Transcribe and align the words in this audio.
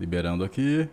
Liberando 0.00 0.42
aqui. 0.42 0.88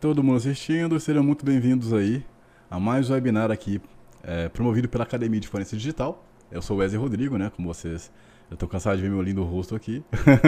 Todo 0.00 0.24
mundo 0.24 0.38
assistindo, 0.38 0.98
sejam 0.98 1.22
muito 1.22 1.44
bem-vindos 1.44 1.92
aí 1.92 2.24
a 2.70 2.80
mais 2.80 3.10
um 3.10 3.12
webinar 3.12 3.50
aqui, 3.50 3.82
é, 4.22 4.48
promovido 4.48 4.88
pela 4.88 5.04
Academia 5.04 5.38
de 5.38 5.46
Forense 5.46 5.76
Digital. 5.76 6.24
Eu 6.50 6.62
sou 6.62 6.78
o 6.78 6.80
Wesley 6.80 6.98
Rodrigo, 6.98 7.36
né? 7.36 7.52
Como 7.54 7.68
vocês. 7.68 8.10
Eu 8.50 8.56
tô 8.56 8.66
cansado 8.66 8.96
de 8.96 9.02
ver 9.02 9.10
meu 9.10 9.20
lindo 9.20 9.44
rosto 9.44 9.76
aqui. 9.76 10.02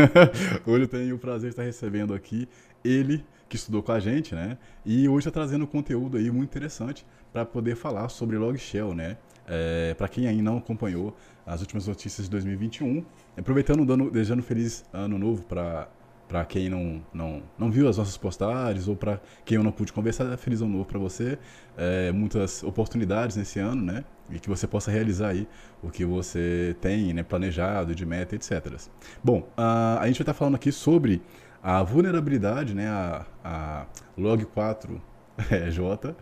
hoje 0.67 0.85
eu 0.85 0.89
tenho 0.89 1.17
o 1.17 1.19
prazer 1.19 1.51
de 1.51 1.53
estar 1.53 1.65
recebendo 1.65 2.15
aqui 2.15 2.49
ele, 2.83 3.23
que 3.47 3.57
estudou 3.57 3.83
com 3.83 3.93
a 3.93 4.01
gente, 4.01 4.35
né? 4.35 4.57
E 4.83 5.07
hoje 5.07 5.29
está 5.29 5.31
trazendo 5.31 5.67
conteúdo 5.67 6.17
aí 6.17 6.31
muito 6.31 6.49
interessante 6.49 7.05
para 7.31 7.45
poder 7.45 7.77
falar 7.77 8.09
sobre 8.09 8.39
Log 8.39 8.57
Shell, 8.57 8.95
né? 8.95 9.19
É, 9.47 9.93
para 9.93 10.09
quem 10.09 10.27
ainda 10.27 10.45
não 10.45 10.57
acompanhou 10.57 11.15
as 11.45 11.61
últimas 11.61 11.87
notícias 11.87 12.25
de 12.25 12.31
2021, 12.31 13.05
aproveitando, 13.37 13.85
dando, 13.85 14.11
desejando 14.11 14.43
feliz 14.43 14.83
ano 14.95 15.19
novo 15.19 15.43
para 15.43 15.91
para 16.29 16.45
quem 16.45 16.69
não, 16.69 17.03
não, 17.13 17.43
não 17.59 17.71
viu 17.71 17.89
as 17.89 17.99
nossas 17.99 18.17
postagens 18.17 18.89
ou 18.89 18.97
para 18.97 19.21
quem 19.45 19.57
eu 19.57 19.63
não 19.63 19.71
pude 19.71 19.93
conversar, 19.93 20.37
feliz 20.37 20.61
ano 20.61 20.73
novo 20.73 20.85
para 20.85 20.99
você. 20.99 21.39
É, 21.77 22.11
muitas 22.13 22.63
oportunidades 22.63 23.37
nesse 23.37 23.59
ano, 23.59 23.83
né? 23.83 24.05
E 24.31 24.39
que 24.39 24.49
você 24.49 24.67
possa 24.67 24.91
realizar 24.91 25.29
aí 25.29 25.47
o 25.83 25.91
que 25.91 26.05
você 26.05 26.75
tem 26.81 27.13
né, 27.13 27.23
planejado, 27.23 27.95
de 27.95 28.07
meta, 28.07 28.35
etc. 28.35 28.75
Bom, 29.23 29.49
a, 29.57 29.99
a 30.01 30.07
gente 30.07 30.19
vai 30.19 30.23
estar 30.23 30.35
falando 30.35 30.55
aqui 30.55 30.73
sobre 30.73 31.21
a 31.63 31.83
vulnerabilidade, 31.83 32.75
né? 32.75 32.89
A, 32.89 33.27
a 33.45 33.87
log 34.17 34.45
4 34.47 35.01
é. 35.51 36.15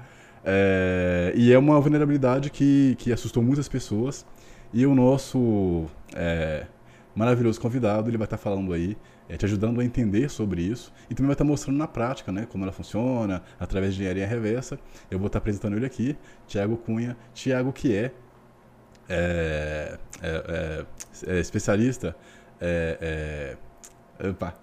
É, 0.45 1.33
e 1.37 1.53
é 1.53 1.59
uma 1.59 1.81
vulnerabilidade 1.81 2.51
que, 2.51 2.97
que 2.99 3.13
assustou 3.13 3.43
muitas 3.43 3.69
pessoas. 3.69 4.27
E 4.73 4.87
o 4.87 4.95
nosso 4.95 5.87
é, 6.15 6.67
maravilhoso 7.15 7.61
convidado, 7.61 8.09
ele 8.09 8.17
vai 8.17 8.25
estar 8.25 8.39
falando 8.39 8.73
aí 8.73 8.97
é, 9.33 9.37
te 9.39 9.47
ajudando 9.47 9.81
a 9.81 9.85
entender 9.85 10.29
sobre 10.29 10.61
isso 10.61 10.93
e 11.09 11.15
também 11.15 11.29
vai 11.29 11.33
estar 11.33 11.45
mostrando 11.45 11.79
na 11.79 11.89
prática, 11.89 12.31
né, 12.31 12.47
como 12.51 12.65
ela 12.65 12.73
funciona, 12.73 13.43
através 13.59 13.95
de 13.95 14.01
engenharia 14.01 14.27
reversa. 14.27 14.79
Eu 15.11 15.19
vou 15.19 15.29
estar 15.29 15.39
apresentando 15.39 15.75
ele 15.75 15.87
aqui, 15.87 16.17
Tiago 16.47 16.77
Cunha. 16.77 17.17
Tiago 17.33 17.73
que 17.73 17.97
é, 17.97 18.13
é, 19.09 19.99
é, 20.21 20.85
é, 21.27 21.37
é 21.37 21.41
especialista... 21.41 22.15
É, 22.61 23.57
é, 24.21 24.29
opa. 24.29 24.55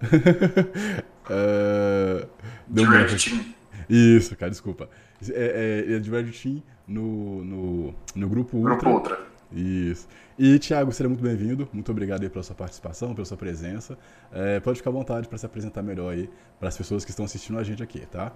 uh, 1.28 2.26
Team. 2.72 3.54
Isso, 3.90 4.36
cara, 4.36 4.50
desculpa. 4.50 4.88
É, 5.28 5.84
é, 5.88 5.96
é 5.96 5.98
de 5.98 6.10
Red 6.10 6.30
Team 6.30 6.62
no, 6.86 7.44
no, 7.44 7.94
no 8.14 8.28
Grupo 8.28 8.56
Ultra. 8.56 8.76
Grupo 8.76 8.90
Ultra. 8.90 9.29
Isso. 9.52 10.06
E, 10.38 10.58
Tiago, 10.58 10.92
seja 10.92 11.08
muito 11.08 11.22
bem-vindo. 11.22 11.68
Muito 11.72 11.90
obrigado 11.90 12.22
aí 12.22 12.28
pela 12.28 12.42
sua 12.42 12.54
participação, 12.54 13.14
pela 13.14 13.24
sua 13.24 13.36
presença. 13.36 13.98
É, 14.32 14.60
pode 14.60 14.78
ficar 14.78 14.90
à 14.90 14.92
vontade 14.92 15.28
para 15.28 15.36
se 15.36 15.44
apresentar 15.44 15.82
melhor 15.82 16.12
aí 16.12 16.30
para 16.58 16.68
as 16.68 16.76
pessoas 16.76 17.04
que 17.04 17.10
estão 17.10 17.24
assistindo 17.24 17.58
a 17.58 17.62
gente 17.62 17.82
aqui, 17.82 18.06
tá? 18.06 18.32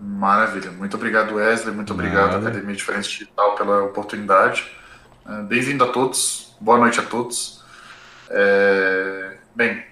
Maravilha. 0.00 0.70
Muito 0.70 0.96
obrigado, 0.96 1.34
Wesley. 1.34 1.74
Muito 1.74 1.92
obrigado, 1.92 2.36
Academia 2.36 2.74
Diferença 2.74 3.08
Digital, 3.08 3.56
pela 3.56 3.82
oportunidade. 3.84 4.70
É, 5.28 5.42
bem-vindo 5.42 5.82
a 5.84 5.88
todos. 5.88 6.56
Boa 6.60 6.78
noite 6.78 7.00
a 7.00 7.02
todos. 7.02 7.64
É... 8.30 9.36
Bem, 9.54 9.84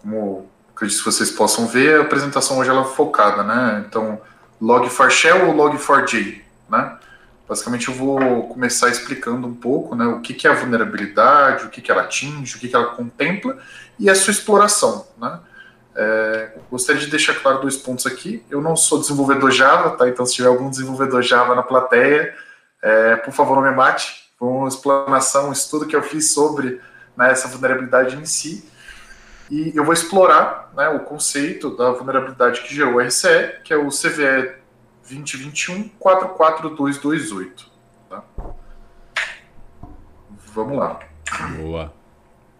como 0.00 0.48
acredito 0.74 0.98
que 0.98 1.04
vocês 1.04 1.30
possam 1.30 1.66
ver, 1.66 2.00
a 2.00 2.02
apresentação 2.02 2.58
hoje 2.58 2.70
ela 2.70 2.82
é 2.82 2.84
focada, 2.84 3.42
né? 3.42 3.84
Então, 3.86 4.20
Log4Shell 4.60 5.46
ou 5.46 5.54
Log4j, 5.54 6.40
né? 6.68 6.98
Basicamente, 7.52 7.88
eu 7.88 7.94
vou 7.94 8.48
começar 8.48 8.88
explicando 8.88 9.46
um 9.46 9.52
pouco 9.52 9.94
né, 9.94 10.06
o 10.06 10.22
que, 10.22 10.32
que 10.32 10.46
é 10.48 10.50
a 10.50 10.54
vulnerabilidade, 10.54 11.66
o 11.66 11.68
que, 11.68 11.82
que 11.82 11.90
ela 11.90 12.00
atinge, 12.00 12.56
o 12.56 12.58
que, 12.58 12.66
que 12.66 12.74
ela 12.74 12.86
contempla 12.94 13.58
e 13.98 14.08
a 14.08 14.14
sua 14.14 14.30
exploração. 14.30 15.06
Né? 15.18 15.38
É, 15.94 16.52
gostaria 16.70 17.02
de 17.02 17.08
deixar 17.08 17.34
claro 17.34 17.60
dois 17.60 17.76
pontos 17.76 18.06
aqui. 18.06 18.42
Eu 18.48 18.62
não 18.62 18.74
sou 18.74 18.98
desenvolvedor 18.98 19.50
Java, 19.50 19.90
tá? 19.90 20.08
então 20.08 20.24
se 20.24 20.32
tiver 20.32 20.48
algum 20.48 20.70
desenvolvedor 20.70 21.20
Java 21.20 21.54
na 21.54 21.62
plateia, 21.62 22.34
é, 22.80 23.16
por 23.16 23.34
favor, 23.34 23.56
não 23.56 23.70
me 23.70 23.76
mate. 23.76 24.30
Foi 24.38 24.48
uma 24.48 24.68
explanação, 24.68 25.50
um 25.50 25.52
estudo 25.52 25.86
que 25.86 25.94
eu 25.94 26.02
fiz 26.02 26.32
sobre 26.32 26.80
né, 27.14 27.32
essa 27.32 27.48
vulnerabilidade 27.48 28.16
em 28.16 28.24
si. 28.24 28.66
E 29.50 29.72
eu 29.74 29.84
vou 29.84 29.92
explorar 29.92 30.72
né, 30.74 30.88
o 30.88 31.00
conceito 31.00 31.76
da 31.76 31.90
vulnerabilidade 31.90 32.62
que 32.62 32.74
gerou 32.74 32.94
o 32.94 33.00
RCE, 33.00 33.56
que 33.62 33.74
é 33.74 33.76
o 33.76 33.90
CVE 33.90 34.61
2021 35.08 35.88
44228. 35.98 37.70
Tá? 38.08 38.24
Vamos 40.54 40.78
lá. 40.78 41.00
Boa. 41.56 41.92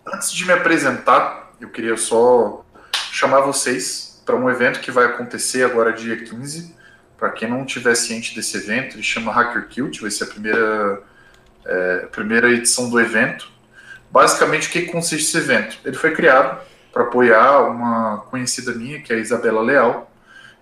Antes 0.06 0.32
de 0.32 0.44
me 0.44 0.52
apresentar, 0.52 1.52
eu 1.60 1.68
queria 1.68 1.96
só 1.96 2.64
chamar 3.10 3.40
vocês 3.40 4.22
para 4.24 4.36
um 4.36 4.48
evento 4.50 4.80
que 4.80 4.90
vai 4.90 5.04
acontecer 5.06 5.64
agora 5.64 5.92
dia 5.92 6.16
15. 6.16 6.74
Para 7.16 7.30
quem 7.30 7.48
não 7.48 7.64
tiver 7.64 7.94
ciente 7.94 8.34
desse 8.34 8.56
evento, 8.56 8.96
ele 8.96 9.02
chama 9.02 9.32
Hacker 9.32 9.68
Cult, 9.72 10.00
vai 10.00 10.10
ser 10.10 10.24
a 10.24 10.26
primeira, 10.26 11.02
é, 11.64 11.96
primeira 12.10 12.50
edição 12.50 12.90
do 12.90 12.98
evento. 12.98 13.50
Basicamente, 14.10 14.68
o 14.68 14.70
que 14.70 14.82
consiste 14.82 15.28
esse 15.28 15.38
evento? 15.38 15.78
Ele 15.84 15.96
foi 15.96 16.12
criado 16.12 16.60
para 16.92 17.04
apoiar 17.04 17.62
uma 17.62 18.18
conhecida 18.30 18.72
minha, 18.72 19.00
que 19.00 19.12
é 19.12 19.16
a 19.16 19.18
Isabela 19.18 19.62
Leal, 19.62 20.11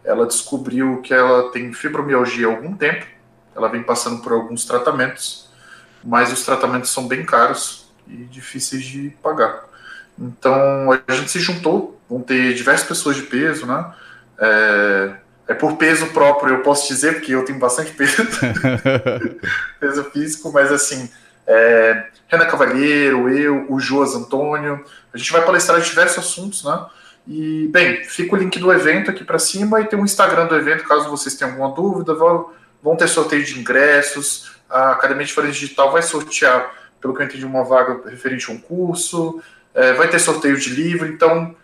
ela 0.05 0.27
descobriu 0.27 1.01
que 1.03 1.13
ela 1.13 1.51
tem 1.51 1.73
fibromialgia 1.73 2.47
há 2.47 2.51
algum 2.51 2.75
tempo, 2.75 3.07
ela 3.55 3.69
vem 3.69 3.83
passando 3.83 4.23
por 4.23 4.33
alguns 4.33 4.65
tratamentos, 4.65 5.51
mas 6.03 6.33
os 6.33 6.45
tratamentos 6.45 6.91
são 6.91 7.07
bem 7.07 7.25
caros 7.25 7.91
e 8.07 8.25
difíceis 8.25 8.85
de 8.85 9.11
pagar. 9.23 9.65
Então 10.19 10.91
a 10.93 11.13
gente 11.13 11.31
se 11.31 11.41
juntou, 11.41 12.01
vão 12.09 12.21
ter 12.21 12.55
diversas 12.55 12.87
pessoas 12.87 13.17
de 13.17 13.23
peso, 13.23 13.67
né? 13.67 13.93
É, 14.39 15.13
é 15.49 15.55
por 15.55 15.77
peso 15.77 16.07
próprio, 16.09 16.55
eu 16.55 16.63
posso 16.63 16.89
dizer, 16.89 17.15
porque 17.15 17.35
eu 17.35 17.45
tenho 17.45 17.59
bastante 17.59 17.93
peso, 17.93 18.23
peso 19.81 20.05
físico, 20.05 20.53
mas 20.53 20.71
assim, 20.71 21.11
é, 21.47 22.07
Renan 22.29 22.47
Cavalheiro, 22.47 23.29
eu, 23.29 23.67
o 23.69 23.81
Joas 23.81 24.15
Antônio, 24.15 24.85
a 25.13 25.19
gente 25.19 25.33
vai 25.33 25.45
palestrar 25.45 25.81
diversos 25.81 26.19
assuntos, 26.19 26.65
né? 26.65 26.87
E, 27.27 27.69
bem, 27.69 28.05
fica 28.05 28.35
o 28.35 28.39
link 28.39 28.59
do 28.59 28.73
evento 28.73 29.11
aqui 29.11 29.25
para 29.25 29.39
cima 29.39 29.81
e 29.81 29.87
tem 29.87 29.99
o 29.99 30.03
um 30.03 30.05
Instagram 30.05 30.47
do 30.47 30.57
evento, 30.57 30.85
caso 30.85 31.09
vocês 31.09 31.35
tenham 31.35 31.53
alguma 31.53 31.75
dúvida. 31.75 32.15
Vão, 32.15 32.97
ter 32.97 33.09
sorteio 33.09 33.45
de 33.45 33.59
ingressos. 33.59 34.53
A 34.69 34.93
Academia 34.93 35.25
de 35.25 35.33
Forense 35.33 35.59
Digital 35.59 35.93
vai 35.93 36.03
sortear, 36.03 36.73
pelo 37.01 37.15
que 37.15 37.23
eu 37.23 37.27
entendi, 37.27 37.45
uma 37.45 37.65
vaga 37.65 38.09
referente 38.09 38.51
a 38.51 38.55
um 38.55 38.59
curso. 38.59 39.43
É, 39.75 39.93
vai 39.93 40.09
ter 40.09 40.19
sorteio 40.19 40.57
de 40.57 40.71
livro. 40.71 41.07
Então, 41.07 41.55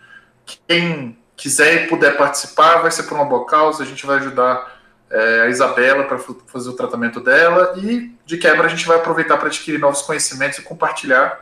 quem 0.45 1.19
quiser 1.37 1.85
e 1.85 1.87
puder 1.89 2.17
participar, 2.17 2.79
vai 2.79 2.91
ser 2.91 3.05
por 3.05 3.15
uma 3.15 3.25
boa 3.25 3.47
causa. 3.47 3.83
A 3.83 3.87
gente 3.87 4.07
vai 4.07 4.19
ajudar 4.19 4.77
é, 5.11 5.43
a 5.43 5.49
Isabela 5.49 6.05
para 6.05 6.19
fazer 6.19 6.69
o 6.69 6.75
tratamento 6.75 7.21
dela. 7.21 7.75
E, 7.77 8.13
de 8.25 8.37
quebra, 8.37 8.67
a 8.67 8.71
gente 8.71 8.87
vai 8.87 8.99
aproveitar 8.99 9.37
para 9.37 9.49
adquirir 9.49 9.79
novos 9.79 10.03
conhecimentos 10.03 10.59
e 10.59 10.63
compartilhar 10.63 11.41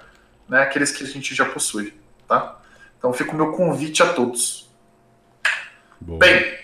né, 0.48 0.62
aqueles 0.62 0.91
que 0.91 1.04
a 1.04 1.06
gente 1.06 1.34
já 1.34 1.44
possui. 1.44 1.94
Tá? 2.28 2.58
Então 3.04 3.12
fica 3.12 3.32
o 3.32 3.34
meu 3.34 3.53
convite 3.53 4.03
a 4.03 4.15
todos. 4.15 4.66
Boa. 6.00 6.19
Bem, 6.19 6.59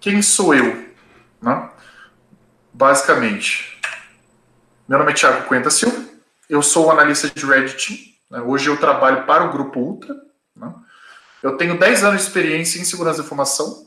quem 0.00 0.22
sou 0.22 0.54
eu? 0.54 0.88
Né? 1.42 1.70
Basicamente, 2.72 3.78
meu 4.88 4.98
nome 4.98 5.10
é 5.10 5.14
Thiago 5.14 5.46
Cuenta 5.46 5.68
Silva, 5.68 6.02
eu 6.48 6.62
sou 6.62 6.90
analista 6.90 7.28
de 7.28 7.44
Reddit. 7.44 8.18
Né? 8.30 8.40
Hoje 8.40 8.70
eu 8.70 8.78
trabalho 8.78 9.26
para 9.26 9.44
o 9.44 9.52
Grupo 9.52 9.78
Ultra. 9.78 10.14
Né? 10.56 10.72
Eu 11.42 11.58
tenho 11.58 11.78
10 11.78 12.02
anos 12.02 12.22
de 12.22 12.28
experiência 12.28 12.80
em 12.80 12.84
segurança 12.84 13.18
da 13.18 13.24
informação. 13.24 13.86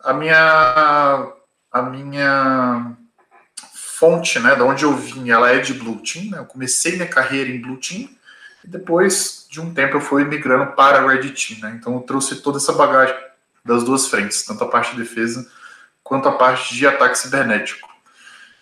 A 0.00 0.12
minha, 0.12 1.32
a 1.72 1.80
minha 1.80 2.94
fonte, 3.74 4.38
né, 4.38 4.54
da 4.54 4.64
onde 4.64 4.84
eu 4.84 4.94
vim, 4.94 5.30
ela 5.30 5.50
é 5.50 5.60
de 5.60 5.72
Blue 5.72 5.96
Team. 6.02 6.26
Né? 6.26 6.40
Eu 6.40 6.44
comecei 6.44 6.92
minha 6.96 7.08
carreira 7.08 7.48
em 7.48 7.58
Blue 7.58 7.78
Team 7.78 8.10
e 8.62 8.68
depois 8.68 9.41
de 9.52 9.60
um 9.60 9.74
tempo 9.74 9.98
eu 9.98 10.00
fui 10.00 10.24
migrando 10.24 10.72
para 10.72 10.98
a 10.98 11.06
Reddit, 11.06 11.60
né? 11.60 11.76
Então 11.78 11.92
eu 11.92 12.00
trouxe 12.00 12.36
toda 12.36 12.56
essa 12.56 12.72
bagagem 12.72 13.14
das 13.62 13.84
duas 13.84 14.08
frentes, 14.08 14.42
tanto 14.46 14.64
a 14.64 14.68
parte 14.68 14.92
de 14.92 15.02
defesa 15.02 15.46
quanto 16.02 16.26
a 16.26 16.32
parte 16.32 16.74
de 16.74 16.86
ataque 16.86 17.18
cibernético. 17.18 17.86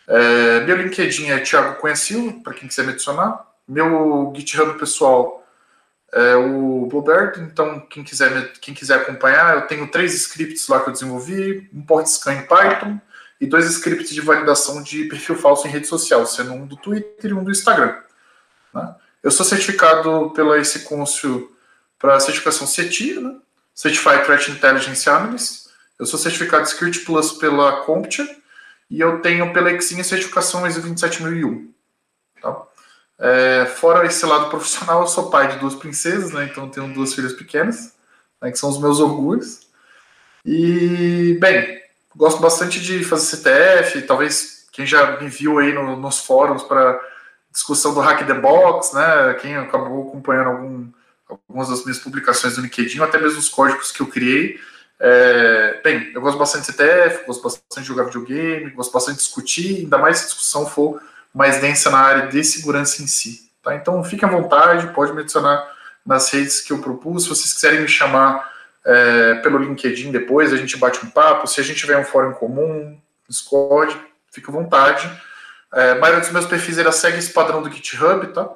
É, 0.09 0.65
meu 0.65 0.77
LinkedIn 0.77 1.31
é 1.31 1.39
Thiago 1.39 1.77
Silva, 1.95 2.41
para 2.43 2.55
quem 2.55 2.69
quiser 2.69 2.85
me 2.85 2.93
adicionar. 2.93 3.47
Meu 3.69 4.33
GitHub 4.35 4.77
pessoal 4.81 5.47
é 6.13 6.35
o 6.35 6.87
Bluebird, 6.87 7.41
então 7.41 7.79
quem 7.89 8.03
quiser, 8.03 8.53
quem 8.55 8.75
quiser 8.75 8.97
acompanhar, 8.97 9.55
eu 9.55 9.67
tenho 9.69 9.87
três 9.87 10.13
scripts 10.13 10.67
lá 10.67 10.81
que 10.81 10.89
eu 10.89 10.93
desenvolvi, 10.93 11.71
um 11.73 11.83
port 11.83 12.05
scan 12.09 12.33
em 12.33 12.43
Python 12.43 13.01
e 13.41 13.47
dois 13.47 13.65
scripts 13.67 14.11
de 14.11 14.21
validação 14.21 14.83
de 14.83 15.05
perfil 15.05 15.37
falso 15.37 15.69
em 15.69 15.71
rede 15.71 15.87
social, 15.87 16.27
sendo 16.27 16.53
um 16.53 16.67
do 16.67 16.77
Twitter 16.77 17.31
e 17.31 17.35
um 17.35 17.45
do 17.45 17.53
Instagram. 17.53 17.97
Né? 18.75 18.95
Eu 19.23 19.31
sou 19.31 19.45
certificado 19.45 20.31
pela 20.31 20.59
esse 20.59 20.81
Council 20.81 21.55
para 21.99 22.19
certificação 22.21 22.67
CETI, 22.67 23.21
né? 23.21 23.37
Certified 23.75 24.25
Threat 24.25 24.51
Intelligence 24.51 25.09
Analyst. 25.09 25.67
Eu 25.99 26.07
sou 26.07 26.19
certificado 26.19 26.67
Security 26.67 27.01
Plus 27.01 27.33
pela 27.33 27.83
CompTIA 27.83 28.27
e 28.91 29.01
eu 29.01 29.21
tenho 29.21 29.53
pela 29.53 29.71
Exim 29.71 30.01
a 30.01 30.05
certificação 30.05 30.67
ISO 30.67 30.81
27001. 30.81 31.73
Tá? 32.41 32.63
É, 33.19 33.67
fora 33.67 34.07
esse 34.07 34.25
lado 34.25 34.49
profissional, 34.49 35.03
eu 35.03 35.07
sou 35.07 35.31
pai 35.31 35.49
de 35.49 35.59
duas 35.59 35.75
princesas, 35.75 36.33
né? 36.33 36.49
então 36.51 36.71
tenho 36.71 36.93
duas 36.93 37.15
filhas 37.15 37.35
pequenas, 37.35 37.95
né, 38.41 38.51
que 38.51 38.59
são 38.59 38.71
os 38.71 38.81
meus 38.81 38.99
orgulhos. 38.99 39.69
E, 40.45 41.37
bem, 41.39 41.83
gosto 42.17 42.41
bastante 42.41 42.81
de 42.81 43.05
fazer 43.05 43.37
CTF, 43.37 44.03
talvez 44.03 44.67
quem 44.73 44.87
já 44.87 45.21
me 45.21 45.29
viu 45.29 45.59
aí 45.59 45.73
no, 45.73 45.97
nos 45.97 46.21
fóruns 46.21 46.63
para 46.63 46.99
discussão 47.53 47.93
do 47.93 48.01
Hack 48.01 48.27
the 48.27 48.35
Box, 48.35 48.95
né? 48.95 49.35
Quem 49.41 49.57
acabou 49.57 50.09
acompanhando 50.09 50.51
algum, 50.51 50.89
algumas 51.29 51.69
das 51.69 51.85
minhas 51.85 51.99
publicações 51.99 52.57
do 52.57 52.63
LinkedIn, 52.63 53.01
até 53.03 53.19
mesmo 53.19 53.39
os 53.39 53.49
códigos 53.49 53.91
que 53.91 54.01
eu 54.01 54.07
criei. 54.07 54.61
É, 54.99 55.81
bem, 55.83 56.13
eu 56.15 56.21
gosto 56.21 56.39
bastante 56.39 56.67
de 56.67 56.73
CTF, 56.73 57.27
gosto 57.27 57.43
bastante 57.43 57.81
de 57.81 57.87
jogar 57.87 58.05
videogame, 58.05 58.71
gosto 58.71 58.93
bastante 58.93 59.17
de 59.17 59.23
discutir, 59.23 59.79
ainda 59.79 59.97
mais 59.97 60.19
se 60.19 60.25
a 60.25 60.27
discussão 60.27 60.67
for 60.67 61.01
mais 61.35 61.59
densa 61.61 61.91
na 61.91 61.99
área 61.99 62.27
de 62.27 62.45
segurança 62.45 63.03
em 63.03 63.07
si. 63.07 63.51
Tá? 63.63 63.75
Então 63.75 64.03
fique 64.05 64.25
à 64.25 64.29
vontade, 64.29 64.93
pode 64.93 65.13
me 65.13 65.23
adicionar 65.23 65.67
nas 66.05 66.31
redes 66.31 66.61
que 66.61 66.73
eu 66.73 66.79
propus. 66.79 67.25
Se 67.25 67.29
vocês 67.31 67.53
quiserem 67.53 67.81
me 67.81 67.89
chamar 67.89 68.51
é, 68.85 69.37
pelo 69.37 69.59
LinkedIn 69.59 70.11
depois, 70.11 70.53
a 70.53 70.57
gente 70.57 70.77
bate 70.77 71.05
um 71.05 71.11
papo. 71.11 71.47
Se 71.47 71.61
a 71.61 71.65
gente 71.65 71.79
tiver 71.79 71.97
um 71.97 72.05
fórum 72.05 72.33
comum, 72.33 72.99
Discord, 73.29 73.97
fique 74.31 74.51
à 74.51 74.53
vontade. 74.53 75.11
É, 75.73 75.93
a 75.93 75.95
maioria 75.97 76.21
dos 76.21 76.31
meus 76.31 76.47
perfis 76.47 76.79
era 76.79 76.91
segue 76.91 77.19
esse 77.19 77.33
padrão 77.33 77.63
do 77.63 77.71
GitHub, 77.71 78.27
tá? 78.29 78.49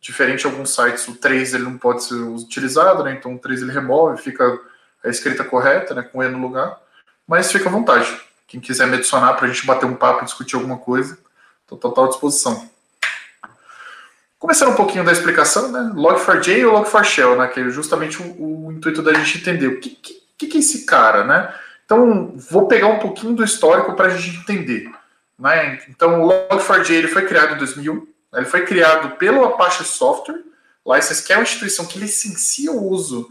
Diferente 0.00 0.40
de 0.40 0.46
alguns 0.46 0.74
sites, 0.74 1.08
o 1.08 1.14
3 1.14 1.54
ele 1.54 1.64
não 1.64 1.76
pode 1.76 2.04
ser 2.04 2.14
utilizado, 2.14 3.02
né? 3.02 3.12
Então 3.12 3.34
o 3.34 3.38
3 3.38 3.62
ele 3.62 3.72
remove, 3.72 4.22
fica 4.22 4.58
a 5.04 5.08
escrita 5.08 5.42
correta, 5.42 5.94
né? 5.94 6.02
Com 6.02 6.22
E 6.22 6.28
no 6.28 6.38
lugar. 6.38 6.78
Mas 7.26 7.50
fica 7.50 7.68
à 7.68 7.72
vontade. 7.72 8.08
Quem 8.46 8.60
quiser 8.60 8.86
me 8.86 8.96
adicionar 8.96 9.34
para 9.34 9.46
a 9.46 9.48
gente 9.48 9.66
bater 9.66 9.86
um 9.86 9.94
papo 9.94 10.22
e 10.22 10.24
discutir 10.24 10.54
alguma 10.54 10.78
coisa, 10.78 11.18
estou 11.62 11.76
total 11.76 12.08
disposição. 12.08 12.70
Começando 14.38 14.72
um 14.72 14.76
pouquinho 14.76 15.02
da 15.02 15.10
explicação, 15.10 15.72
né? 15.72 15.92
Log4j 15.94 16.68
ou 16.68 16.80
Log4Shell, 16.80 17.36
né? 17.36 17.48
Que 17.48 17.60
é 17.60 17.70
justamente 17.70 18.22
o, 18.22 18.66
o 18.66 18.72
intuito 18.72 19.02
da 19.02 19.12
gente 19.14 19.38
entender 19.38 19.66
o 19.66 19.80
que, 19.80 19.90
que, 19.90 20.46
que 20.46 20.56
é 20.56 20.60
esse 20.60 20.86
cara, 20.86 21.24
né? 21.24 21.52
Então, 21.84 22.34
vou 22.36 22.68
pegar 22.68 22.88
um 22.88 22.98
pouquinho 22.98 23.34
do 23.34 23.42
histórico 23.42 23.94
para 23.94 24.06
a 24.06 24.10
gente 24.10 24.38
entender. 24.38 24.92
Né? 25.38 25.80
Então, 25.88 26.22
o 26.22 26.28
Log4j 26.28 26.90
ele 26.90 27.08
foi 27.08 27.26
criado 27.26 27.54
em 27.54 27.58
2001. 27.58 27.94
Né? 27.94 28.02
Ele 28.34 28.46
foi 28.46 28.64
criado 28.64 29.16
pelo 29.16 29.44
Apache 29.44 29.84
Software 29.84 30.42
License, 30.86 31.24
que 31.24 31.32
é 31.32 31.36
uma 31.36 31.42
instituição 31.42 31.86
que 31.86 31.98
licencia 31.98 32.72
o 32.72 32.88
uso 32.88 33.28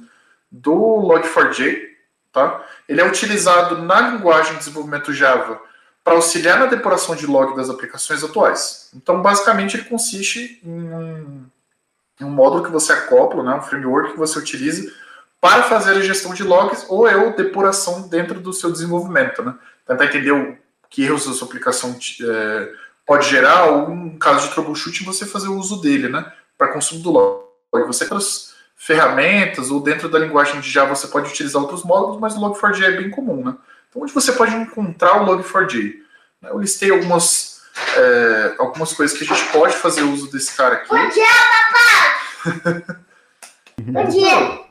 do 0.51 0.73
Log4j. 0.73 1.95
Tá? 2.31 2.63
Ele 2.87 3.01
é 3.01 3.07
utilizado 3.07 3.81
na 3.81 4.09
linguagem 4.09 4.53
de 4.53 4.59
desenvolvimento 4.59 5.13
Java 5.13 5.61
para 6.03 6.13
auxiliar 6.13 6.59
na 6.59 6.67
depuração 6.67 7.15
de 7.15 7.25
log 7.25 7.55
das 7.55 7.67
aplicações 7.67 8.23
atuais. 8.23 8.91
Então, 8.93 9.23
basicamente, 9.23 9.75
ele 9.75 9.85
consiste 9.85 10.61
em 10.63 10.69
um, 10.69 11.45
em 12.21 12.23
um 12.23 12.29
módulo 12.29 12.63
que 12.63 12.71
você 12.71 12.93
acopla, 12.93 13.41
né, 13.41 13.55
um 13.55 13.61
framework 13.61 14.11
que 14.11 14.19
você 14.19 14.37
utiliza 14.37 14.93
para 15.41 15.63
fazer 15.63 15.91
a 15.91 16.01
gestão 16.01 16.33
de 16.33 16.43
logs 16.43 16.85
ou 16.89 17.07
é 17.07 17.31
depuração 17.31 18.07
dentro 18.07 18.39
do 18.39 18.53
seu 18.53 18.71
desenvolvimento. 18.71 19.41
Né? 19.41 19.55
Tentar 19.87 20.05
entender 20.05 20.31
o 20.31 20.55
que 20.95 21.03
erros 21.03 21.27
a 21.27 21.33
sua 21.33 21.45
aplicação 21.45 21.99
é, 22.23 22.69
pode 23.05 23.29
gerar, 23.29 23.65
ou 23.65 23.91
em 23.91 24.17
caso 24.17 24.47
de 24.47 24.53
troubleshooting, 24.53 25.03
você 25.03 25.25
fazer 25.25 25.49
o 25.49 25.57
uso 25.57 25.81
dele, 25.81 26.07
né? 26.07 26.31
Para 26.57 26.71
consumo 26.71 27.01
do 27.01 27.11
log. 27.11 27.43
Você 27.85 28.05
tem 28.05 28.15
outras 28.15 28.55
ferramentas, 28.77 29.69
ou 29.69 29.81
dentro 29.81 30.07
da 30.07 30.17
linguagem 30.17 30.61
de 30.61 30.69
Java 30.69 30.95
você 30.95 31.07
pode 31.07 31.29
utilizar 31.29 31.61
outros 31.61 31.83
módulos, 31.83 32.17
mas 32.17 32.37
o 32.37 32.39
Log4j 32.39 32.83
é 32.83 32.91
bem 32.91 33.09
comum, 33.09 33.43
né? 33.43 33.55
Então, 33.89 34.01
onde 34.03 34.13
você 34.13 34.31
pode 34.31 34.55
encontrar 34.55 35.21
o 35.21 35.25
Log4j? 35.25 35.95
Eu 36.43 36.59
listei 36.59 36.89
algumas, 36.89 37.61
é, 37.97 38.55
algumas 38.57 38.93
coisas 38.93 39.17
que 39.17 39.25
a 39.25 39.27
gente 39.27 39.51
pode 39.51 39.75
fazer 39.75 40.03
uso 40.03 40.31
desse 40.31 40.55
cara 40.55 40.75
aqui. 40.75 40.87
Bom 40.87 41.09
dia, 41.09 41.25
papai! 42.53 42.95
Bom 43.81 44.05
dia! 44.05 44.65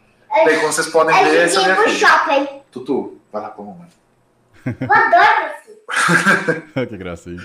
Bem, 0.47 0.57
como 0.61 0.73
vocês 0.73 0.87
podem 0.87 1.15
ver, 1.23 1.37
essa 1.37 1.61
é 1.61 1.65
minha 1.65 1.77
filha. 1.77 1.99
shopping. 1.99 2.63
Tutu, 2.73 3.21
vai 3.31 3.43
lá 3.43 3.51
com 3.51 3.63
a 3.63 3.67
mamãe. 3.67 3.89
Eu 4.81 4.93
adoro 4.93 5.64
que 6.89 6.97
graça 6.97 7.31
aí. 7.31 7.37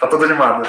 Tá 0.00 0.06
todo 0.06 0.24
animado. 0.24 0.68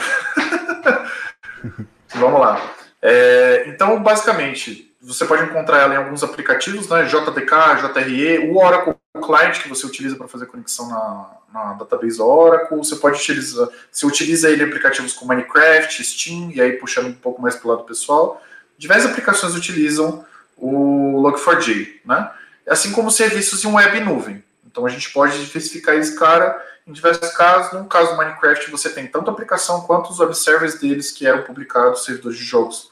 Vamos 2.16 2.40
lá. 2.40 2.62
É, 3.02 3.66
então, 3.68 4.02
basicamente, 4.02 4.96
você 5.02 5.26
pode 5.26 5.44
encontrar 5.44 5.80
ela 5.80 5.94
em 5.94 5.98
alguns 5.98 6.24
aplicativos, 6.24 6.90
né? 6.90 7.04
JDK, 7.04 7.94
JRE, 7.94 8.50
o 8.50 8.58
Oracle 8.58 8.96
Client 9.24 9.62
que 9.62 9.70
você 9.70 9.86
utiliza 9.86 10.16
para 10.16 10.28
fazer 10.28 10.48
conexão 10.48 10.90
na, 10.90 11.32
na 11.54 11.74
database 11.74 12.22
Oracle. 12.22 12.78
Você 12.78 12.96
pode 12.96 13.20
utilizar, 13.20 13.68
você 13.92 14.06
utiliza 14.06 14.50
ele 14.50 14.64
em 14.64 14.68
aplicativos 14.68 15.14
como 15.14 15.30
Minecraft, 15.34 16.04
Steam, 16.04 16.52
e 16.52 16.60
aí 16.60 16.74
puxando 16.74 17.08
um 17.08 17.14
pouco 17.14 17.42
mais 17.42 17.56
para 17.56 17.68
o 17.68 17.72
lado 17.72 17.84
pessoal. 17.84 18.42
Diversas 18.78 19.12
aplicações 19.12 19.56
utilizam 19.56 20.26
o 20.58 21.22
Log4j, 21.22 22.02
né? 22.06 22.32
Assim 22.68 22.92
como 22.92 23.12
serviços 23.12 23.64
em 23.64 23.72
web 23.72 24.00
nuvem. 24.00 24.44
Então 24.76 24.86
a 24.86 24.90
gente 24.90 25.10
pode 25.14 25.42
especificar 25.42 25.96
esse 25.96 26.20
cara 26.20 26.62
em 26.86 26.92
diversos 26.92 27.32
casos. 27.32 27.72
No 27.72 27.86
caso 27.86 28.12
do 28.12 28.18
Minecraft, 28.18 28.70
você 28.70 28.90
tem 28.90 29.08
tanto 29.08 29.30
a 29.30 29.34
aplicação 29.34 29.80
quanto 29.84 30.10
os 30.10 30.20
web 30.20 30.36
servers 30.36 30.78
deles 30.78 31.14
que 31.14 31.26
eram 31.26 31.44
publicados, 31.44 32.04
servidores 32.04 32.38
de 32.38 32.44
jogos 32.44 32.92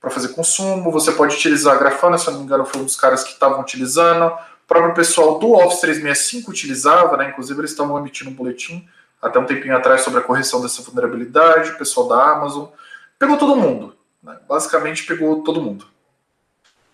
para 0.00 0.10
fazer 0.10 0.28
consumo. 0.28 0.92
Você 0.92 1.10
pode 1.10 1.34
utilizar 1.34 1.74
a 1.74 1.76
Grafana, 1.76 2.16
se 2.18 2.30
não 2.30 2.38
me 2.38 2.44
engano, 2.44 2.64
foi 2.64 2.80
um 2.80 2.84
dos 2.84 2.94
caras 2.94 3.24
que 3.24 3.32
estavam 3.32 3.60
utilizando. 3.60 4.26
O 4.26 4.66
próprio 4.68 4.94
pessoal 4.94 5.40
do 5.40 5.54
Office 5.54 5.80
365 5.80 6.52
utilizava, 6.52 7.16
né? 7.16 7.30
Inclusive, 7.30 7.58
eles 7.58 7.72
estavam 7.72 7.98
emitindo 7.98 8.30
um 8.30 8.34
boletim 8.34 8.88
até 9.20 9.36
um 9.36 9.44
tempinho 9.44 9.76
atrás 9.76 10.02
sobre 10.02 10.20
a 10.20 10.22
correção 10.22 10.62
dessa 10.62 10.82
vulnerabilidade. 10.82 11.70
O 11.70 11.78
pessoal 11.78 12.06
da 12.06 12.30
Amazon 12.30 12.66
pegou 13.18 13.36
todo 13.36 13.56
mundo, 13.56 13.96
né? 14.22 14.38
basicamente 14.48 15.04
pegou 15.04 15.42
todo 15.42 15.60
mundo. 15.60 15.84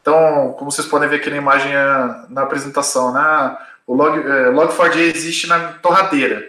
Então, 0.00 0.54
como 0.58 0.72
vocês 0.72 0.88
podem 0.88 1.10
ver 1.10 1.16
aqui 1.16 1.28
na 1.28 1.36
imagem 1.36 1.72
na 2.30 2.40
apresentação, 2.40 3.12
né? 3.12 3.58
O 3.86 3.94
log, 3.94 4.18
é, 4.18 4.50
Log4j 4.50 4.96
existe 5.14 5.46
na 5.46 5.74
torradeira. 5.74 6.48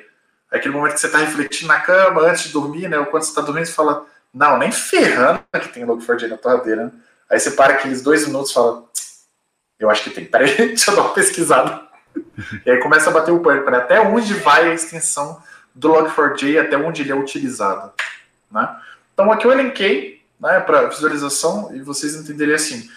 É 0.52 0.58
aquele 0.58 0.74
momento 0.74 0.94
que 0.94 1.00
você 1.00 1.08
está 1.08 1.20
refletindo 1.20 1.68
na 1.68 1.80
cama 1.80 2.22
antes 2.22 2.44
de 2.44 2.50
dormir, 2.50 2.88
né? 2.88 3.00
Ou 3.00 3.06
quando 3.06 3.24
você 3.24 3.30
está 3.30 3.42
dormindo, 3.42 3.66
você 3.66 3.74
fala, 3.74 4.06
não, 4.34 4.58
nem 4.58 4.72
ferrando 4.72 5.42
que 5.54 5.70
tem 5.70 5.86
Log4j 5.86 6.28
na 6.28 6.38
torradeira. 6.38 6.92
Aí 7.30 7.40
você 7.40 7.52
para 7.52 7.74
aqueles 7.74 8.02
dois 8.02 8.28
minutos 8.28 8.52
e 8.52 8.54
fala, 8.54 8.84
eu 9.80 9.90
acho 9.90 10.04
que 10.04 10.10
tem. 10.10 10.26
Peraí, 10.26 10.56
deixa 10.76 10.92
eu 10.92 10.96
dar 10.96 11.02
uma 11.04 11.14
pesquisada. 11.14 11.82
e 12.66 12.70
aí 12.70 12.80
começa 12.80 13.10
a 13.10 13.14
bater 13.14 13.32
o 13.32 13.40
pânico, 13.40 13.70
né? 13.72 13.78
Até 13.78 14.00
onde 14.00 14.34
vai 14.34 14.70
a 14.70 14.74
extensão 14.74 15.42
do 15.74 15.90
Log4j, 15.90 16.60
até 16.60 16.78
onde 16.78 17.02
ele 17.02 17.12
é 17.12 17.16
utilizado. 17.16 17.92
Né? 18.52 18.76
Então 19.14 19.32
aqui 19.32 19.46
eu 19.46 19.52
elenquei 19.52 20.22
né, 20.40 20.60
para 20.60 20.88
visualização 20.88 21.74
e 21.74 21.82
vocês 21.82 22.16
entenderem 22.16 22.56
assim 22.56 22.90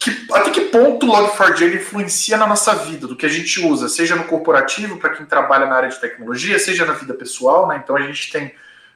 que, 0.00 0.26
até 0.32 0.50
que 0.50 0.62
ponto 0.62 1.06
o 1.06 1.12
Log4j 1.12 1.74
influencia 1.74 2.38
na 2.38 2.46
nossa 2.46 2.74
vida, 2.74 3.06
do 3.06 3.14
que 3.14 3.26
a 3.26 3.28
gente 3.28 3.60
usa, 3.60 3.86
seja 3.86 4.16
no 4.16 4.24
corporativo, 4.24 4.96
para 4.96 5.10
quem 5.10 5.26
trabalha 5.26 5.66
na 5.66 5.76
área 5.76 5.90
de 5.90 6.00
tecnologia, 6.00 6.58
seja 6.58 6.86
na 6.86 6.94
vida 6.94 7.12
pessoal, 7.12 7.68
né? 7.68 7.78
Então 7.84 7.94
a 7.94 8.00
gente 8.00 8.32
tem 8.32 8.54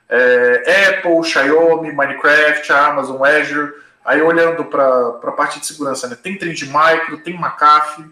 é, 0.08 0.88
Apple, 0.88 1.23
Xiaomi, 1.23 1.92
Minecraft, 1.92 2.73
Amazon, 2.73 3.23
Azure. 3.23 3.75
Aí 4.02 4.23
olhando 4.23 4.64
para 4.64 5.08
a 5.08 5.32
parte 5.32 5.61
de 5.61 5.66
segurança, 5.66 6.08
né? 6.08 6.16
Tem 6.20 6.38
Trend 6.38 6.64
Micro, 6.64 7.18
tem 7.18 7.34
McAfee. 7.34 8.06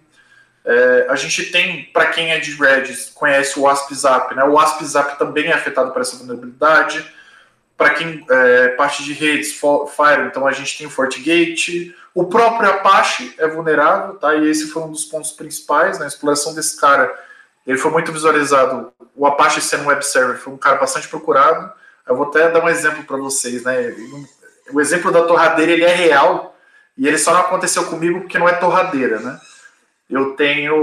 É, 0.63 1.07
a 1.09 1.17
gente 1.17 1.51
tem, 1.51 1.85
para 1.95 2.07
quem 2.07 2.31
é 2.31 2.39
de 2.39 2.53
Redis, 2.53 3.11
conhece 3.15 3.59
o 3.59 3.67
AspZap, 3.67 4.35
né? 4.35 4.45
O 4.45 4.59
AspZap 4.59 5.19
também 5.19 5.47
é 5.47 5.55
afetado 5.55 5.93
por 5.93 6.03
essa 6.03 6.19
vulnerabilidade. 6.19 7.11
Para 7.75 7.91
quem 7.91 8.25
é 8.29 8.69
parte 8.69 9.03
de 9.03 9.15
redes, 9.15 9.53
Fire, 9.53 10.27
então 10.27 10.47
a 10.47 10.53
gente 10.53 10.77
tem 10.77 10.87
o 10.87 10.91
FortiGate, 10.91 11.97
o 12.14 12.26
próprio 12.26 12.71
Apache 12.71 13.35
é 13.38 13.47
vulnerável, 13.49 14.14
tá? 14.16 14.35
E 14.35 14.49
esse 14.49 14.69
foi 14.69 14.83
um 14.83 14.90
dos 14.90 15.04
pontos 15.04 15.33
principais 15.33 15.99
na 15.99 16.04
né? 16.04 16.09
exploração 16.09 16.54
desse 16.54 16.78
cara. 16.78 17.12
Ele 17.66 17.78
foi 17.78 17.90
muito 17.90 18.12
visualizado. 18.12 18.92
O 19.16 19.26
Apache 19.26 19.61
sendo 19.61 19.85
um 19.85 19.87
web 19.87 20.04
server 20.04 20.37
foi 20.37 20.52
um 20.52 20.59
cara 20.59 20.76
bastante 20.76 21.09
procurado. 21.09 21.73
Eu 22.07 22.16
vou 22.16 22.26
até 22.26 22.50
dar 22.50 22.62
um 22.62 22.69
exemplo 22.69 23.04
para 23.04 23.16
vocês, 23.16 23.62
né? 23.62 23.95
O 24.73 24.81
exemplo 24.81 25.11
da 25.11 25.23
torradeira 25.23 25.73
ele 25.73 25.85
é 25.85 25.95
real 25.95 26.57
e 26.99 27.07
ele 27.07 27.19
só 27.19 27.33
não 27.33 27.40
aconteceu 27.40 27.85
comigo 27.85 28.21
porque 28.21 28.38
não 28.38 28.49
é 28.49 28.54
torradeira, 28.54 29.19
né? 29.21 29.40
Eu 30.11 30.35
tenho 30.35 30.76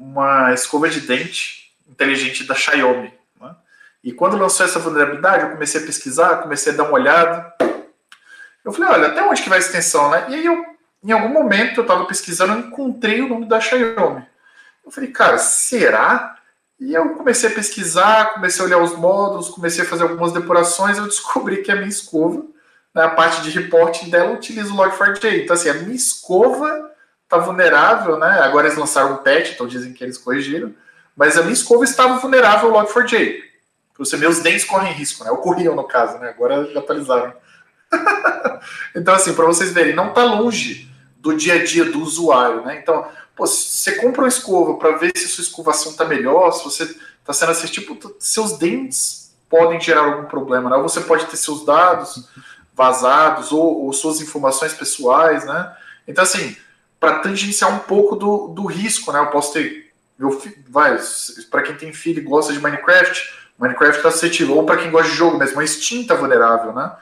uma 0.00 0.54
escova 0.54 0.88
de 0.88 1.00
dente 1.00 1.70
inteligente 1.86 2.44
da 2.44 2.54
Xiaomi. 2.54 3.12
Né? 3.38 3.54
E 4.02 4.12
quando 4.12 4.38
lançou 4.38 4.64
essa 4.64 4.78
vulnerabilidade, 4.78 5.44
eu 5.44 5.50
comecei 5.50 5.82
a 5.82 5.84
pesquisar, 5.84 6.38
comecei 6.38 6.72
a 6.72 6.76
dar 6.76 6.84
uma 6.84 6.94
olhada. 6.94 7.52
Eu 8.64 8.72
falei, 8.72 8.90
olha, 8.90 9.08
até 9.08 9.22
onde 9.22 9.42
que 9.42 9.48
vai 9.48 9.58
a 9.58 9.60
extensão, 9.60 10.10
né? 10.10 10.26
E 10.28 10.34
aí 10.34 10.46
eu, 10.46 10.64
em 11.02 11.12
algum 11.12 11.28
momento, 11.28 11.78
eu 11.78 11.82
estava 11.82 12.06
pesquisando 12.06 12.54
e 12.54 12.66
encontrei 12.66 13.20
o 13.20 13.28
nome 13.28 13.46
da 13.46 13.60
Xiaomi. 13.60 14.26
Eu 14.84 14.90
falei, 14.90 15.10
cara, 15.10 15.36
será? 15.38 16.36
E 16.80 16.92
eu 16.92 17.10
comecei 17.10 17.50
a 17.50 17.52
pesquisar, 17.52 18.34
comecei 18.34 18.62
a 18.62 18.66
olhar 18.66 18.78
os 18.78 18.96
módulos, 18.96 19.48
comecei 19.48 19.84
a 19.84 19.86
fazer 19.86 20.04
algumas 20.04 20.32
depurações, 20.32 20.98
eu 20.98 21.04
descobri 21.04 21.62
que 21.62 21.70
a 21.70 21.76
minha 21.76 21.88
escova, 21.88 22.42
né, 22.94 23.02
a 23.02 23.10
parte 23.10 23.42
de 23.42 23.50
reporting 23.50 24.10
dela, 24.10 24.32
utiliza 24.32 24.72
o 24.72 24.76
Log4j. 24.76 25.44
Então, 25.44 25.54
assim, 25.54 25.68
a 25.68 25.74
minha 25.74 25.94
escova 25.94 26.90
está 27.22 27.38
vulnerável, 27.38 28.18
né? 28.18 28.40
Agora 28.40 28.66
eles 28.66 28.78
lançaram 28.78 29.14
um 29.14 29.16
patch, 29.18 29.52
então 29.52 29.66
dizem 29.66 29.92
que 29.92 30.02
eles 30.02 30.18
corrigiram, 30.18 30.74
mas 31.16 31.36
a 31.36 31.42
minha 31.42 31.52
escova 31.52 31.84
estava 31.84 32.18
vulnerável 32.18 32.74
ao 32.74 32.86
Log4j. 32.86 33.42
Você, 33.98 34.16
meus 34.16 34.40
dentes 34.40 34.64
correm 34.64 34.92
risco, 34.92 35.22
né? 35.24 35.30
Ocorriam 35.30 35.74
no 35.74 35.84
caso, 35.84 36.18
né? 36.18 36.30
Agora 36.30 36.64
já 36.72 36.80
atualizaram. 36.80 37.32
então, 38.94 39.14
assim, 39.14 39.34
para 39.34 39.46
vocês 39.46 39.72
verem, 39.72 39.94
não 39.94 40.08
está 40.08 40.24
longe 40.24 40.90
do 41.18 41.34
dia 41.36 41.54
a 41.54 41.64
dia 41.64 41.84
do 41.84 42.02
usuário, 42.02 42.64
né? 42.64 42.78
Então, 42.82 43.06
Pô, 43.36 43.46
você 43.46 43.92
compra 43.96 44.22
uma 44.22 44.28
escova 44.28 44.74
para 44.74 44.96
ver 44.96 45.12
se 45.16 45.26
sua 45.26 45.42
escovação 45.42 45.92
está 45.92 46.04
melhor, 46.04 46.52
se 46.52 46.64
você 46.64 46.84
está 46.84 47.32
sendo 47.32 47.50
assistido, 47.50 48.16
seus 48.18 48.56
dentes 48.58 49.34
podem 49.50 49.80
gerar 49.80 50.02
algum 50.02 50.26
problema, 50.26 50.70
né? 50.70 50.76
Ou 50.76 50.82
você 50.82 51.00
pode 51.00 51.26
ter 51.26 51.36
seus 51.36 51.64
dados 51.64 52.28
vazados 52.72 53.52
ou, 53.52 53.84
ou 53.84 53.92
suas 53.92 54.20
informações 54.20 54.72
pessoais, 54.72 55.44
né? 55.44 55.76
Então, 56.06 56.22
assim, 56.22 56.56
para 57.00 57.18
tangenciar 57.18 57.74
um 57.74 57.80
pouco 57.80 58.14
do, 58.14 58.48
do 58.48 58.66
risco, 58.66 59.10
né? 59.10 59.18
Eu 59.18 59.28
posso 59.28 59.52
ter. 59.52 59.92
Meu, 60.16 60.40
vai, 60.68 60.96
para 61.50 61.62
quem 61.62 61.76
tem 61.76 61.92
filho 61.92 62.20
e 62.20 62.24
gosta 62.24 62.52
de 62.52 62.60
Minecraft, 62.60 63.34
Minecraft 63.58 63.96
está 63.96 64.12
suscetível, 64.12 64.56
ou 64.56 64.64
para 64.64 64.76
quem 64.76 64.92
gosta 64.92 65.10
de 65.10 65.16
jogo 65.16 65.36
mesmo, 65.38 65.60
a 65.60 65.66
Steam 65.66 66.02
está 66.02 66.14
vulnerável, 66.14 66.72
né? 66.72 66.92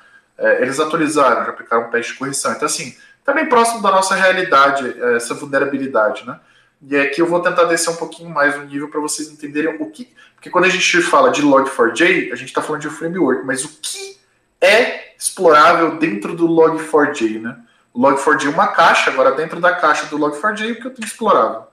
É, 0.42 0.60
eles 0.60 0.80
atualizaram, 0.80 1.44
já 1.44 1.50
aplicaram 1.50 1.86
um 1.86 1.90
patch 1.90 2.08
de 2.08 2.14
correção. 2.14 2.52
Então, 2.52 2.66
assim, 2.66 2.96
tá 3.24 3.32
bem 3.32 3.48
próximo 3.48 3.80
da 3.80 3.92
nossa 3.92 4.16
realidade, 4.16 4.92
é, 5.00 5.16
essa 5.16 5.34
vulnerabilidade, 5.34 6.26
né? 6.26 6.38
E 6.84 6.96
aqui 6.96 7.22
eu 7.22 7.26
vou 7.28 7.40
tentar 7.40 7.64
descer 7.64 7.90
um 7.90 7.96
pouquinho 7.96 8.28
mais 8.28 8.56
o 8.56 8.62
nível 8.62 8.88
para 8.88 9.00
vocês 9.00 9.28
entenderem 9.28 9.76
o 9.78 9.90
que. 9.90 10.12
Porque 10.34 10.50
quando 10.50 10.64
a 10.64 10.68
gente 10.68 11.00
fala 11.02 11.30
de 11.30 11.40
Log4j, 11.40 12.32
a 12.32 12.34
gente 12.34 12.48
está 12.48 12.60
falando 12.60 12.82
de 12.82 12.90
framework, 12.90 13.46
mas 13.46 13.64
o 13.64 13.68
que 13.80 14.18
é 14.60 15.14
explorável 15.16 15.96
dentro 15.98 16.34
do 16.34 16.48
Log4j, 16.48 17.40
né? 17.40 17.56
O 17.94 18.00
Log4j 18.00 18.46
é 18.46 18.48
uma 18.48 18.66
caixa, 18.66 19.10
agora 19.10 19.30
dentro 19.32 19.60
da 19.60 19.76
caixa 19.76 20.06
do 20.06 20.18
Log4j, 20.18 20.72
o 20.72 20.80
que 20.80 20.86
eu 20.88 20.94
tenho 20.94 21.06
explorável? 21.06 21.68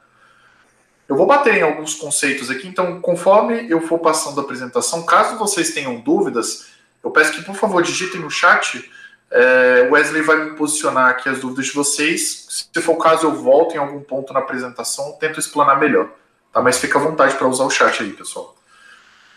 Eu 1.08 1.16
vou 1.16 1.26
bater 1.26 1.56
em 1.56 1.64
alguns 1.64 1.96
conceitos 1.96 2.52
aqui, 2.52 2.68
então 2.68 3.02
conforme 3.02 3.68
eu 3.68 3.82
for 3.82 3.98
passando 3.98 4.40
a 4.40 4.44
apresentação, 4.44 5.04
caso 5.04 5.40
vocês 5.40 5.74
tenham 5.74 6.00
dúvidas, 6.00 6.68
eu 7.03 7.12
peço 7.12 7.34
que 7.34 7.44
por 7.44 7.56
favor 7.56 7.82
digitem 7.82 8.22
no 8.22 8.29
chat. 8.29 8.89
É, 9.32 9.88
Wesley 9.91 10.22
vai 10.22 10.38
me 10.44 10.56
posicionar 10.56 11.10
aqui 11.10 11.29
as 11.29 11.39
dúvidas 11.39 11.68
de 11.68 11.74
vocês. 11.74 12.68
Se 12.74 12.82
for 12.82 12.94
o 12.94 12.98
caso, 12.98 13.27
eu 13.27 13.34
volto 13.34 13.75
em 13.75 13.77
algum 13.77 14.01
ponto 14.01 14.34
na 14.34 14.39
apresentação, 14.39 15.18
tento 15.20 15.39
explanar 15.39 15.79
melhor. 15.79 16.10
Tá? 16.51 16.62
Mas 16.62 16.77
fica 16.77 16.98
à 16.98 17.01
vontade 17.01 17.36
para 17.36 17.48
usar 17.48 17.63
o 17.63 17.70
chat 17.70 18.01
aí, 18.01 18.12
pessoal. 18.12 18.56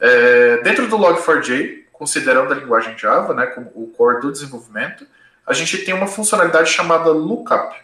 É, 0.01 0.59
dentro 0.63 0.89
do 0.89 0.99
Log4j, 0.99 1.85
considerando 1.93 2.53
a 2.53 2.57
linguagem 2.57 2.99
Java, 2.99 3.35
né, 3.35 3.47
como 3.47 3.71
o 3.75 3.93
core 3.97 4.21
do 4.21 4.33
desenvolvimento, 4.33 5.07
a 5.47 5.53
gente 5.53 5.79
tem 5.79 5.95
uma 5.95 6.07
funcionalidade 6.07 6.71
chamada 6.71 7.11
lookup. 7.11 7.77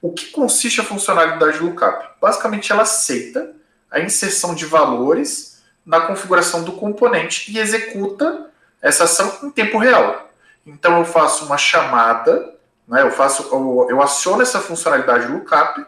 O 0.00 0.12
que 0.12 0.30
consiste 0.30 0.80
a 0.80 0.84
funcionalidade 0.84 1.58
lookup? 1.58 2.20
Basicamente, 2.20 2.70
ela 2.72 2.82
aceita 2.82 3.54
a 3.90 4.00
inserção 4.00 4.54
de 4.54 4.64
valores 4.64 5.62
na 5.84 6.00
configuração 6.00 6.64
do 6.64 6.72
componente 6.72 7.52
e 7.52 7.58
executa 7.58 8.50
essa 8.84 9.04
ação 9.04 9.38
em 9.42 9.50
tempo 9.50 9.78
real. 9.78 10.30
Então, 10.66 10.98
eu 10.98 11.06
faço 11.06 11.46
uma 11.46 11.56
chamada, 11.56 12.54
né, 12.86 13.02
eu, 13.02 13.10
faço, 13.10 13.48
eu, 13.50 13.86
eu 13.88 14.02
aciono 14.02 14.42
essa 14.42 14.60
funcionalidade 14.60 15.26
lookup. 15.26 15.84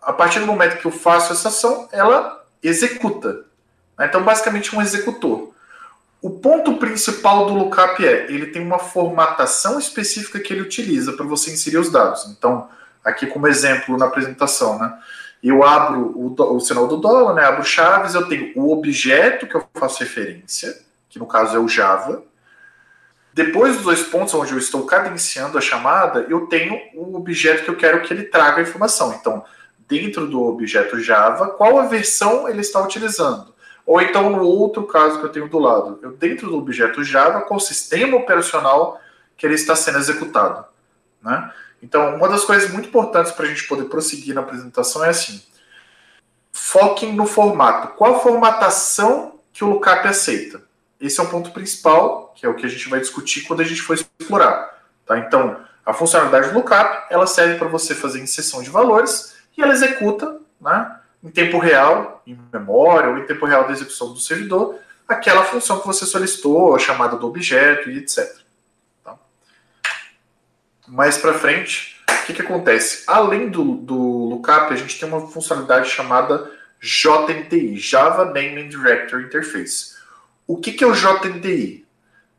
A 0.00 0.14
partir 0.14 0.40
do 0.40 0.46
momento 0.46 0.78
que 0.78 0.86
eu 0.86 0.90
faço 0.90 1.34
essa 1.34 1.48
ação, 1.48 1.88
ela 1.92 2.42
executa. 2.62 3.44
Né? 3.98 4.06
Então, 4.06 4.22
basicamente, 4.22 4.74
um 4.74 4.80
executor. 4.80 5.52
O 6.22 6.30
ponto 6.30 6.78
principal 6.78 7.46
do 7.46 7.54
lookup 7.54 8.02
é, 8.04 8.32
ele 8.32 8.46
tem 8.46 8.64
uma 8.64 8.78
formatação 8.78 9.78
específica 9.78 10.40
que 10.40 10.54
ele 10.54 10.62
utiliza 10.62 11.12
para 11.12 11.26
você 11.26 11.50
inserir 11.50 11.78
os 11.78 11.92
dados. 11.92 12.24
Então, 12.30 12.66
aqui 13.04 13.26
como 13.26 13.46
exemplo 13.46 13.98
na 13.98 14.06
apresentação, 14.06 14.78
né? 14.78 14.98
Eu 15.42 15.64
abro 15.64 16.12
o, 16.16 16.54
o 16.54 16.60
sinal 16.60 16.86
do 16.86 16.96
dólar, 16.96 17.34
né? 17.34 17.44
Abro 17.44 17.64
chaves, 17.64 18.14
eu 18.14 18.28
tenho 18.28 18.52
o 18.56 18.72
objeto 18.72 19.46
que 19.46 19.56
eu 19.56 19.68
faço 19.74 19.98
referência, 19.98 20.80
que 21.12 21.18
no 21.18 21.26
caso 21.26 21.54
é 21.54 21.60
o 21.60 21.68
Java. 21.68 22.24
Depois 23.34 23.74
dos 23.76 23.84
dois 23.84 24.02
pontos 24.02 24.32
onde 24.32 24.52
eu 24.52 24.58
estou 24.58 24.86
cadenciando 24.86 25.58
a 25.58 25.60
chamada, 25.60 26.26
eu 26.28 26.46
tenho 26.46 26.78
o 26.94 27.14
objeto 27.14 27.64
que 27.64 27.70
eu 27.70 27.76
quero 27.76 28.00
que 28.00 28.12
ele 28.12 28.24
traga 28.24 28.58
a 28.58 28.62
informação. 28.62 29.12
Então, 29.12 29.44
dentro 29.86 30.26
do 30.26 30.42
objeto 30.42 30.98
Java, 30.98 31.50
qual 31.50 31.78
a 31.78 31.86
versão 31.86 32.48
ele 32.48 32.62
está 32.62 32.82
utilizando? 32.82 33.54
Ou 33.84 34.00
então, 34.00 34.30
no 34.30 34.42
outro 34.42 34.84
caso 34.84 35.18
que 35.18 35.26
eu 35.26 35.28
tenho 35.28 35.48
do 35.48 35.58
lado, 35.58 35.98
eu 36.02 36.12
dentro 36.12 36.48
do 36.48 36.56
objeto 36.56 37.04
Java, 37.04 37.42
qual 37.42 37.58
o 37.58 37.60
sistema 37.60 38.16
operacional 38.16 38.98
que 39.36 39.44
ele 39.44 39.54
está 39.54 39.76
sendo 39.76 39.98
executado. 39.98 40.64
Né? 41.20 41.52
Então, 41.82 42.16
uma 42.16 42.28
das 42.28 42.44
coisas 42.44 42.70
muito 42.70 42.88
importantes 42.88 43.32
para 43.32 43.44
a 43.44 43.48
gente 43.48 43.66
poder 43.66 43.84
prosseguir 43.84 44.34
na 44.34 44.40
apresentação 44.40 45.04
é 45.04 45.10
assim: 45.10 45.42
foquem 46.52 47.12
no 47.12 47.26
formato. 47.26 47.96
Qual 47.96 48.16
a 48.16 48.20
formatação 48.20 49.40
que 49.52 49.62
o 49.62 49.68
lookup 49.68 50.08
aceita? 50.08 50.71
Esse 51.02 51.20
é 51.20 51.22
o 51.22 51.28
ponto 51.28 51.50
principal, 51.50 52.32
que 52.36 52.46
é 52.46 52.48
o 52.48 52.54
que 52.54 52.64
a 52.64 52.68
gente 52.68 52.88
vai 52.88 53.00
discutir 53.00 53.42
quando 53.42 53.60
a 53.60 53.64
gente 53.64 53.82
for 53.82 53.94
explorar. 53.94 54.82
Tá? 55.04 55.18
Então, 55.18 55.60
a 55.84 55.92
funcionalidade 55.92 56.48
do 56.48 56.54
lookup 56.54 57.06
ela 57.10 57.26
serve 57.26 57.56
para 57.56 57.68
você 57.68 57.94
fazer 57.94 58.20
inserção 58.20 58.62
de 58.62 58.70
valores 58.70 59.34
e 59.56 59.62
ela 59.62 59.72
executa 59.72 60.40
né, 60.60 60.96
em 61.22 61.30
tempo 61.30 61.58
real, 61.58 62.22
em 62.26 62.38
memória 62.52 63.10
ou 63.10 63.18
em 63.18 63.26
tempo 63.26 63.44
real 63.44 63.66
da 63.66 63.72
execução 63.72 64.12
do 64.12 64.20
servidor, 64.20 64.78
aquela 65.06 65.44
função 65.44 65.80
que 65.80 65.86
você 65.86 66.06
solicitou, 66.06 66.74
a 66.74 66.78
chamada 66.78 67.16
do 67.16 67.26
objeto 67.26 67.90
e 67.90 67.98
etc 67.98 68.42
mais 70.92 71.16
para 71.16 71.32
frente, 71.32 71.96
o 72.06 72.26
que, 72.26 72.34
que 72.34 72.42
acontece? 72.42 73.04
Além 73.06 73.48
do, 73.48 73.76
do 73.76 73.96
lookup, 73.96 74.72
a 74.72 74.76
gente 74.76 75.00
tem 75.00 75.08
uma 75.08 75.26
funcionalidade 75.26 75.88
chamada 75.88 76.50
JNDI, 76.80 77.78
Java 77.78 78.26
Naming 78.26 78.68
Directory 78.68 79.24
Interface. 79.24 79.91
O 80.52 80.58
que, 80.58 80.70
que 80.70 80.84
é 80.84 80.86
o 80.86 80.92
JNDI? 80.92 81.86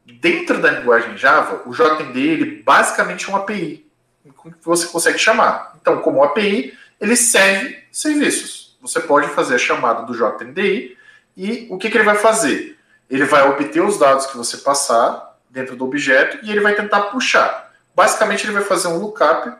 Dentro 0.06 0.62
da 0.62 0.70
linguagem 0.70 1.18
Java, 1.18 1.64
o 1.66 1.74
JNDI 1.74 2.28
ele 2.28 2.62
basicamente 2.62 3.26
é 3.26 3.30
uma 3.30 3.40
API 3.40 3.90
que 4.24 4.52
você 4.62 4.86
consegue 4.86 5.18
chamar. 5.18 5.76
Então, 5.82 5.98
como 5.98 6.24
API, 6.24 6.78
ele 7.02 7.16
serve 7.16 7.84
serviços. 7.92 8.78
Você 8.84 9.00
pode 9.00 9.30
fazer 9.30 9.56
a 9.56 9.58
chamada 9.58 10.04
do 10.04 10.14
JNDI 10.14 10.96
e 11.36 11.68
o 11.72 11.78
que, 11.80 11.90
que 11.90 11.98
ele 11.98 12.06
vai 12.06 12.16
fazer? 12.16 12.78
Ele 13.10 13.26
vai 13.26 13.50
obter 13.50 13.82
os 13.82 13.98
dados 13.98 14.28
que 14.28 14.38
você 14.38 14.58
passar 14.58 15.40
dentro 15.50 15.76
do 15.76 15.84
objeto 15.84 16.38
e 16.46 16.52
ele 16.52 16.62
vai 16.62 16.76
tentar 16.76 17.02
puxar. 17.06 17.74
Basicamente, 17.96 18.46
ele 18.46 18.54
vai 18.54 18.64
fazer 18.64 18.90
um 18.90 19.00
lookup, 19.00 19.54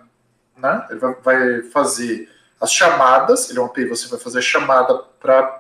né? 0.60 0.86
Ele 0.92 1.00
vai, 1.00 1.64
fazer 1.64 2.30
as 2.62 2.72
chamadas, 2.72 3.50
ele 3.50 3.58
é 3.58 3.62
um 3.64 3.66
API, 3.66 3.86
você 3.86 4.08
vai 4.08 4.20
fazer 4.20 4.38
a 4.38 4.44
chamada 4.44 4.96
para 5.20 5.60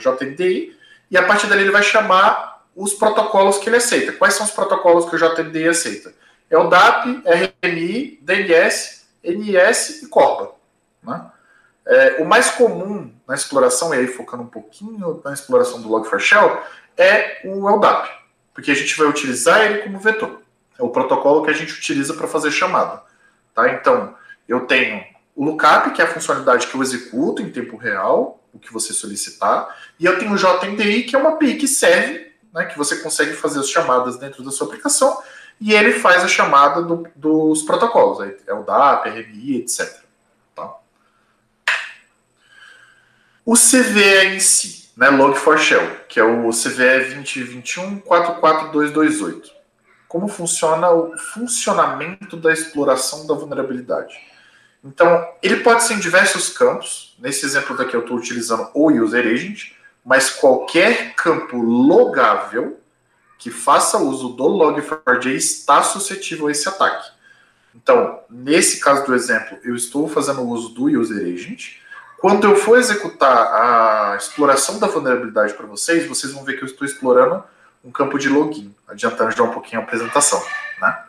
JNDI, 0.00 0.80
e 1.12 1.18
a 1.18 1.22
partir 1.26 1.46
dali 1.46 1.60
ele 1.60 1.70
vai 1.70 1.82
chamar 1.82 2.64
os 2.74 2.94
protocolos 2.94 3.58
que 3.58 3.68
ele 3.68 3.76
aceita. 3.76 4.12
Quais 4.12 4.32
são 4.32 4.46
os 4.46 4.52
protocolos 4.52 5.04
que 5.04 5.14
o 5.14 5.18
JNDI 5.18 5.68
aceita? 5.68 6.14
É 6.48 6.56
o 6.56 6.68
DAP, 6.68 7.22
RMI, 7.62 8.18
DNS, 8.22 9.04
NIS 9.22 10.02
e 10.02 10.08
Corba. 10.08 10.54
Né? 11.02 11.22
É, 11.86 12.22
o 12.22 12.24
mais 12.24 12.50
comum 12.52 13.12
na 13.28 13.34
exploração, 13.34 13.94
e 13.94 13.98
aí 13.98 14.06
focando 14.06 14.42
um 14.42 14.46
pouquinho 14.46 15.20
na 15.22 15.34
exploração 15.34 15.82
do 15.82 15.88
Log4Shell, 15.90 16.58
é 16.96 17.42
o 17.44 17.68
LDAP, 17.68 18.08
porque 18.54 18.70
a 18.70 18.74
gente 18.74 18.96
vai 18.96 19.06
utilizar 19.06 19.60
ele 19.66 19.82
como 19.82 19.98
vetor. 19.98 20.40
É 20.78 20.82
o 20.82 20.88
protocolo 20.88 21.44
que 21.44 21.50
a 21.50 21.54
gente 21.54 21.74
utiliza 21.74 22.14
para 22.14 22.26
fazer 22.26 22.50
chamada. 22.50 23.02
Tá? 23.54 23.70
Então, 23.70 24.14
eu 24.48 24.60
tenho 24.60 25.04
o 25.36 25.44
lookup, 25.44 25.90
que 25.90 26.00
é 26.00 26.06
a 26.06 26.08
funcionalidade 26.08 26.66
que 26.66 26.74
eu 26.74 26.82
executo 26.82 27.42
em 27.42 27.50
tempo 27.50 27.76
real, 27.76 28.41
o 28.52 28.58
que 28.58 28.72
você 28.72 28.92
solicitar, 28.92 29.74
e 29.98 30.04
eu 30.04 30.18
tenho 30.18 30.32
o 30.32 30.36
JNDI, 30.36 31.04
que 31.04 31.16
é 31.16 31.18
uma 31.18 31.30
API 31.30 31.56
que 31.56 31.66
serve, 31.66 32.32
né, 32.52 32.66
que 32.66 32.76
você 32.76 32.96
consegue 32.96 33.32
fazer 33.32 33.60
as 33.60 33.68
chamadas 33.68 34.18
dentro 34.18 34.42
da 34.42 34.50
sua 34.50 34.66
aplicação, 34.66 35.22
e 35.60 35.72
ele 35.72 35.92
faz 35.92 36.22
a 36.22 36.28
chamada 36.28 36.82
do, 36.82 37.06
dos 37.14 37.62
protocolos, 37.62 38.20
é 38.46 38.52
o 38.52 38.62
DAP, 38.62 39.08
RMI, 39.08 39.56
etc. 39.56 40.00
Tá? 40.54 40.74
O 43.44 43.54
CVE 43.54 44.34
em 44.34 44.40
si, 44.40 44.90
né, 44.96 45.08
Log4Shell, 45.10 46.06
que 46.08 46.20
é 46.20 46.24
o 46.24 46.50
CVE 46.50 47.14
2021 47.14 48.00
44228 48.00 49.62
como 50.12 50.28
funciona 50.28 50.90
o 50.90 51.16
funcionamento 51.16 52.36
da 52.36 52.52
exploração 52.52 53.26
da 53.26 53.32
vulnerabilidade. 53.32 54.14
Então, 54.84 55.28
ele 55.42 55.58
pode 55.58 55.84
ser 55.84 55.94
em 55.94 56.00
diversos 56.00 56.48
campos. 56.50 57.14
Nesse 57.18 57.46
exemplo 57.46 57.76
daqui 57.76 57.94
eu 57.94 58.00
estou 58.00 58.16
utilizando 58.16 58.68
o 58.74 58.90
user 58.90 59.26
agent, 59.26 59.72
mas 60.04 60.30
qualquer 60.30 61.14
campo 61.14 61.56
logável 61.56 62.80
que 63.38 63.50
faça 63.50 63.98
uso 63.98 64.30
do 64.30 64.44
log4j 64.44 65.34
está 65.34 65.82
suscetível 65.82 66.48
a 66.48 66.50
esse 66.50 66.68
ataque. 66.68 67.10
Então, 67.74 68.20
nesse 68.28 68.80
caso 68.80 69.06
do 69.06 69.14
exemplo, 69.14 69.58
eu 69.64 69.74
estou 69.74 70.08
fazendo 70.08 70.42
uso 70.42 70.70
do 70.70 70.84
user 70.84 71.26
agent. 71.32 71.76
Quando 72.18 72.46
eu 72.46 72.56
for 72.56 72.78
executar 72.78 73.30
a 73.30 74.16
exploração 74.16 74.78
da 74.78 74.86
vulnerabilidade 74.86 75.54
para 75.54 75.66
vocês, 75.66 76.06
vocês 76.06 76.32
vão 76.32 76.44
ver 76.44 76.56
que 76.56 76.62
eu 76.62 76.68
estou 76.68 76.86
explorando 76.86 77.42
um 77.84 77.90
campo 77.90 78.18
de 78.18 78.28
login, 78.28 78.74
adiantando 78.86 79.32
já 79.32 79.42
um 79.42 79.50
pouquinho 79.50 79.80
a 79.80 79.84
apresentação. 79.84 80.40
Né? 80.80 81.04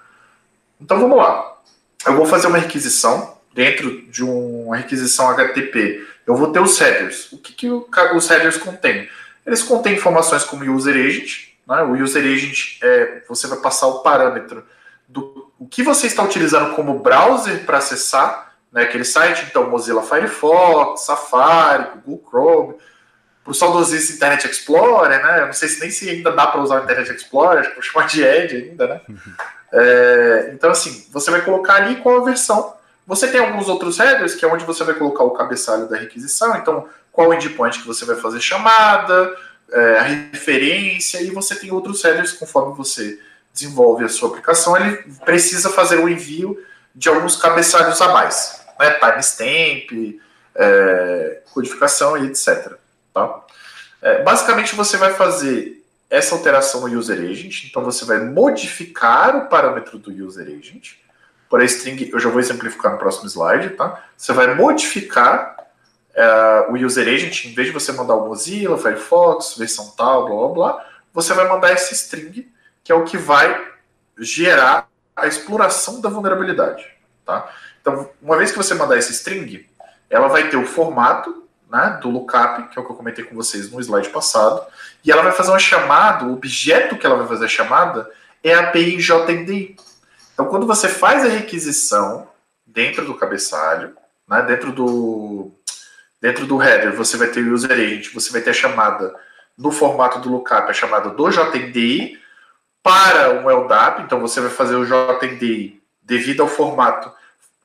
Então 0.82 1.00
vamos 1.00 1.18
lá. 1.18 1.58
Eu 2.06 2.16
vou 2.16 2.26
fazer 2.26 2.48
uma 2.48 2.58
requisição 2.58 3.33
dentro 3.54 4.02
de 4.04 4.24
uma 4.24 4.78
requisição 4.78 5.30
HTTP. 5.30 6.06
Eu 6.26 6.36
vou 6.36 6.52
ter 6.52 6.60
os 6.60 6.78
headers. 6.80 7.32
O 7.32 7.38
que, 7.38 7.54
que 7.54 7.70
os 7.70 8.28
headers 8.28 8.58
contêm? 8.58 9.10
Eles 9.46 9.62
contêm 9.62 9.96
informações 9.96 10.44
como 10.44 10.64
user 10.72 10.96
agent. 10.96 11.50
Né? 11.68 11.82
O 11.84 11.94
user 11.94 12.24
agent 12.24 12.78
é 12.82 13.22
você 13.28 13.48
vai 13.48 13.60
passar 13.60 13.88
o 13.88 14.00
parâmetro 14.00 14.66
do 15.08 15.52
o 15.60 15.68
que 15.68 15.82
você 15.82 16.08
está 16.08 16.22
utilizando 16.22 16.76
como 16.76 17.00
browser 17.00 17.64
para 17.66 17.78
acessar 17.78 18.54
né, 18.70 18.84
aquele 18.84 19.06
site, 19.06 19.46
então 19.48 19.70
Mozilla 19.70 20.04
Firefox, 20.04 21.06
Safari, 21.06 22.00
Google 22.06 22.28
Chrome, 22.28 22.76
para 23.44 23.52
o 23.52 23.54
saudosista 23.54 24.14
Internet 24.14 24.46
Explorer, 24.46 25.24
né? 25.24 25.42
Eu 25.42 25.46
não 25.46 25.54
sei 25.54 25.70
se 25.70 25.80
nem 25.80 25.90
se 25.90 26.10
ainda 26.10 26.32
dá 26.32 26.48
para 26.48 26.60
usar 26.60 26.82
o 26.82 26.84
Internet 26.84 27.14
Explorer, 27.14 27.60
acho 27.60 27.70
que 27.70 27.76
vou 27.76 27.84
chamar 27.84 28.08
de 28.08 28.24
Edge 28.24 28.56
ainda, 28.56 28.88
né? 28.88 29.02
É, 29.72 30.52
então, 30.54 30.70
assim, 30.70 31.08
você 31.12 31.32
vai 31.32 31.42
colocar 31.42 31.76
ali 31.76 31.96
qual 31.98 32.22
a 32.22 32.26
versão. 32.26 32.76
Você 33.06 33.28
tem 33.28 33.42
alguns 33.42 33.68
outros 33.68 33.98
headers, 33.98 34.36
que 34.36 34.46
é 34.46 34.48
onde 34.48 34.64
você 34.64 34.84
vai 34.84 34.96
colocar 34.96 35.24
o 35.24 35.32
cabeçalho 35.32 35.88
da 35.88 35.98
requisição. 35.98 36.56
Então, 36.56 36.88
qual 37.12 37.34
endpoint 37.34 37.80
que 37.80 37.88
você 37.88 38.06
vai 38.06 38.16
fazer 38.16 38.40
chamada, 38.40 39.36
é, 39.72 40.00
a 40.00 40.04
referência, 40.04 41.22
e 41.22 41.30
você 41.32 41.56
tem 41.56 41.72
outros 41.72 42.02
headers 42.04 42.32
conforme 42.32 42.76
você 42.76 43.20
desenvolve 43.54 44.04
a 44.06 44.10
sua 44.10 44.30
aplicação. 44.30 44.76
Ele 44.78 44.98
precisa 45.24 45.70
fazer 45.70 46.00
o 46.00 46.10
envio 46.10 46.58
de 46.96 47.10
alguns 47.10 47.36
cabeçalhos 47.36 48.02
a 48.02 48.10
mais, 48.10 48.62
né? 48.80 48.92
Timestamp, 48.92 50.20
é, 50.56 51.42
codificação 51.54 52.18
e 52.18 52.28
etc. 52.28 52.74
Tá? 53.14 53.42
É, 54.02 54.24
basicamente, 54.24 54.76
você 54.76 54.98
vai 54.98 55.14
fazer 55.14 55.84
essa 56.10 56.36
alteração 56.36 56.82
no 56.82 56.98
user 56.98 57.20
agent. 57.20 57.66
Então 57.66 57.84
você 57.84 58.06
vai 58.06 58.20
modificar 58.20 59.36
o 59.36 59.50
parâmetro 59.50 59.98
do 59.98 60.12
user 60.12 60.48
agent. 60.48 60.94
Por 61.54 61.62
a 61.62 61.66
string, 61.66 62.10
eu 62.12 62.20
já 62.20 62.32
vou 62.32 62.40
exemplificar 62.40 62.94
no 62.94 62.98
próximo 62.98 63.28
slide, 63.28 63.76
tá? 63.76 64.04
Você 64.18 64.34
vai 64.34 64.56
modificar 64.56 65.56
uh, 66.18 66.74
o 66.74 66.84
user 66.84 67.08
agent, 67.08 67.46
em 67.46 67.54
vez 67.54 67.68
de 67.68 67.74
você 67.76 67.92
mandar 67.92 68.16
o 68.16 68.28
Mozilla, 68.28 68.76
Firefox, 68.76 69.56
versão 69.56 69.94
tal, 69.96 70.26
blá 70.26 70.36
blá 70.36 70.48
blá, 70.48 70.86
você 71.14 71.32
vai 71.36 71.48
mandar 71.48 71.72
esse 71.72 71.94
string, 71.94 72.52
que 72.84 72.92
é 72.92 72.96
o 72.96 73.04
que 73.04 73.20
vai 73.20 73.68
gerar 74.18 74.88
a 75.16 75.28
exploração 75.28 76.02
da 76.02 76.10
vulnerabilidade, 76.10 76.88
tá? 77.24 77.48
Então, 77.80 78.10
uma 78.20 78.36
vez 78.36 78.50
que 78.50 78.58
você 78.58 78.74
mandar 78.74 78.98
esse 78.98 79.12
string, 79.12 79.70
ela 80.10 80.30
vai 80.30 80.50
ter 80.50 80.58
o 80.58 80.66
formato 80.66 81.48
né, 81.72 82.00
do 82.02 82.10
lookup, 82.10 82.70
que 82.70 82.80
é 82.80 82.82
o 82.82 82.84
que 82.84 82.92
eu 82.92 82.96
comentei 82.96 83.26
com 83.26 83.36
vocês 83.36 83.70
no 83.70 83.80
slide 83.80 84.10
passado, 84.10 84.66
e 85.06 85.12
ela 85.12 85.22
vai 85.22 85.32
fazer 85.32 85.52
uma 85.52 85.60
chamada, 85.60 86.26
o 86.26 86.34
objeto 86.34 86.98
que 86.98 87.06
ela 87.06 87.18
vai 87.18 87.28
fazer 87.28 87.46
a 87.46 87.48
chamada 87.48 88.10
é 88.44 88.56
a 88.56 88.62
API 88.62 88.98
JNDI. 88.98 89.93
Então, 90.34 90.48
quando 90.48 90.66
você 90.66 90.90
faz 90.90 91.24
a 91.24 91.30
requisição 91.30 92.28
dentro 92.66 93.06
do 93.06 93.16
cabeçalho, 93.16 93.96
né, 94.28 94.42
dentro 94.42 94.72
do 94.72 95.52
dentro 96.20 96.48
do 96.48 96.62
header, 96.62 96.96
você 96.96 97.18
vai 97.18 97.28
ter 97.28 97.42
o 97.42 97.54
user 97.54 97.72
agent, 97.72 98.14
você 98.14 98.32
vai 98.32 98.40
ter 98.40 98.52
a 98.52 98.54
chamada 98.54 99.14
no 99.58 99.72
formato 99.72 100.20
do 100.20 100.32
lookup, 100.32 100.70
a 100.70 100.74
chamada 100.74 101.10
do 101.10 101.30
JNDI 101.30 102.18
para 102.82 103.32
um 103.32 103.50
LDAP, 103.50 104.04
então 104.04 104.22
você 104.22 104.40
vai 104.40 104.50
fazer 104.50 104.76
o 104.76 104.86
JNDI 104.86 105.82
devido 106.02 106.42
ao 106.42 106.48
formato 106.48 107.12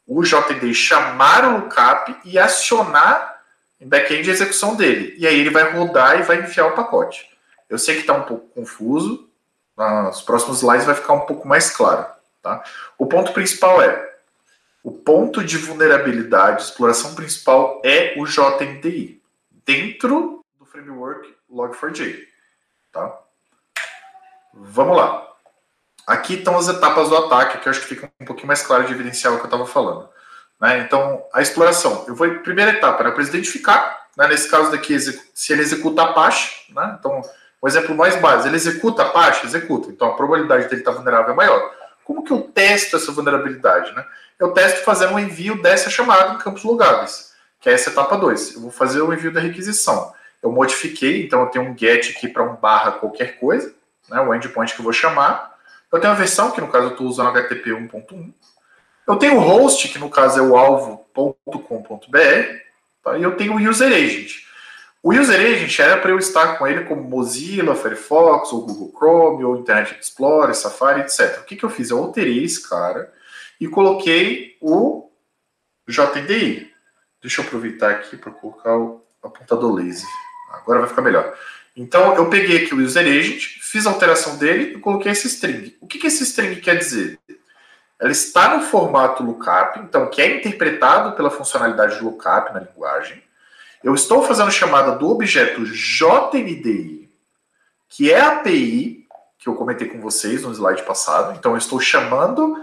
o 0.09 0.23
JNDI 0.23 0.75
chamar 0.75 1.45
o 1.45 1.59
lookup 1.59 2.17
e 2.25 2.39
acionar 2.39 3.43
em 3.79 3.87
back-end 3.87 4.29
a 4.29 4.33
execução 4.33 4.75
dele. 4.75 5.15
E 5.19 5.27
aí 5.27 5.39
ele 5.39 5.51
vai 5.51 5.71
rodar 5.71 6.19
e 6.19 6.23
vai 6.23 6.41
enfiar 6.41 6.67
o 6.67 6.73
pacote. 6.73 7.29
Eu 7.69 7.79
sei 7.79 7.97
que 7.97 8.01
está 8.01 8.15
um 8.15 8.23
pouco 8.23 8.49
confuso, 8.49 9.29
nos 9.77 10.23
próximos 10.23 10.59
slides 10.59 10.87
vai 10.87 10.95
ficar 10.95 11.13
um 11.13 11.21
pouco 11.21 11.47
mais 11.47 11.71
claro. 11.71 12.07
Tá? 12.49 12.65
O 12.97 13.05
ponto 13.05 13.33
principal 13.33 13.83
é, 13.83 14.17
o 14.83 14.91
ponto 14.91 15.45
de 15.45 15.59
vulnerabilidade, 15.59 16.63
exploração 16.63 17.15
principal 17.15 17.83
é 17.85 18.15
o 18.17 18.25
JMDI, 18.25 19.21
dentro 19.67 20.43
do 20.59 20.65
framework 20.65 21.35
Log4j. 21.53 22.27
Tá? 22.91 23.19
Vamos 24.55 24.97
lá. 24.97 25.29
Aqui 26.07 26.37
estão 26.37 26.57
as 26.57 26.69
etapas 26.69 27.11
do 27.11 27.19
ataque, 27.19 27.59
que 27.59 27.69
eu 27.69 27.71
acho 27.71 27.83
que 27.83 27.87
fica 27.89 28.11
um 28.19 28.25
pouquinho 28.25 28.47
mais 28.47 28.63
claro 28.63 28.87
de 28.87 28.95
evidenciar 28.95 29.35
o 29.35 29.37
que 29.37 29.43
eu 29.43 29.49
estava 29.49 29.67
falando. 29.67 30.09
Né? 30.59 30.79
Então, 30.79 31.23
a 31.35 31.43
exploração. 31.43 32.07
Eu 32.09 32.15
vou, 32.15 32.27
primeira 32.39 32.71
etapa, 32.71 33.05
né? 33.05 33.11
para 33.11 33.23
identificar, 33.23 34.07
né? 34.17 34.27
nesse 34.27 34.51
caso 34.51 34.71
daqui, 34.71 34.99
se 34.99 35.53
ele 35.53 35.61
executa 35.61 36.03
Apache, 36.03 36.73
né? 36.73 36.97
então, 36.99 37.21
o 37.61 37.69
exemplo 37.69 37.95
mais 37.95 38.17
básico, 38.17 38.49
ele 38.49 38.57
executa 38.57 39.03
Apache? 39.03 39.45
Executa. 39.45 39.91
Então, 39.91 40.09
a 40.09 40.17
probabilidade 40.17 40.67
dele 40.69 40.81
estar 40.81 40.93
vulnerável 40.93 41.33
é 41.33 41.37
maior. 41.37 41.78
Como 42.09 42.25
que 42.25 42.33
eu 42.33 42.41
testo 42.41 42.97
essa 42.97 43.13
vulnerabilidade? 43.13 43.95
Né? 43.95 44.03
Eu 44.39 44.53
testo 44.53 44.83
fazendo 44.83 45.13
um 45.13 45.19
envio 45.19 45.61
dessa 45.61 45.91
chamada 45.91 46.33
em 46.33 46.39
campos 46.39 46.65
logáveis, 46.65 47.35
que 47.61 47.69
é 47.69 47.75
essa 47.75 47.91
etapa 47.91 48.17
2. 48.17 48.55
Eu 48.55 48.63
vou 48.63 48.71
fazer 48.71 49.03
o 49.03 49.13
envio 49.13 49.31
da 49.31 49.41
requisição. 49.41 50.15
Eu 50.43 50.51
modifiquei, 50.51 51.27
então 51.27 51.43
eu 51.43 51.49
tenho 51.49 51.67
um 51.67 51.77
get 51.77 52.17
aqui 52.17 52.27
para 52.27 52.43
um 52.43 52.57
barra 52.57 52.93
qualquer 52.93 53.39
coisa, 53.39 53.75
né? 54.09 54.23
o 54.23 54.35
endpoint 54.35 54.73
que 54.73 54.81
eu 54.81 54.85
vou 54.85 54.93
chamar. 54.95 55.55
Eu 55.93 56.01
tenho 56.01 56.15
a 56.15 56.17
versão, 56.17 56.51
que 56.51 56.63
no 56.63 56.69
caso 56.69 56.87
eu 56.87 56.93
estou 56.93 57.07
usando 57.07 57.29
HTTP 57.29 57.73
1.1. 57.73 58.33
Eu 59.07 59.17
tenho 59.17 59.37
o 59.37 59.41
host, 59.41 59.89
que 59.89 59.99
no 59.99 60.09
caso 60.09 60.39
é 60.39 60.43
o 60.43 60.57
alvo.com.br, 60.57 62.17
tá? 63.05 63.19
e 63.19 63.23
eu 63.23 63.37
tenho 63.37 63.53
o 63.53 63.69
user 63.69 63.93
agent. 63.93 64.48
O 65.03 65.13
user 65.13 65.41
agent 65.41 65.79
era 65.79 65.97
para 65.97 66.11
eu 66.11 66.19
estar 66.19 66.59
com 66.59 66.67
ele 66.67 66.85
como 66.85 67.03
Mozilla, 67.03 67.77
Firefox, 67.77 68.53
ou 68.53 68.67
Google 68.67 68.93
Chrome, 68.97 69.45
ou 69.45 69.57
Internet 69.57 69.99
Explorer, 70.01 70.55
Safari, 70.55 71.03
etc. 71.03 71.39
O 71.41 71.45
que, 71.45 71.57
que 71.57 71.65
eu 71.65 71.71
fiz? 71.71 71.91
Eu 71.91 71.99
alterei 71.99 72.45
esse 72.45 72.69
cara 72.69 73.13
e 73.61 73.69
coloquei 73.69 74.57
o 74.61 75.09
JDI. 75.89 76.73
Deixa 77.23 77.41
eu 77.41 77.47
aproveitar 77.47 77.91
aqui 77.91 78.17
para 78.17 78.33
colocar 78.33 78.77
o 78.77 79.05
apontador 79.23 79.73
lazy. 79.73 80.07
Agora 80.53 80.81
vai 80.81 80.89
ficar 80.89 81.03
melhor. 81.03 81.37
Então, 81.77 82.17
eu 82.17 82.29
peguei 82.29 82.65
aqui 82.65 82.75
o 82.75 82.81
user 82.81 83.07
agent, 83.07 83.59
fiz 83.61 83.87
a 83.87 83.91
alteração 83.91 84.37
dele 84.37 84.75
e 84.75 84.81
coloquei 84.81 85.13
esse 85.13 85.29
string. 85.29 85.77
O 85.81 85.87
que, 85.87 85.99
que 85.99 86.09
esse 86.09 86.25
string 86.25 86.57
quer 86.61 86.77
dizer? 86.77 87.21
ela 87.99 88.13
está 88.13 88.57
no 88.57 88.63
formato 88.63 89.25
lookup, 89.25 89.81
então 89.81 90.09
que 90.09 90.23
é 90.23 90.37
interpretado 90.37 91.17
pela 91.17 91.31
funcionalidade 91.31 91.97
de 91.97 92.05
lookup 92.05 92.53
na 92.55 92.61
linguagem. 92.61 93.23
Eu 93.83 93.95
estou 93.95 94.25
fazendo 94.25 94.51
chamada 94.51 94.93
do 94.93 95.09
objeto 95.09 95.65
JNDI, 95.65 97.09
que 97.89 98.13
é 98.13 98.21
a 98.21 98.39
API 98.39 99.07
que 99.39 99.49
eu 99.49 99.55
comentei 99.55 99.89
com 99.89 100.01
vocês 100.01 100.43
no 100.43 100.53
slide 100.53 100.83
passado. 100.83 101.37
Então 101.39 101.53
eu 101.53 101.59
estou 101.59 101.81
chamando 101.81 102.57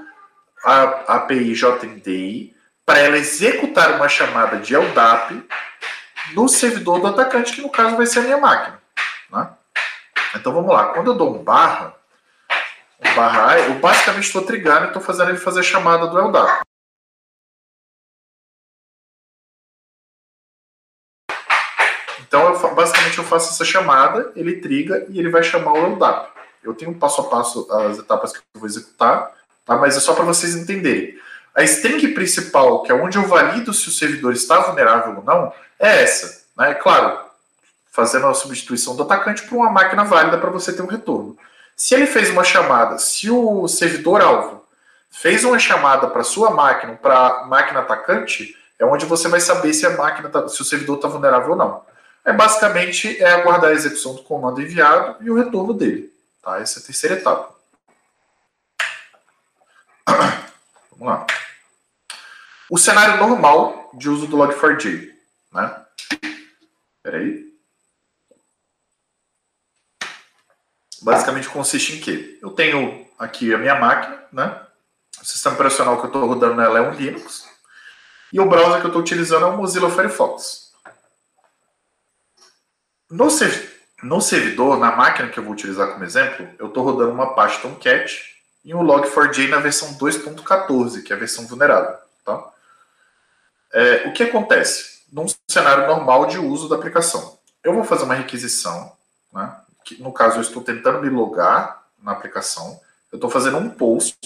a 0.64 1.16
API 1.16 1.54
JNDI 1.54 2.56
para 2.86 3.00
ela 3.00 3.18
executar 3.18 3.96
uma 3.96 4.10
chamada 4.10 4.58
de 4.58 4.76
LDAP 4.76 5.44
no 6.34 6.48
servidor 6.50 7.00
do 7.00 7.08
atacante, 7.08 7.54
que 7.54 7.62
no 7.62 7.70
caso 7.70 7.96
vai 7.96 8.06
ser 8.06 8.20
a 8.20 8.24
minha 8.24 8.38
máquina. 8.38 8.80
Né? 9.32 9.50
Então 10.36 10.54
vamos 10.54 10.72
lá. 10.72 10.88
Quando 10.90 11.12
eu 11.12 11.16
dou 11.16 11.36
um 11.36 11.44
barra, 11.44 11.96
barra 13.16 13.60
eu 13.60 13.76
basicamente 13.76 14.26
estou 14.26 14.42
trigando 14.42 14.86
e 14.86 14.88
estou 14.88 15.02
fazendo 15.02 15.30
ele 15.30 15.38
fazer 15.38 15.62
a 15.62 15.64
chamada 15.64 16.08
do 16.08 16.18
LDAP. 16.18 16.62
Basicamente, 22.74 23.18
eu 23.18 23.24
faço 23.24 23.52
essa 23.52 23.66
chamada, 23.66 24.32
ele 24.36 24.62
triga 24.62 25.06
e 25.10 25.20
ele 25.20 25.30
vai 25.30 25.44
chamar 25.44 25.74
o 25.74 25.94
LDAP. 25.94 26.30
Eu 26.64 26.74
tenho 26.74 26.94
passo 26.96 27.22
a 27.22 27.26
passo 27.26 27.72
as 27.72 28.00
etapas 28.00 28.32
que 28.34 28.40
eu 28.40 28.60
vou 28.60 28.68
executar, 28.68 29.32
tá? 29.66 29.76
mas 29.76 29.96
é 29.96 30.00
só 30.00 30.14
para 30.14 30.24
vocês 30.24 30.56
entenderem. 30.56 31.18
A 31.54 31.64
string 31.64 32.08
principal, 32.10 32.84
que 32.84 32.92
é 32.92 32.96
onde 32.96 33.18
eu 33.18 33.28
valido 33.28 33.74
se 33.74 33.88
o 33.88 33.92
servidor 33.92 34.34
está 34.34 34.60
vulnerável 34.60 35.16
ou 35.18 35.24
não, 35.24 35.54
é 35.80 36.04
essa. 36.04 36.44
Né? 36.58 36.74
Claro, 36.74 37.20
fazendo 37.92 38.28
a 38.28 38.34
substituição 38.34 38.96
do 38.96 39.04
atacante 39.04 39.44
por 39.44 39.56
uma 39.56 39.72
máquina 39.72 40.04
válida 40.04 40.38
para 40.38 40.50
você 40.50 40.74
ter 40.74 40.82
um 40.82 40.88
retorno. 40.88 41.38
Se 41.76 41.94
ele 41.94 42.06
fez 42.06 42.30
uma 42.30 42.44
chamada, 42.44 42.98
se 42.98 43.30
o 43.30 43.68
servidor-alvo 43.68 44.66
fez 45.10 45.46
uma 45.46 45.58
chamada 45.58 46.08
para 46.08 46.24
sua 46.24 46.52
máquina, 46.52 47.00
para 47.02 47.16
a 47.16 47.46
máquina 47.46 47.80
atacante, 47.80 48.56
é 48.78 48.86
onde 48.86 49.06
você 49.06 49.30
vai 49.30 49.40
saber 49.40 49.74
se 49.74 49.86
a 49.86 49.92
máquina, 49.92 50.30
tá, 50.30 50.48
se 50.50 50.62
o 50.62 50.66
servidor 50.66 50.98
está 50.98 51.08
vulnerável 51.08 51.52
ou 51.52 51.56
não. 51.56 51.82
É 52.26 52.34
basicamente 52.34 53.22
é 53.22 53.32
aguardar 53.32 53.70
a 53.70 53.74
execução 53.74 54.16
do 54.16 54.24
comando 54.24 54.62
enviado 54.62 55.24
e 55.24 55.30
o 55.30 55.36
retorno 55.36 55.74
dele. 55.74 56.12
Tá? 56.42 56.60
Essa 56.60 56.80
é 56.80 56.82
a 56.82 56.86
terceira 56.86 57.16
etapa. 57.16 57.56
Vamos 60.92 61.08
lá. 61.08 61.28
O 62.70 62.78
cenário 62.78 63.18
normal 63.18 63.92
de 63.94 64.10
uso 64.10 64.28
do 64.28 64.38
Log4j. 64.38 65.14
Né? 65.54 65.86
Espera 66.98 67.18
aí. 67.18 67.46
basicamente 71.06 71.48
consiste 71.48 71.96
em 71.96 72.00
quê? 72.00 72.40
Eu 72.42 72.50
tenho 72.50 73.06
aqui 73.20 73.54
a 73.54 73.60
minha 73.60 73.76
máquina, 73.76 74.24
né? 74.34 74.60
O 75.22 75.26
sistema 75.26 75.54
operacional 75.54 75.98
que 75.98 76.06
eu 76.06 76.08
estou 76.08 76.26
rodando 76.26 76.56
nela 76.56 76.80
é 76.80 76.82
um 76.82 76.92
Linux. 76.92 77.48
E 78.34 78.40
o 78.40 78.50
browser 78.50 78.80
que 78.80 78.88
eu 78.88 78.90
estou 78.90 79.02
utilizando 79.02 79.46
é 79.46 79.50
o 79.50 79.56
Mozilla 79.56 79.90
Firefox. 79.92 80.65
No, 83.10 83.28
no 84.04 84.22
servidor, 84.22 84.80
na 84.80 84.96
máquina 84.96 85.30
que 85.30 85.40
eu 85.40 85.44
vou 85.44 85.54
utilizar 85.54 85.92
como 85.92 86.04
exemplo, 86.04 86.48
eu 86.58 86.68
estou 86.68 86.84
rodando 86.84 87.12
uma 87.12 87.26
Apache 87.26 87.62
Tomcat 87.62 88.36
e 88.64 88.74
um 88.74 88.82
Log4j 88.82 89.50
na 89.50 89.60
versão 89.60 89.94
2.14, 89.96 91.04
que 91.04 91.14
é 91.14 91.16
a 91.16 91.20
versão 91.20 91.46
vulnerável. 91.46 91.98
Tá? 92.26 92.44
É, 93.72 94.08
o 94.08 94.14
que 94.14 94.24
acontece? 94.24 95.04
Num 95.12 95.28
cenário 95.48 95.88
normal 95.88 96.26
de 96.26 96.40
uso 96.40 96.68
da 96.68 96.76
aplicação. 96.76 97.38
Eu 97.64 97.74
vou 97.74 97.84
fazer 97.84 98.04
uma 98.04 98.16
requisição, 98.16 98.92
né? 99.32 99.56
que 99.84 100.02
no 100.02 100.12
caso 100.12 100.38
eu 100.38 100.42
estou 100.42 100.64
tentando 100.64 101.02
me 101.02 101.10
logar 101.10 101.86
na 102.02 102.12
aplicação, 102.12 102.80
eu 103.12 103.18
estou 103.18 103.30
fazendo 103.30 103.58
um 103.58 103.70
post 103.70 104.18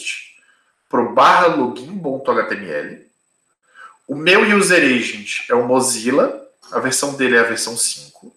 para 0.90 1.04
barra 1.04 1.48
login.html. 1.48 3.06
O 4.08 4.16
meu 4.16 4.58
user 4.58 4.84
agent 4.84 5.50
é 5.50 5.54
o 5.54 5.68
Mozilla, 5.68 6.48
a 6.72 6.80
versão 6.80 7.14
dele 7.16 7.36
é 7.36 7.40
a 7.40 7.44
versão 7.44 7.78
5. 7.78 8.34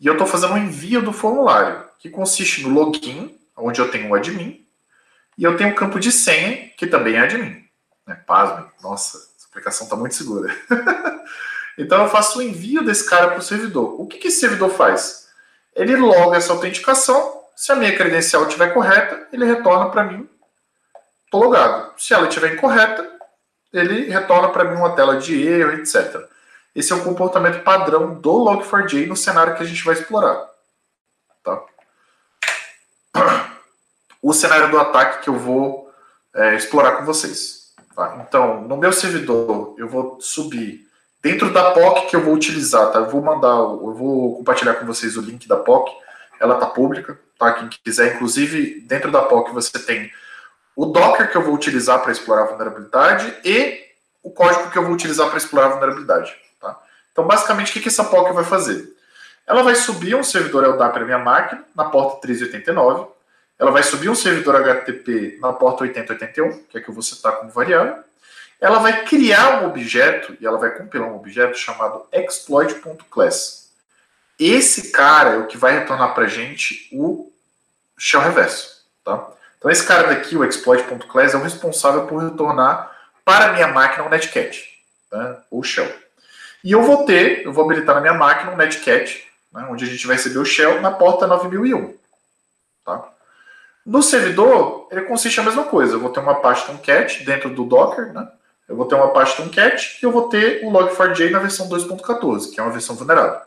E 0.00 0.06
eu 0.06 0.14
estou 0.14 0.26
fazendo 0.26 0.54
um 0.54 0.58
envio 0.58 1.02
do 1.02 1.12
formulário, 1.12 1.84
que 1.98 2.08
consiste 2.08 2.62
no 2.62 2.72
login, 2.72 3.38
onde 3.54 3.80
eu 3.80 3.90
tenho 3.90 4.08
o 4.08 4.14
admin, 4.14 4.66
e 5.36 5.44
eu 5.44 5.56
tenho 5.56 5.70
um 5.70 5.74
campo 5.74 6.00
de 6.00 6.10
senha, 6.10 6.70
que 6.76 6.86
também 6.86 7.16
é 7.16 7.20
admin. 7.20 7.62
Né? 8.06 8.14
Pasmem, 8.26 8.64
nossa, 8.82 9.18
essa 9.18 9.46
aplicação 9.48 9.84
está 9.84 9.96
muito 9.96 10.14
segura. 10.14 10.54
então 11.76 12.02
eu 12.02 12.08
faço 12.08 12.38
o 12.38 12.42
envio 12.42 12.82
desse 12.82 13.08
cara 13.08 13.28
para 13.28 13.38
o 13.38 13.42
servidor. 13.42 14.00
O 14.00 14.06
que, 14.06 14.16
que 14.16 14.28
esse 14.28 14.40
servidor 14.40 14.70
faz? 14.70 15.28
Ele 15.76 15.94
loga 15.96 16.38
essa 16.38 16.52
autenticação, 16.52 17.38
se 17.54 17.70
a 17.70 17.76
minha 17.76 17.94
credencial 17.94 18.44
estiver 18.44 18.72
correta, 18.72 19.28
ele 19.30 19.44
retorna 19.44 19.90
para 19.90 20.04
mim, 20.04 20.26
estou 21.26 21.44
logado. 21.44 21.92
Se 21.98 22.14
ela 22.14 22.26
estiver 22.26 22.54
incorreta, 22.54 23.06
ele 23.70 24.08
retorna 24.10 24.48
para 24.48 24.64
mim 24.64 24.76
uma 24.76 24.96
tela 24.96 25.18
de 25.18 25.46
erro, 25.46 25.72
etc. 25.72 26.26
Esse 26.74 26.92
é 26.92 26.96
o 26.96 27.02
comportamento 27.02 27.62
padrão 27.62 28.14
do 28.14 28.32
Log4j 28.32 29.06
no 29.06 29.16
cenário 29.16 29.56
que 29.56 29.62
a 29.62 29.66
gente 29.66 29.84
vai 29.84 29.94
explorar. 29.94 30.48
Tá? 31.42 31.62
O 34.22 34.32
cenário 34.32 34.70
do 34.70 34.78
ataque 34.78 35.24
que 35.24 35.30
eu 35.30 35.38
vou 35.38 35.90
é, 36.34 36.54
explorar 36.54 36.98
com 36.98 37.04
vocês. 37.04 37.72
Tá? 37.94 38.24
Então, 38.26 38.62
no 38.62 38.76
meu 38.76 38.92
servidor, 38.92 39.74
eu 39.78 39.88
vou 39.88 40.20
subir 40.20 40.86
dentro 41.22 41.52
da 41.52 41.72
POC 41.72 42.06
que 42.06 42.16
eu 42.16 42.24
vou 42.24 42.34
utilizar. 42.34 42.92
Tá? 42.92 43.00
Eu 43.00 43.10
vou 43.10 43.22
mandar, 43.22 43.56
eu 43.56 43.94
vou 43.94 44.36
compartilhar 44.36 44.74
com 44.74 44.86
vocês 44.86 45.16
o 45.16 45.20
link 45.22 45.48
da 45.48 45.56
POC. 45.56 45.92
Ela 46.40 46.54
está 46.54 46.66
pública, 46.66 47.18
tá? 47.38 47.52
Quem 47.52 47.68
quiser, 47.68 48.14
inclusive, 48.14 48.80
dentro 48.82 49.10
da 49.10 49.22
POC 49.22 49.52
você 49.52 49.78
tem 49.78 50.10
o 50.74 50.86
Docker 50.86 51.30
que 51.30 51.36
eu 51.36 51.42
vou 51.42 51.54
utilizar 51.54 52.00
para 52.00 52.12
explorar 52.12 52.44
a 52.44 52.46
vulnerabilidade 52.46 53.36
e 53.44 53.84
o 54.22 54.30
código 54.30 54.70
que 54.70 54.78
eu 54.78 54.84
vou 54.84 54.92
utilizar 54.92 55.28
para 55.28 55.36
explorar 55.36 55.66
a 55.66 55.70
vulnerabilidade. 55.70 56.34
Tá? 57.20 57.24
Então, 57.24 57.26
basicamente, 57.26 57.78
o 57.78 57.82
que, 57.82 57.88
essa 57.88 58.04
POC 58.04 58.32
vai 58.32 58.44
fazer? 58.44 58.96
Ela 59.46 59.62
vai 59.62 59.74
subir 59.74 60.14
um 60.14 60.22
servidor 60.22 60.66
LDAP 60.66 60.98
na 61.00 61.04
minha 61.04 61.18
máquina, 61.18 61.64
na 61.74 61.84
porta 61.84 62.20
389. 62.20 63.08
Ela 63.58 63.70
vai 63.70 63.82
subir 63.82 64.08
um 64.08 64.14
servidor 64.14 64.56
HTTP 64.56 65.38
na 65.40 65.52
porta 65.52 65.82
8081, 65.82 66.64
que 66.64 66.78
é 66.78 66.80
que 66.80 66.88
eu 66.88 66.94
vou 66.94 67.02
citar 67.02 67.32
como 67.32 67.50
variável. 67.50 68.02
Ela 68.60 68.78
vai 68.78 69.04
criar 69.04 69.62
um 69.62 69.66
objeto, 69.66 70.36
e 70.40 70.46
ela 70.46 70.58
vai 70.58 70.70
compilar 70.70 71.08
um 71.08 71.16
objeto 71.16 71.56
chamado 71.56 72.06
exploit.class. 72.12 73.70
Esse 74.38 74.90
cara 74.90 75.30
é 75.30 75.38
o 75.38 75.46
que 75.46 75.58
vai 75.58 75.78
retornar 75.78 76.14
para 76.14 76.24
a 76.24 76.28
gente 76.28 76.88
o 76.92 77.30
shell 77.98 78.22
reverso. 78.22 78.82
Tá? 79.04 79.28
Então, 79.58 79.70
esse 79.70 79.86
cara 79.86 80.08
daqui, 80.08 80.36
o 80.36 80.44
exploit.class, 80.44 81.34
é 81.34 81.36
o 81.36 81.42
responsável 81.42 82.06
por 82.06 82.22
retornar 82.22 82.90
para 83.24 83.50
a 83.50 83.52
minha 83.52 83.68
máquina 83.68 84.04
um 84.04 84.08
netcat, 84.08 84.62
né, 85.12 85.36
ou 85.50 85.62
shell. 85.62 85.90
E 86.62 86.72
eu 86.72 86.82
vou 86.82 87.04
ter, 87.04 87.44
eu 87.44 87.52
vou 87.52 87.64
habilitar 87.64 87.94
na 87.94 88.00
minha 88.00 88.14
máquina 88.14 88.52
um 88.52 88.56
netcat, 88.56 89.24
né, 89.52 89.66
onde 89.70 89.84
a 89.84 89.88
gente 89.88 90.06
vai 90.06 90.16
receber 90.16 90.38
o 90.38 90.44
shell 90.44 90.80
na 90.80 90.90
porta 90.90 91.26
9001. 91.26 91.94
Tá? 92.84 93.08
No 93.84 94.02
servidor, 94.02 94.88
ele 94.90 95.02
consiste 95.02 95.40
a 95.40 95.42
mesma 95.42 95.64
coisa. 95.64 95.94
Eu 95.94 96.00
vou 96.00 96.10
ter 96.10 96.20
uma 96.20 96.36
pasta 96.36 96.70
Tomcat 96.70 97.24
dentro 97.24 97.50
do 97.50 97.64
Docker, 97.64 98.12
né? 98.12 98.28
Eu 98.68 98.76
vou 98.76 98.86
ter 98.86 98.94
uma 98.94 99.08
pasta 99.08 99.42
Tomcat 99.42 99.98
e 100.00 100.04
eu 100.04 100.12
vou 100.12 100.28
ter 100.28 100.64
o 100.64 100.70
Log4j 100.70 101.30
na 101.30 101.40
versão 101.40 101.68
2.14, 101.68 102.52
que 102.52 102.60
é 102.60 102.62
uma 102.62 102.70
versão 102.70 102.94
vulnerável. 102.94 103.40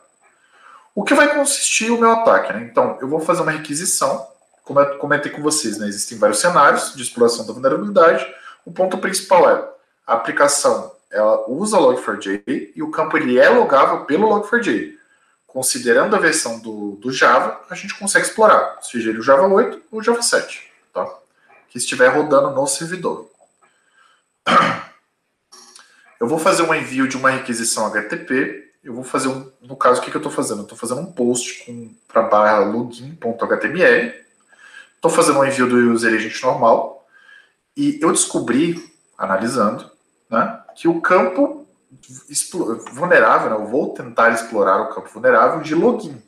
O 0.94 1.02
que 1.02 1.14
vai 1.14 1.34
consistir 1.34 1.90
o 1.90 1.98
meu 1.98 2.10
ataque? 2.10 2.52
Né? 2.52 2.68
Então, 2.70 2.98
eu 3.00 3.08
vou 3.08 3.20
fazer 3.20 3.42
uma 3.42 3.52
requisição 3.52 4.26
como 4.64 4.80
eu 4.80 4.98
comentei 4.98 5.30
com 5.30 5.42
vocês, 5.42 5.78
né, 5.78 5.86
existem 5.86 6.18
vários 6.18 6.40
cenários 6.40 6.94
de 6.94 7.02
exploração 7.02 7.46
da 7.46 7.52
vulnerabilidade. 7.52 8.26
O 8.64 8.72
ponto 8.72 8.96
principal 8.98 9.48
é 9.50 9.68
a 10.06 10.14
aplicação 10.14 10.90
ela 11.14 11.48
usa 11.48 11.78
Log4j 11.78 12.72
e 12.74 12.82
o 12.82 12.90
campo 12.90 13.16
ele 13.16 13.38
é 13.38 13.48
logável 13.48 14.04
pelo 14.04 14.28
Log4j. 14.28 14.94
Considerando 15.46 16.16
a 16.16 16.18
versão 16.18 16.58
do, 16.58 16.96
do 16.96 17.12
Java, 17.12 17.60
a 17.70 17.74
gente 17.76 17.96
consegue 17.96 18.26
explorar, 18.26 18.78
seja 18.82 19.10
ele 19.10 19.20
o 19.20 19.22
Java 19.22 19.46
8 19.46 19.82
ou 19.92 20.00
o 20.00 20.02
Java 20.02 20.20
7, 20.20 20.68
tá? 20.92 21.08
que 21.68 21.78
estiver 21.78 22.08
rodando 22.08 22.50
no 22.50 22.66
servidor. 22.66 23.30
Eu 26.18 26.26
vou 26.26 26.38
fazer 26.38 26.62
um 26.62 26.74
envio 26.74 27.06
de 27.06 27.16
uma 27.16 27.30
requisição 27.30 27.86
HTTP. 27.86 28.72
Eu 28.82 28.94
vou 28.94 29.04
fazer 29.04 29.28
um, 29.28 29.50
no 29.60 29.76
caso, 29.76 30.00
o 30.00 30.04
que, 30.04 30.10
que 30.10 30.16
eu 30.16 30.20
estou 30.20 30.32
fazendo? 30.32 30.62
Estou 30.62 30.78
fazendo 30.78 31.00
um 31.00 31.12
post 31.12 31.66
para 32.08 32.22
barra 32.22 32.60
login.html 32.60 34.14
Estou 34.94 35.10
fazendo 35.10 35.40
um 35.40 35.44
envio 35.44 35.68
do 35.68 35.92
user 35.92 36.14
agent 36.14 36.40
normal 36.42 37.06
e 37.76 37.98
eu 38.00 38.10
descobri, 38.10 38.82
analisando, 39.18 39.90
né, 40.30 40.63
que 40.74 40.88
o 40.88 41.00
campo 41.00 41.66
vulnerável, 42.92 43.50
né, 43.50 43.56
eu 43.56 43.66
vou 43.66 43.94
tentar 43.94 44.30
explorar 44.32 44.82
o 44.82 44.88
campo 44.88 45.08
vulnerável 45.08 45.60
de 45.60 45.74
login, 45.74 46.20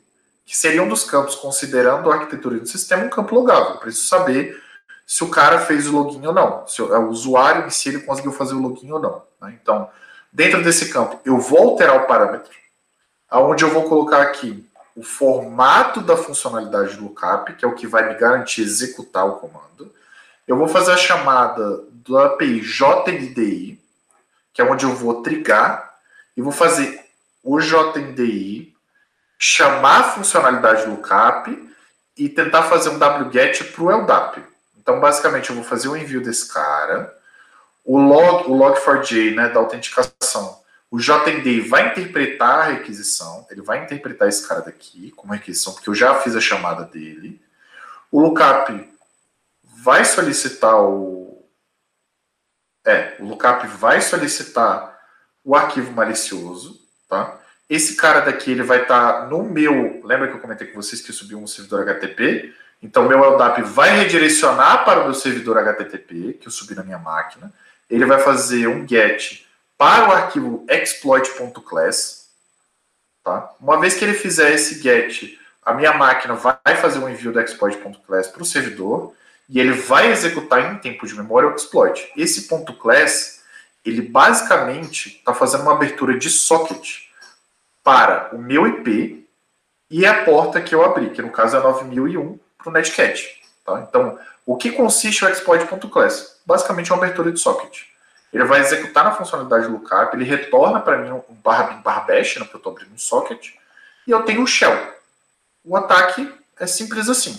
que 0.45 0.55
seria 0.57 0.81
um 0.81 0.87
dos 0.87 1.03
campos, 1.03 1.35
considerando 1.35 2.09
a 2.09 2.15
arquitetura 2.15 2.59
do 2.59 2.67
sistema, 2.67 3.03
um 3.03 3.09
campo 3.09 3.35
logável. 3.35 3.71
Eu 3.71 3.77
preciso 3.77 4.07
saber 4.07 4.61
se 5.05 5.23
o 5.23 5.29
cara 5.29 5.59
fez 5.59 5.87
o 5.87 5.91
login 5.91 6.25
ou 6.25 6.33
não, 6.33 6.65
se 6.67 6.81
o 6.81 7.09
usuário 7.09 7.67
em 7.67 7.69
si 7.69 7.89
ele 7.89 7.99
conseguiu 7.99 8.31
fazer 8.31 8.53
o 8.53 8.61
login 8.61 8.91
ou 8.91 8.99
não. 8.99 9.23
Né? 9.41 9.57
Então, 9.61 9.89
dentro 10.31 10.63
desse 10.63 10.89
campo, 10.89 11.19
eu 11.25 11.37
vou 11.37 11.71
alterar 11.71 11.97
o 11.97 12.07
parâmetro, 12.07 12.51
aonde 13.29 13.63
eu 13.63 13.69
vou 13.69 13.83
colocar 13.83 14.21
aqui 14.21 14.65
o 14.95 15.03
formato 15.03 16.01
da 16.01 16.17
funcionalidade 16.17 16.95
do 16.95 17.03
lookup, 17.03 17.53
que 17.53 17.63
é 17.63 17.67
o 17.67 17.75
que 17.75 17.85
vai 17.85 18.07
me 18.07 18.15
garantir 18.15 18.61
executar 18.61 19.27
o 19.27 19.35
comando. 19.35 19.93
Eu 20.47 20.57
vou 20.57 20.67
fazer 20.67 20.91
a 20.91 20.97
chamada 20.97 21.83
do 21.91 22.17
API 22.17 22.61
JNDI, 22.61 23.79
que 24.57 24.61
é 24.61 24.65
onde 24.65 24.83
eu 24.83 24.95
vou 24.95 25.21
trigar, 25.21 25.93
e 26.35 26.41
vou 26.41 26.51
fazer 26.51 26.99
o 27.43 27.59
JNDI 27.59 28.75
chamar 29.37 29.99
a 29.99 30.03
funcionalidade 30.11 30.85
do 30.85 30.91
lookup 30.91 31.71
e 32.17 32.27
tentar 32.27 32.63
fazer 32.63 32.89
um 32.89 32.97
wget 32.97 33.63
para 33.65 33.83
o 33.83 33.89
LDAP. 33.89 34.43
Então, 34.79 34.99
basicamente, 34.99 35.51
eu 35.51 35.55
vou 35.55 35.63
fazer 35.63 35.87
o 35.87 35.95
envio 35.95 36.21
desse 36.21 36.51
cara, 36.51 37.15
o 37.85 37.99
log, 37.99 38.49
o 38.49 38.57
log4j 38.57 39.35
né, 39.35 39.49
da 39.49 39.59
autenticação 39.59 40.57
o 40.89 40.97
JND 40.99 41.61
vai 41.61 41.89
interpretar 41.89 42.59
a 42.59 42.63
requisição, 42.71 43.45
ele 43.51 43.61
vai 43.61 43.83
interpretar 43.83 44.27
esse 44.27 44.47
cara 44.47 44.61
daqui 44.61 45.11
como 45.11 45.33
requisição, 45.33 45.73
porque 45.73 45.89
eu 45.89 45.95
já 45.95 46.15
fiz 46.15 46.35
a 46.35 46.41
chamada 46.41 46.85
dele. 46.85 47.41
O 48.09 48.21
lookup 48.21 48.89
vai 49.63 50.05
solicitar 50.05 50.79
o. 50.81 51.36
É, 52.87 53.15
o 53.19 53.25
lookup 53.25 53.67
vai 53.67 53.99
solicitar 53.99 54.97
o 55.43 55.53
arquivo 55.57 55.91
malicioso, 55.91 56.79
tá? 57.09 57.37
Esse 57.69 57.97
cara 57.97 58.21
daqui 58.21 58.51
ele 58.51 58.63
vai 58.63 58.83
estar 58.83 59.11
tá 59.11 59.25
no 59.25 59.43
meu. 59.43 59.99
Lembra 60.05 60.29
que 60.29 60.35
eu 60.35 60.39
comentei 60.39 60.67
com 60.67 60.81
vocês 60.81 61.01
que 61.01 61.11
eu 61.11 61.15
subi 61.15 61.35
um 61.35 61.45
servidor 61.45 61.81
HTTP? 61.81 62.53
Então, 62.81 63.09
meu 63.09 63.19
LDAP 63.19 63.61
vai 63.63 63.89
redirecionar 63.89 64.85
para 64.85 65.01
o 65.01 65.03
meu 65.03 65.13
servidor 65.13 65.57
HTTP, 65.57 66.37
que 66.39 66.47
eu 66.47 66.51
subi 66.51 66.75
na 66.75 66.83
minha 66.83 66.97
máquina. 66.97 67.51
Ele 67.89 68.05
vai 68.05 68.19
fazer 68.19 68.67
um 68.67 68.87
GET 68.87 69.45
para 69.77 70.07
o 70.07 70.11
arquivo 70.13 70.65
exploit.class. 70.69 72.29
Tá? 73.21 73.53
Uma 73.59 73.81
vez 73.81 73.95
que 73.95 74.05
ele 74.05 74.13
fizer 74.13 74.53
esse 74.53 74.81
get, 74.81 75.37
a 75.61 75.73
minha 75.73 75.91
máquina 75.91 76.35
vai 76.35 76.77
fazer 76.79 76.99
um 76.99 77.09
envio 77.09 77.33
do 77.33 77.41
exploit.class 77.41 78.27
para 78.27 78.43
o 78.43 78.45
servidor 78.45 79.13
e 79.49 79.59
ele 79.59 79.71
vai 79.71 80.11
executar 80.11 80.73
em 80.73 80.77
tempo 80.77 81.05
de 81.05 81.15
memória 81.15 81.49
o 81.49 81.55
exploit. 81.55 82.11
Esse 82.15 82.47
ponto 82.47 82.73
.class, 82.73 83.41
ele 83.85 84.01
basicamente 84.01 85.17
está 85.17 85.33
fazendo 85.33 85.61
uma 85.61 85.73
abertura 85.73 86.17
de 86.17 86.29
socket 86.29 87.03
para 87.83 88.29
o 88.35 88.37
meu 88.37 88.67
IP 88.67 89.27
e 89.89 90.05
a 90.05 90.25
porta 90.25 90.61
que 90.61 90.75
eu 90.75 90.83
abri, 90.83 91.11
que 91.11 91.21
no 91.21 91.31
caso 91.31 91.55
é 91.55 91.61
9001 91.61 92.39
para 92.57 92.69
o 92.69 92.73
netcat. 92.73 93.41
Tá? 93.65 93.85
Então, 93.87 94.19
o 94.45 94.57
que 94.57 94.71
consiste 94.71 95.23
o 95.23 95.29
exploit.class? 95.29 96.41
Basicamente 96.45 96.91
é 96.91 96.95
uma 96.95 97.03
abertura 97.03 97.31
de 97.31 97.39
socket 97.39 97.85
ele 98.31 98.43
vai 98.43 98.59
executar 98.59 99.03
na 99.03 99.13
funcionalidade 99.13 99.67
lookup, 99.67 100.15
ele 100.15 100.25
retorna 100.25 100.79
para 100.79 100.97
mim 100.97 101.11
um 101.11 101.35
barra 101.43 101.73
bin 101.73 101.81
barra 101.81 102.01
bash, 102.01 102.35
né, 102.35 102.43
porque 102.43 102.55
eu 102.55 102.59
estou 102.59 102.73
abrindo 102.73 102.93
um 102.93 102.97
socket, 102.97 103.53
e 104.05 104.11
eu 104.11 104.23
tenho 104.23 104.43
o 104.43 104.47
shell. 104.47 104.75
O 105.63 105.75
ataque 105.75 106.31
é 106.59 106.67
simples 106.67 107.09
assim, 107.09 107.33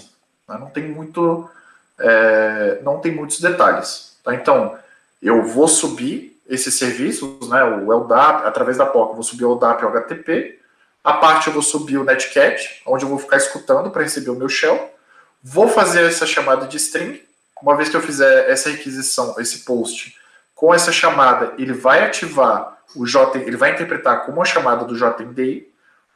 né, 0.48 0.56
não 0.58 0.70
tem 0.70 0.88
muito, 0.88 1.48
é, 1.98 2.80
não 2.82 3.00
tem 3.00 3.12
muitos 3.12 3.40
detalhes. 3.40 4.16
Tá? 4.24 4.34
Então, 4.34 4.78
eu 5.22 5.42
vou 5.42 5.68
subir 5.68 6.40
esses 6.48 6.74
serviços, 6.74 7.48
né, 7.48 7.62
o 7.62 7.92
LDAP, 7.92 8.46
através 8.46 8.78
da 8.78 8.86
POC, 8.86 9.10
eu 9.10 9.14
vou 9.14 9.22
subir 9.22 9.44
o 9.44 9.54
LDAP 9.54 9.82
e 9.82 9.84
o 9.84 9.88
HTTP, 9.88 10.58
a 11.04 11.12
parte 11.14 11.48
eu 11.48 11.52
vou 11.52 11.62
subir 11.62 11.98
o 11.98 12.04
netcat, 12.04 12.82
onde 12.86 13.04
eu 13.04 13.08
vou 13.08 13.18
ficar 13.18 13.36
escutando 13.36 13.90
para 13.90 14.02
receber 14.02 14.30
o 14.30 14.34
meu 14.34 14.48
shell, 14.48 14.94
vou 15.42 15.68
fazer 15.68 16.04
essa 16.04 16.26
chamada 16.26 16.66
de 16.66 16.76
string, 16.76 17.22
uma 17.62 17.76
vez 17.76 17.88
que 17.88 17.96
eu 17.96 18.00
fizer 18.00 18.48
essa 18.48 18.70
requisição, 18.70 19.34
esse 19.38 19.60
post, 19.60 20.16
com 20.54 20.74
essa 20.74 20.90
chamada, 20.90 21.54
ele 21.58 21.72
vai 21.72 22.04
ativar 22.04 22.78
o 22.96 23.06
J, 23.06 23.38
ele 23.38 23.56
vai 23.56 23.72
interpretar 23.72 24.24
como 24.24 24.38
uma 24.38 24.44
chamada 24.44 24.84
do 24.84 24.96
JND. 24.96 25.68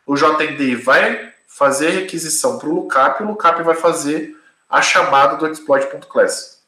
O 0.06 0.16
JND 0.16 0.74
vai 0.76 1.32
fazer 1.46 1.88
a 1.88 1.90
requisição 1.90 2.58
para 2.58 2.68
o 2.68 2.74
lookup 2.74 3.22
e 3.22 3.24
o 3.24 3.28
lookup 3.28 3.62
vai 3.62 3.74
fazer 3.74 4.36
a 4.72 4.80
chamada 4.80 5.36
do 5.36 5.46
exploit.class. 5.46 6.62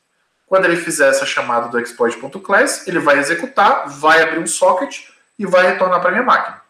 Quando 0.47 0.67
ele 0.67 0.77
fizer 0.77 1.09
essa 1.09 1.25
chamada 1.25 1.69
do 1.69 1.81
exploit.class, 1.81 2.87
ele 2.87 2.99
vai 2.99 3.19
executar, 3.19 3.89
vai 3.89 4.23
abrir 4.23 4.41
um 4.41 4.47
socket 4.47 5.09
e 5.39 5.47
vai 5.47 5.67
retornar 5.67 6.03
para 6.03 6.11
minha 6.11 6.23
máquina. 6.23 6.61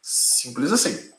Simples 0.00 0.72
assim. 0.72 1.12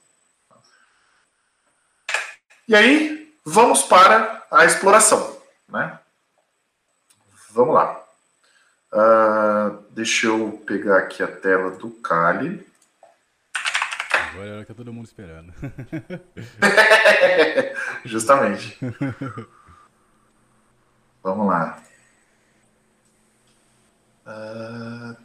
E 2.68 2.76
aí, 2.76 3.32
vamos 3.46 3.84
para 3.84 4.44
a 4.50 4.66
exploração. 4.66 5.40
Né? 5.70 6.00
Vamos 7.52 7.76
lá. 7.76 8.04
Uh, 8.92 9.84
deixa 9.92 10.26
eu 10.26 10.64
pegar 10.66 10.98
aqui 10.98 11.22
a 11.22 11.28
tela 11.28 11.72
do 11.72 11.92
Kali. 11.92 12.66
Agora 14.36 14.50
é 14.50 14.52
a 14.52 14.56
hora 14.56 14.66
que 14.66 14.74
tá 14.74 14.78
todo 14.78 14.92
mundo 14.92 15.06
esperando. 15.06 15.54
Justamente. 18.04 18.78
Vamos 21.24 21.48
lá. 21.48 21.82
Uh... 24.28 25.16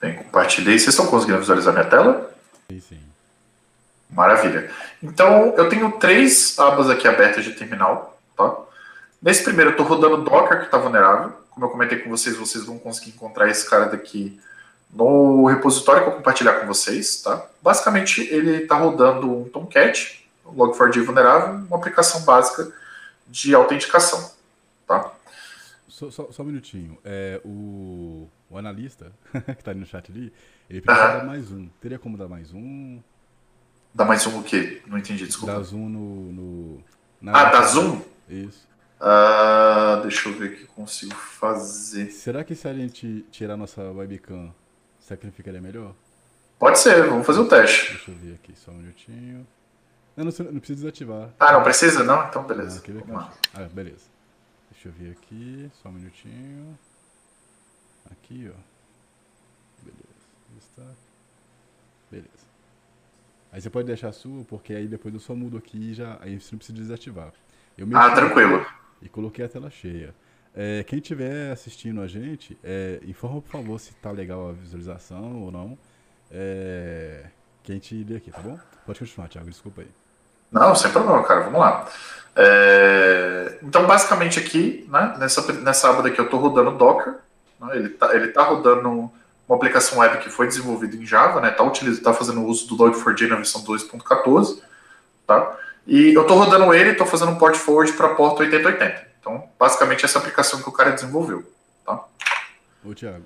Bem, 0.00 0.16
compartilhei. 0.16 0.76
Vocês 0.76 0.88
estão 0.88 1.06
conseguindo 1.06 1.38
visualizar 1.38 1.72
minha 1.72 1.88
tela? 1.88 2.34
Sim, 2.68 2.80
sim. 2.80 3.00
Maravilha. 4.10 4.72
Então, 5.00 5.54
eu 5.56 5.68
tenho 5.68 5.92
três 6.00 6.58
abas 6.58 6.90
aqui 6.90 7.06
abertas 7.06 7.44
de 7.44 7.52
terminal, 7.52 8.20
tá? 8.36 8.69
Nesse 9.22 9.44
primeiro, 9.44 9.70
eu 9.70 9.72
estou 9.72 9.86
rodando 9.86 10.24
Docker, 10.24 10.60
que 10.60 10.64
está 10.66 10.78
vulnerável. 10.78 11.32
Como 11.50 11.66
eu 11.66 11.70
comentei 11.70 11.98
com 11.98 12.08
vocês, 12.08 12.36
vocês 12.36 12.64
vão 12.64 12.78
conseguir 12.78 13.10
encontrar 13.10 13.48
esse 13.50 13.68
cara 13.68 13.86
daqui 13.86 14.40
no 14.92 15.46
repositório 15.46 16.02
que 16.02 16.08
eu 16.08 16.12
vou 16.12 16.18
compartilhar 16.18 16.54
com 16.54 16.66
vocês, 16.66 17.22
tá? 17.22 17.46
Basicamente, 17.62 18.22
ele 18.22 18.62
está 18.62 18.76
rodando 18.76 19.30
um 19.30 19.48
Tomcat, 19.48 20.26
um 20.46 20.54
Log4j 20.54 21.04
vulnerável, 21.04 21.54
uma 21.66 21.76
aplicação 21.76 22.22
básica 22.22 22.72
de 23.28 23.54
autenticação, 23.54 24.32
tá? 24.86 25.12
Só, 25.88 26.10
só, 26.10 26.32
só 26.32 26.42
um 26.42 26.46
minutinho. 26.46 26.98
É, 27.04 27.40
o, 27.44 28.26
o 28.48 28.56
analista 28.56 29.12
que 29.32 29.50
está 29.50 29.74
no 29.74 29.84
chat 29.84 30.10
ali, 30.10 30.32
ele 30.68 30.80
precisa 30.80 31.18
dar 31.18 31.24
mais 31.24 31.50
um. 31.52 31.68
Teria 31.80 31.98
como 31.98 32.16
dar 32.16 32.28
mais 32.28 32.52
um? 32.52 33.00
Dar 33.94 34.06
mais 34.06 34.26
um 34.26 34.40
o 34.40 34.42
quê? 34.42 34.80
Não 34.86 34.96
entendi, 34.96 35.26
desculpa. 35.26 35.54
Dar 35.54 35.62
zoom 35.62 35.88
no... 35.88 36.32
no 36.32 36.84
ah, 37.26 37.50
dar 37.50 37.62
zoom? 37.64 38.00
Isso. 38.28 38.69
Uh, 39.00 40.02
deixa 40.02 40.28
eu 40.28 40.34
ver 40.34 40.50
o 40.50 40.56
que 40.56 40.66
consigo 40.66 41.14
fazer. 41.14 42.10
Será 42.10 42.44
que 42.44 42.54
se 42.54 42.68
a 42.68 42.74
gente 42.74 43.24
tirar 43.30 43.56
nossa 43.56 43.82
webcam 43.82 44.54
sacrificaria 45.00 45.60
melhor? 45.60 45.94
Pode 46.58 46.78
ser, 46.78 47.08
vamos 47.08 47.26
fazer 47.26 47.40
o 47.40 47.48
teste. 47.48 47.94
Deixa 47.94 48.10
eu 48.10 48.14
ver 48.16 48.34
aqui, 48.34 48.52
só 48.54 48.70
um 48.70 48.74
minutinho. 48.74 49.46
Não, 50.14 50.26
não, 50.26 50.32
não 50.52 50.60
precisa 50.60 50.80
desativar. 50.82 51.30
Ah, 51.40 51.52
não 51.52 51.62
precisa? 51.62 52.04
Não? 52.04 52.28
Então 52.28 52.42
beleza. 52.44 52.82
Ah, 53.14 53.32
ah, 53.54 53.68
beleza. 53.72 54.04
Deixa 54.70 54.88
eu 54.88 54.92
ver 54.92 55.12
aqui, 55.12 55.70
só 55.82 55.88
um 55.88 55.92
minutinho. 55.92 56.78
Aqui, 58.10 58.50
ó. 58.54 58.60
Beleza. 59.82 60.58
Está. 60.58 60.82
Beleza. 62.10 62.28
Aí 63.50 63.62
você 63.62 63.70
pode 63.70 63.86
deixar 63.86 64.08
a 64.08 64.12
sua, 64.12 64.44
porque 64.44 64.74
aí 64.74 64.86
depois 64.86 65.14
eu 65.14 65.20
só 65.20 65.34
mudo 65.34 65.56
aqui 65.56 65.92
e 65.92 65.94
já. 65.94 66.18
Aí 66.20 66.38
você 66.38 66.50
não 66.52 66.58
precisa 66.58 66.76
desativar. 66.76 67.32
ah, 67.94 68.10
tranquilo. 68.10 68.66
E 69.02 69.08
coloquei 69.08 69.44
a 69.44 69.48
tela 69.48 69.70
cheia. 69.70 70.14
É, 70.54 70.82
quem 70.82 70.98
estiver 70.98 71.52
assistindo 71.52 72.00
a 72.00 72.06
gente, 72.06 72.58
é, 72.62 73.00
informa 73.06 73.40
por 73.40 73.50
favor 73.50 73.78
se 73.78 73.94
tá 73.94 74.10
legal 74.10 74.48
a 74.48 74.52
visualização 74.52 75.42
ou 75.42 75.52
não. 75.52 75.78
É, 76.30 77.24
quem 77.62 77.78
te 77.78 78.04
lê 78.04 78.16
aqui, 78.16 78.30
tá 78.30 78.40
bom? 78.40 78.58
Pode 78.84 78.98
continuar, 78.98 79.28
Thiago, 79.28 79.48
desculpa 79.48 79.82
aí. 79.82 79.88
Não, 80.50 80.74
sem 80.74 80.90
problema, 80.90 81.22
cara, 81.22 81.42
vamos 81.42 81.60
lá. 81.60 81.88
É, 82.34 83.58
então, 83.62 83.86
basicamente 83.86 84.38
aqui, 84.38 84.88
né, 84.90 85.14
nessa, 85.18 85.52
nessa 85.52 85.90
aba 85.90 86.02
daqui 86.02 86.18
eu 86.18 86.24
estou 86.24 86.40
rodando 86.40 86.76
Docker. 86.76 87.14
Né, 87.60 87.76
ele 87.76 87.88
está 87.88 88.14
ele 88.14 88.28
tá 88.28 88.42
rodando 88.42 88.88
uma 88.88 89.56
aplicação 89.56 89.98
web 89.98 90.18
que 90.18 90.30
foi 90.30 90.46
desenvolvida 90.46 90.96
em 90.96 91.06
Java, 91.06 91.40
né, 91.40 91.50
tá, 91.50 91.64
tá 92.02 92.12
fazendo 92.12 92.44
uso 92.44 92.66
do 92.68 92.76
Log4j 92.76 93.28
na 93.28 93.36
versão 93.36 93.62
2.14, 93.62 94.60
tá? 95.26 95.56
E 95.86 96.14
eu 96.14 96.22
estou 96.22 96.38
rodando 96.38 96.72
ele, 96.74 96.90
estou 96.90 97.06
fazendo 97.06 97.32
um 97.32 97.38
port 97.38 97.56
forward 97.56 97.92
para 97.94 98.08
a 98.08 98.14
porta 98.14 98.42
8080. 98.42 99.08
Então, 99.20 99.48
basicamente, 99.58 100.04
essa 100.04 100.18
aplicação 100.18 100.62
que 100.62 100.68
o 100.68 100.72
cara 100.72 100.90
desenvolveu. 100.90 101.44
Tá? 101.84 102.04
Ô, 102.84 102.94
Thiago. 102.94 103.24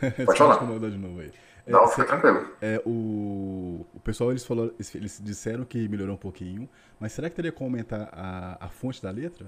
Pode 0.24 0.38
falar. 0.38 0.58
de 0.58 0.98
novo 0.98 1.20
aí. 1.20 1.32
É, 1.66 1.72
Não, 1.72 1.88
fica 1.88 2.04
tranquilo. 2.04 2.48
É, 2.60 2.80
o, 2.86 3.84
o 3.92 4.00
pessoal, 4.00 4.30
eles, 4.30 4.44
falou, 4.44 4.72
eles 4.94 5.20
disseram 5.22 5.64
que 5.64 5.88
melhorou 5.88 6.14
um 6.14 6.18
pouquinho, 6.18 6.68
mas 7.00 7.12
será 7.12 7.28
que 7.28 7.34
teria 7.34 7.50
como 7.50 7.70
aumentar 7.70 8.08
a, 8.12 8.66
a 8.66 8.68
fonte 8.68 9.02
da 9.02 9.10
letra? 9.10 9.46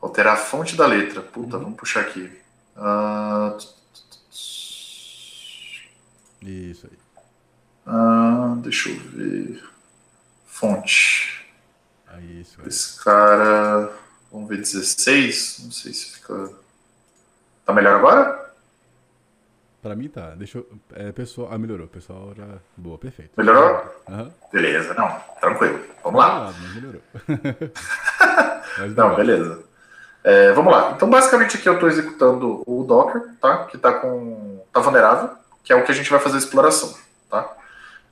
Alterar 0.00 0.34
a 0.34 0.36
fonte 0.36 0.76
da 0.76 0.86
letra. 0.86 1.22
Puta, 1.22 1.56
uhum. 1.56 1.62
vamos 1.64 1.78
puxar 1.78 2.00
aqui. 2.00 2.30
Uh... 2.76 3.56
Isso 6.42 6.88
aí. 6.90 6.98
Uh, 7.86 8.56
deixa 8.56 8.90
eu 8.90 8.96
ver. 8.96 9.71
Fonte. 10.52 11.46
Aí, 12.06 12.42
isso 12.42 12.60
aí. 12.60 12.68
Esse 12.68 13.02
cara. 13.02 13.90
Vamos 14.30 14.48
ver 14.50 14.58
16. 14.58 15.60
Não 15.64 15.70
sei 15.72 15.94
se 15.94 16.12
fica. 16.12 16.50
Tá 17.64 17.72
melhor 17.72 17.96
agora? 17.96 18.52
Pra 19.80 19.96
mim 19.96 20.08
tá. 20.08 20.34
Deixa 20.34 20.58
eu. 20.58 20.70
É, 20.92 21.10
pessoal. 21.10 21.48
Ah, 21.50 21.58
melhorou. 21.58 21.88
Pessoal 21.88 22.34
já. 22.36 22.46
Boa, 22.76 22.98
perfeito. 22.98 23.32
Melhorou? 23.36 23.82
Uhum. 24.06 24.30
Beleza, 24.52 24.92
não. 24.92 25.08
Tranquilo. 25.40 25.80
Vamos 26.04 26.20
lá. 26.20 26.52
Não, 26.62 26.74
melhorou. 26.74 27.02
não, 28.96 29.16
beleza. 29.16 29.64
É, 30.24 30.52
vamos 30.52 30.72
lá. 30.72 30.92
Então, 30.94 31.08
basicamente, 31.08 31.56
aqui 31.56 31.68
eu 31.68 31.74
estou 31.74 31.88
executando 31.88 32.62
o 32.66 32.84
Docker, 32.84 33.22
tá? 33.40 33.64
Que 33.64 33.76
está 33.76 33.92
com. 33.94 34.64
tá 34.72 34.80
vulnerável, 34.80 35.30
que 35.64 35.72
é 35.72 35.76
o 35.76 35.84
que 35.84 35.92
a 35.92 35.94
gente 35.94 36.10
vai 36.10 36.20
fazer 36.20 36.36
a 36.36 36.38
exploração, 36.38 36.94
tá? 37.30 37.56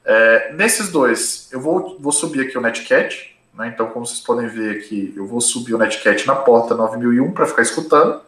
É, 0.04 0.52
nesses 0.54 0.88
dois, 0.90 1.48
eu 1.52 1.60
vou, 1.60 1.96
vou 2.00 2.12
subir 2.12 2.46
aqui 2.46 2.56
o 2.56 2.60
Netcat, 2.60 3.30
né? 3.54 3.68
Então, 3.68 3.88
como 3.88 4.06
vocês 4.06 4.20
podem 4.20 4.48
ver 4.48 4.78
aqui, 4.78 5.12
eu 5.16 5.26
vou 5.26 5.40
subir 5.40 5.74
o 5.74 5.78
Netcat 5.78 6.26
na 6.26 6.34
porta 6.34 6.74
9001 6.74 7.32
para 7.32 7.46
ficar 7.46 7.62
escutando. 7.62 8.20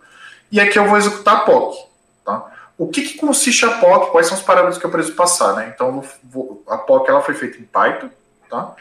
E 0.51 0.61
aqui 0.61 0.79
eu 0.79 0.87
vou 0.87 0.99
executar 0.99 1.37
a 1.37 1.41
POC. 1.41 1.87
Tá? 2.25 2.53
O 2.77 2.89
que, 2.89 3.03
que 3.03 3.19
consiste 3.19 3.65
a 3.65 3.79
POC? 3.79 4.11
Quais 4.11 4.27
são 4.27 4.37
os 4.37 4.43
parâmetros 4.43 4.79
que 4.79 4.85
eu 4.85 4.91
preciso 4.91 5.17
passar? 5.17 5.57
Né? 5.57 5.73
Então, 5.75 6.05
vou, 6.25 6.63
a 6.69 6.77
POC 6.77 7.09
ela 7.09 7.23
foi 7.23 7.35
feita 7.35 7.59
em 7.59 7.65
Python. 7.65 8.11
Tá? 8.51 8.75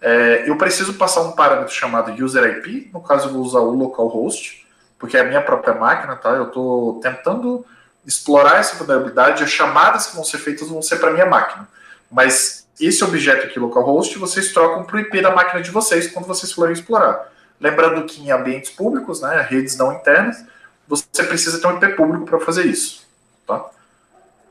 É, 0.00 0.48
eu 0.48 0.56
preciso 0.56 0.94
passar 0.94 1.22
um 1.22 1.32
parâmetro 1.32 1.74
chamado 1.74 2.12
user 2.24 2.44
IP. 2.44 2.90
No 2.92 3.02
caso, 3.02 3.28
eu 3.28 3.32
vou 3.34 3.42
usar 3.42 3.60
o 3.60 3.74
localhost, 3.74 4.66
porque 4.98 5.16
é 5.16 5.20
a 5.20 5.24
minha 5.24 5.42
própria 5.42 5.74
máquina. 5.74 6.16
Tá? 6.16 6.30
Eu 6.30 6.48
estou 6.48 7.00
tentando 7.00 7.66
explorar 8.06 8.58
essa 8.58 8.76
vulnerabilidade. 8.76 9.44
As 9.44 9.50
chamadas 9.50 10.06
que 10.06 10.14
vão 10.16 10.24
ser 10.24 10.38
feitas 10.38 10.68
vão 10.68 10.80
ser 10.80 10.96
para 10.96 11.10
minha 11.10 11.26
máquina. 11.26 11.68
Mas 12.10 12.66
esse 12.80 13.02
objeto 13.02 13.46
aqui, 13.46 13.58
localhost, 13.58 14.16
vocês 14.18 14.52
trocam 14.52 14.84
para 14.84 14.96
o 14.96 15.00
IP 15.00 15.20
da 15.20 15.34
máquina 15.34 15.60
de 15.60 15.70
vocês 15.70 16.10
quando 16.10 16.26
vocês 16.26 16.52
forem 16.52 16.72
explorar. 16.72 17.32
Lembrando 17.60 18.04
que 18.06 18.22
em 18.22 18.30
ambientes 18.30 18.70
públicos, 18.70 19.20
né, 19.20 19.46
redes 19.48 19.76
não 19.76 19.92
internas, 19.92 20.44
você 20.86 21.22
precisa 21.24 21.60
ter 21.60 21.66
um 21.66 21.76
IP 21.76 21.96
público 21.96 22.24
para 22.24 22.40
fazer 22.40 22.64
isso. 22.66 23.06
Tá? 23.46 23.64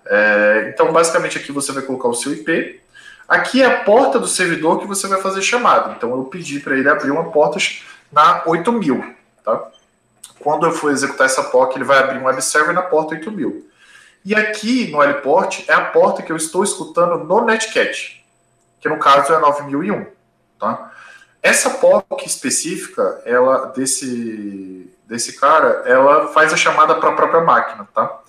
É, 0.05 0.71
então, 0.73 0.91
basicamente, 0.91 1.37
aqui 1.37 1.51
você 1.51 1.71
vai 1.71 1.83
colocar 1.83 2.09
o 2.09 2.13
seu 2.13 2.33
IP. 2.33 2.81
Aqui 3.27 3.61
é 3.61 3.65
a 3.65 3.83
porta 3.83 4.19
do 4.19 4.27
servidor 4.27 4.79
que 4.79 4.87
você 4.87 5.07
vai 5.07 5.21
fazer 5.21 5.41
chamada. 5.41 5.93
Então, 5.97 6.11
eu 6.11 6.25
pedi 6.25 6.59
para 6.59 6.77
ele 6.77 6.87
abrir 6.87 7.11
uma 7.11 7.31
porta 7.31 7.57
na 8.11 8.43
8000. 8.45 9.15
Tá? 9.43 9.69
Quando 10.39 10.65
eu 10.65 10.71
for 10.71 10.91
executar 10.91 11.25
essa 11.25 11.43
porta, 11.43 11.77
ele 11.77 11.85
vai 11.85 11.99
abrir 11.99 12.19
um 12.19 12.25
web 12.25 12.41
server 12.41 12.73
na 12.73 12.81
porta 12.81 13.15
8000. 13.15 13.67
E 14.27 14.35
aqui 14.35 14.91
no 14.91 15.01
Lport 15.01 15.63
é 15.69 15.73
a 15.73 15.85
porta 15.85 16.21
que 16.21 16.29
eu 16.29 16.35
estou 16.35 16.61
escutando 16.61 17.23
no 17.23 17.45
Netcat, 17.45 18.25
que 18.81 18.89
no 18.89 18.99
caso 18.99 19.33
é 19.33 19.39
9001, 19.39 20.05
tá? 20.59 20.91
Essa 21.41 21.69
porta 21.69 22.25
específica, 22.25 23.21
ela 23.23 23.67
desse 23.67 24.93
desse 25.05 25.39
cara, 25.39 25.83
ela 25.85 26.27
faz 26.33 26.51
a 26.51 26.57
chamada 26.57 26.95
para 26.95 27.11
a 27.11 27.15
própria 27.15 27.39
máquina, 27.39 27.87
tá? 27.95 28.19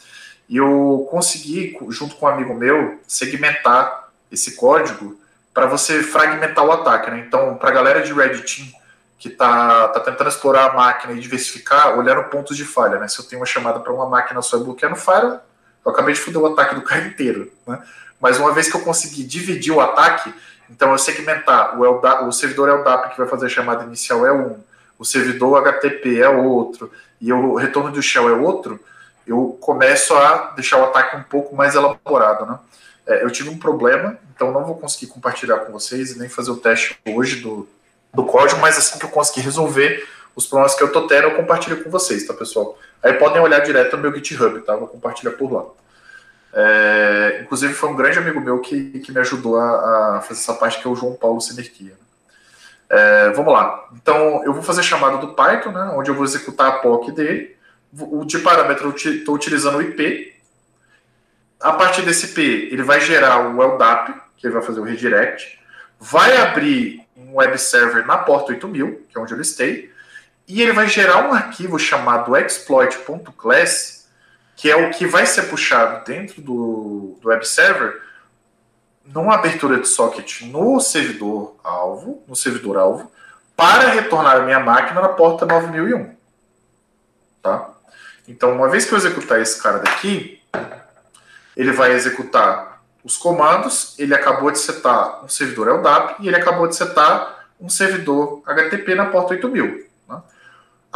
E 0.49 0.59
eu 0.59 1.09
consegui, 1.11 1.77
junto 1.89 2.15
com 2.15 2.27
um 2.27 2.29
amigo 2.29 2.55
meu, 2.55 3.01
segmentar 3.05 4.11
esse 4.31 4.55
código 4.55 5.19
para 5.53 5.67
você 5.67 6.01
fragmentar 6.01 6.65
o 6.65 6.71
ataque, 6.71 7.11
né? 7.11 7.25
Então, 7.27 7.57
para 7.57 7.71
a 7.71 7.73
galera 7.73 8.03
de 8.03 8.13
Red 8.13 8.39
Team 8.43 8.69
que 9.19 9.27
está 9.27 9.89
tá 9.89 9.99
tentando 9.99 10.29
explorar 10.29 10.71
a 10.71 10.75
máquina 10.75 11.13
e 11.15 11.19
diversificar, 11.19 11.99
olhar 11.99 12.15
no 12.15 12.31
pontos 12.31 12.57
de 12.57 12.65
falha, 12.65 13.01
né? 13.01 13.09
Se 13.09 13.19
eu 13.19 13.25
tenho 13.25 13.41
uma 13.41 13.47
chamada 13.47 13.81
para 13.81 13.93
uma 13.93 14.09
máquina 14.09 14.41
só 14.43 14.59
e 14.59 14.63
bloquear 14.63 14.93
no 14.93 14.97
Fire, 14.97 15.41
eu 15.85 15.93
acabei 15.93 16.15
de 16.15 16.21
foder 16.21 16.41
o 16.41 16.47
ataque 16.47 16.75
do 16.75 16.83
cara 16.83 17.07
inteiro, 17.07 17.53
né? 17.67 17.83
Mas 18.21 18.39
uma 18.39 18.53
vez 18.53 18.69
que 18.69 18.77
eu 18.77 18.81
consegui 18.81 19.23
dividir 19.23 19.73
o 19.73 19.81
ataque, 19.81 20.35
então 20.69 20.91
eu 20.91 20.99
segmentar 20.99 21.79
o, 21.79 21.85
LDAP, 21.85 22.25
o 22.25 22.33
servidor 22.33 22.69
LDAP 22.69 23.13
que 23.13 23.19
vai 23.19 23.29
fazer 23.29 23.47
a 23.47 23.49
chamada 23.49 23.85
inicial 23.85 24.27
é 24.27 24.33
um, 24.33 24.59
o 24.99 25.05
servidor 25.05 25.57
HTTP 25.59 26.21
é 26.21 26.29
outro, 26.29 26.91
e 27.21 27.33
o 27.33 27.55
retorno 27.55 27.93
do 27.93 28.03
shell 28.03 28.29
é 28.29 28.33
outro, 28.33 28.81
eu 29.27 29.57
começo 29.61 30.15
a 30.15 30.53
deixar 30.57 30.79
o 30.79 30.85
ataque 30.85 31.17
um 31.17 31.23
pouco 31.23 31.55
mais 31.55 31.75
elaborado, 31.75 32.47
né? 32.47 32.59
É, 33.07 33.25
eu 33.25 33.31
tive 33.31 33.49
um 33.49 33.59
problema, 33.59 34.19
então 34.35 34.53
não 34.53 34.65
vou 34.65 34.77
conseguir 34.77 35.07
compartilhar 35.07 35.59
com 35.61 35.73
vocês 35.73 36.13
e 36.13 36.19
nem 36.19 36.29
fazer 36.29 36.51
o 36.51 36.57
teste 36.57 36.99
hoje 37.07 37.37
do, 37.37 37.69
do 38.13 38.25
código, 38.25 38.61
mas 38.61 38.77
assim 38.77 38.99
que 38.99 39.05
eu 39.05 39.11
conseguir 39.11 39.41
resolver 39.41 40.07
os 40.35 40.47
problemas 40.47 40.75
que 40.75 40.83
eu 40.83 40.93
tô 40.93 41.07
tendo, 41.07 41.25
eu 41.25 41.37
compartilho 41.37 41.83
com 41.83 41.91
vocês, 41.91 42.27
tá, 42.27 42.35
pessoal? 42.35 42.79
Aí 43.03 43.15
podem 43.15 43.41
olhar 43.41 43.61
direto 43.61 43.97
no 43.97 44.03
meu 44.03 44.15
GitHub, 44.15 44.61
tá? 44.61 44.77
Vou 44.77 44.89
compartilhar 44.89 45.33
por 45.33 45.53
lá. 45.53 45.65
É, 46.53 47.41
inclusive, 47.43 47.75
foi 47.75 47.89
um 47.89 47.97
grande 47.97 48.19
amigo 48.19 48.41
meu 48.41 48.61
que, 48.61 49.01
que 49.01 49.13
me 49.13 49.21
ajudou 49.21 49.59
a, 49.59 50.17
a 50.17 50.21
fazer 50.21 50.41
essa 50.41 50.55
parte, 50.55 50.81
que 50.81 50.87
é 50.87 50.91
o 50.91 50.97
João 50.97 51.15
Paulo 51.15 51.41
Sinerquia. 51.41 51.95
É, 52.89 53.31
vamos 53.31 53.53
lá. 53.53 53.89
Então, 53.95 54.43
eu 54.45 54.53
vou 54.53 54.63
fazer 54.63 54.83
chamada 54.83 55.19
do 55.19 55.35
Python, 55.35 55.71
né, 55.73 55.93
onde 55.95 56.11
eu 56.11 56.15
vou 56.15 56.25
executar 56.25 56.69
a 56.69 56.79
POC 56.79 57.13
dele. 57.13 57.57
O 57.93 58.25
de 58.25 58.39
parâmetro, 58.39 58.89
eu 58.89 59.13
estou 59.13 59.35
utilizando 59.35 59.79
o 59.79 59.83
IP. 59.83 60.35
A 61.61 61.73
partir 61.73 62.03
desse 62.03 62.27
IP, 62.27 62.69
ele 62.73 62.83
vai 62.83 63.01
gerar 63.01 63.41
o 63.49 63.61
LDAP, 63.61 64.15
que 64.37 64.47
ele 64.47 64.55
vai 64.55 64.63
fazer 64.63 64.81
o 64.81 64.85
redirect. 64.85 65.59
Vai 65.99 66.37
abrir 66.37 67.07
um 67.17 67.37
web 67.37 67.59
server 67.59 68.07
na 68.07 68.19
porta 68.19 68.53
8000, 68.53 69.07
que 69.09 69.19
é 69.19 69.21
onde 69.21 69.33
eu 69.33 69.39
listei. 69.39 69.93
E 70.49 70.63
ele 70.63 70.73
vai 70.73 70.89
gerar 70.89 71.29
um 71.29 71.33
arquivo 71.35 71.79
chamado 71.79 72.35
exploit.class, 72.35 74.09
que 74.57 74.71
é 74.71 74.75
o 74.75 74.91
que 74.91 75.07
vai 75.07 75.27
ser 75.27 75.43
puxado 75.43 76.05
dentro 76.05 76.41
do, 76.41 77.19
do 77.21 77.29
web 77.29 77.47
server 77.47 78.03
numa 79.05 79.35
abertura 79.35 79.79
de 79.79 79.89
socket 79.89 80.43
no 80.43 80.81
servidor 80.81 81.57
alvo, 81.63 82.23
no 82.27 82.35
servidor 82.35 82.77
alvo, 82.77 83.11
para 83.57 83.89
retornar 83.89 84.37
a 84.37 84.43
minha 84.43 84.61
máquina 84.61 85.01
na 85.01 85.09
porta 85.09 85.47
9001. 85.47 86.15
Tá? 87.43 87.71
Então, 88.27 88.53
uma 88.53 88.69
vez 88.69 88.85
que 88.85 88.93
eu 88.93 88.99
executar 88.99 89.41
esse 89.41 89.63
cara 89.63 89.79
daqui, 89.79 90.41
ele 91.57 91.73
vai 91.73 91.93
executar 91.93 92.83
os 93.03 93.17
comandos, 93.17 93.95
ele 93.99 94.15
acabou 94.15 94.51
de 94.51 94.59
setar 94.59 95.25
um 95.25 95.29
servidor 95.29 95.69
LDAP 95.79 96.23
e 96.23 96.29
ele 96.29 96.37
acabou 96.37 96.67
de 96.67 96.77
setar 96.77 97.47
um 97.61 97.69
servidor 97.69 98.43
HTTP 98.47 98.95
na 98.95 99.07
porta 99.07 99.35
8000. 99.35 99.89
Né? 100.09 100.23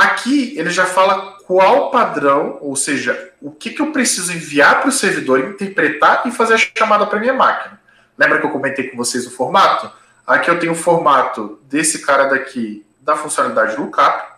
Aqui 0.02 0.58
ele 0.58 0.70
já 0.70 0.84
fala 0.84 1.36
qual 1.46 1.92
padrão, 1.92 2.58
ou 2.60 2.74
seja, 2.74 3.32
o 3.40 3.52
que, 3.52 3.70
que 3.70 3.80
eu 3.80 3.92
preciso 3.92 4.32
enviar 4.32 4.80
para 4.80 4.88
o 4.88 4.92
servidor 4.92 5.38
interpretar 5.38 6.22
e 6.26 6.32
fazer 6.32 6.54
a 6.54 6.58
chamada 6.58 7.06
para 7.06 7.20
minha 7.20 7.32
máquina. 7.32 7.80
Lembra 8.18 8.40
que 8.40 8.46
eu 8.46 8.50
comentei 8.50 8.88
com 8.90 8.96
vocês 8.96 9.24
o 9.28 9.30
formato? 9.30 9.88
Aqui 10.26 10.50
eu 10.50 10.58
tenho 10.58 10.72
o 10.72 10.76
formato 10.76 11.60
desse 11.68 12.00
cara 12.00 12.24
daqui 12.24 12.84
da 13.00 13.14
funcionalidade 13.14 13.76
lookup. 13.76 14.32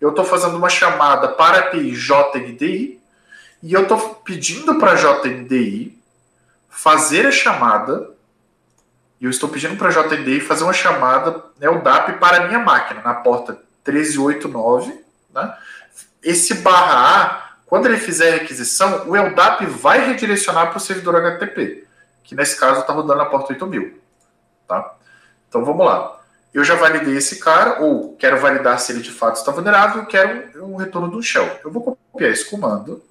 Eu 0.00 0.08
estou 0.08 0.24
fazendo 0.24 0.56
uma 0.56 0.70
chamada 0.70 1.28
para 1.28 1.58
a 1.58 1.60
API 1.60 1.92
JNDI 1.92 2.98
e 3.62 3.74
eu 3.74 3.82
estou 3.82 3.98
pedindo 4.24 4.78
para 4.78 4.92
a 4.92 4.94
JNDI 4.94 5.98
fazer 6.70 7.26
a 7.26 7.30
chamada 7.30 8.08
e 9.20 9.26
eu 9.26 9.30
estou 9.30 9.50
pedindo 9.50 9.76
para 9.76 9.88
a 9.88 9.90
JNDI 9.90 10.40
fazer 10.40 10.64
uma 10.64 10.72
chamada, 10.72 11.44
né, 11.60 11.68
o 11.68 11.82
DAP 11.82 12.18
para 12.18 12.38
a 12.38 12.46
minha 12.46 12.60
máquina, 12.60 13.02
na 13.02 13.12
porta 13.12 13.67
1389. 13.92 15.04
Né? 15.34 15.56
Esse 16.22 16.54
barra 16.54 17.24
A, 17.24 17.48
quando 17.66 17.86
ele 17.86 17.98
fizer 17.98 18.30
a 18.30 18.36
requisição, 18.38 19.08
o 19.08 19.14
LDAP 19.14 19.66
vai 19.66 20.06
redirecionar 20.06 20.68
para 20.68 20.78
o 20.78 20.80
servidor 20.80 21.16
HTTP 21.16 21.88
que 22.28 22.34
nesse 22.34 22.60
caso 22.60 22.80
está 22.80 22.92
rodando 22.92 23.16
na 23.16 23.24
porta 23.24 23.54
8000. 23.54 23.98
Tá? 24.68 24.94
Então 25.48 25.64
vamos 25.64 25.84
lá. 25.84 26.20
Eu 26.52 26.62
já 26.62 26.74
validei 26.74 27.16
esse 27.16 27.38
cara, 27.38 27.80
ou 27.80 28.14
quero 28.16 28.38
validar 28.38 28.78
se 28.78 28.92
ele 28.92 29.00
de 29.00 29.10
fato 29.10 29.36
está 29.36 29.50
vulnerável, 29.50 30.04
quero 30.04 30.62
um, 30.62 30.76
retorno 30.76 31.08
do 31.10 31.22
shell. 31.22 31.58
Eu 31.64 31.70
vou 31.70 31.82
copiar 31.82 32.30
esse 32.30 32.44
comando, 32.50 33.02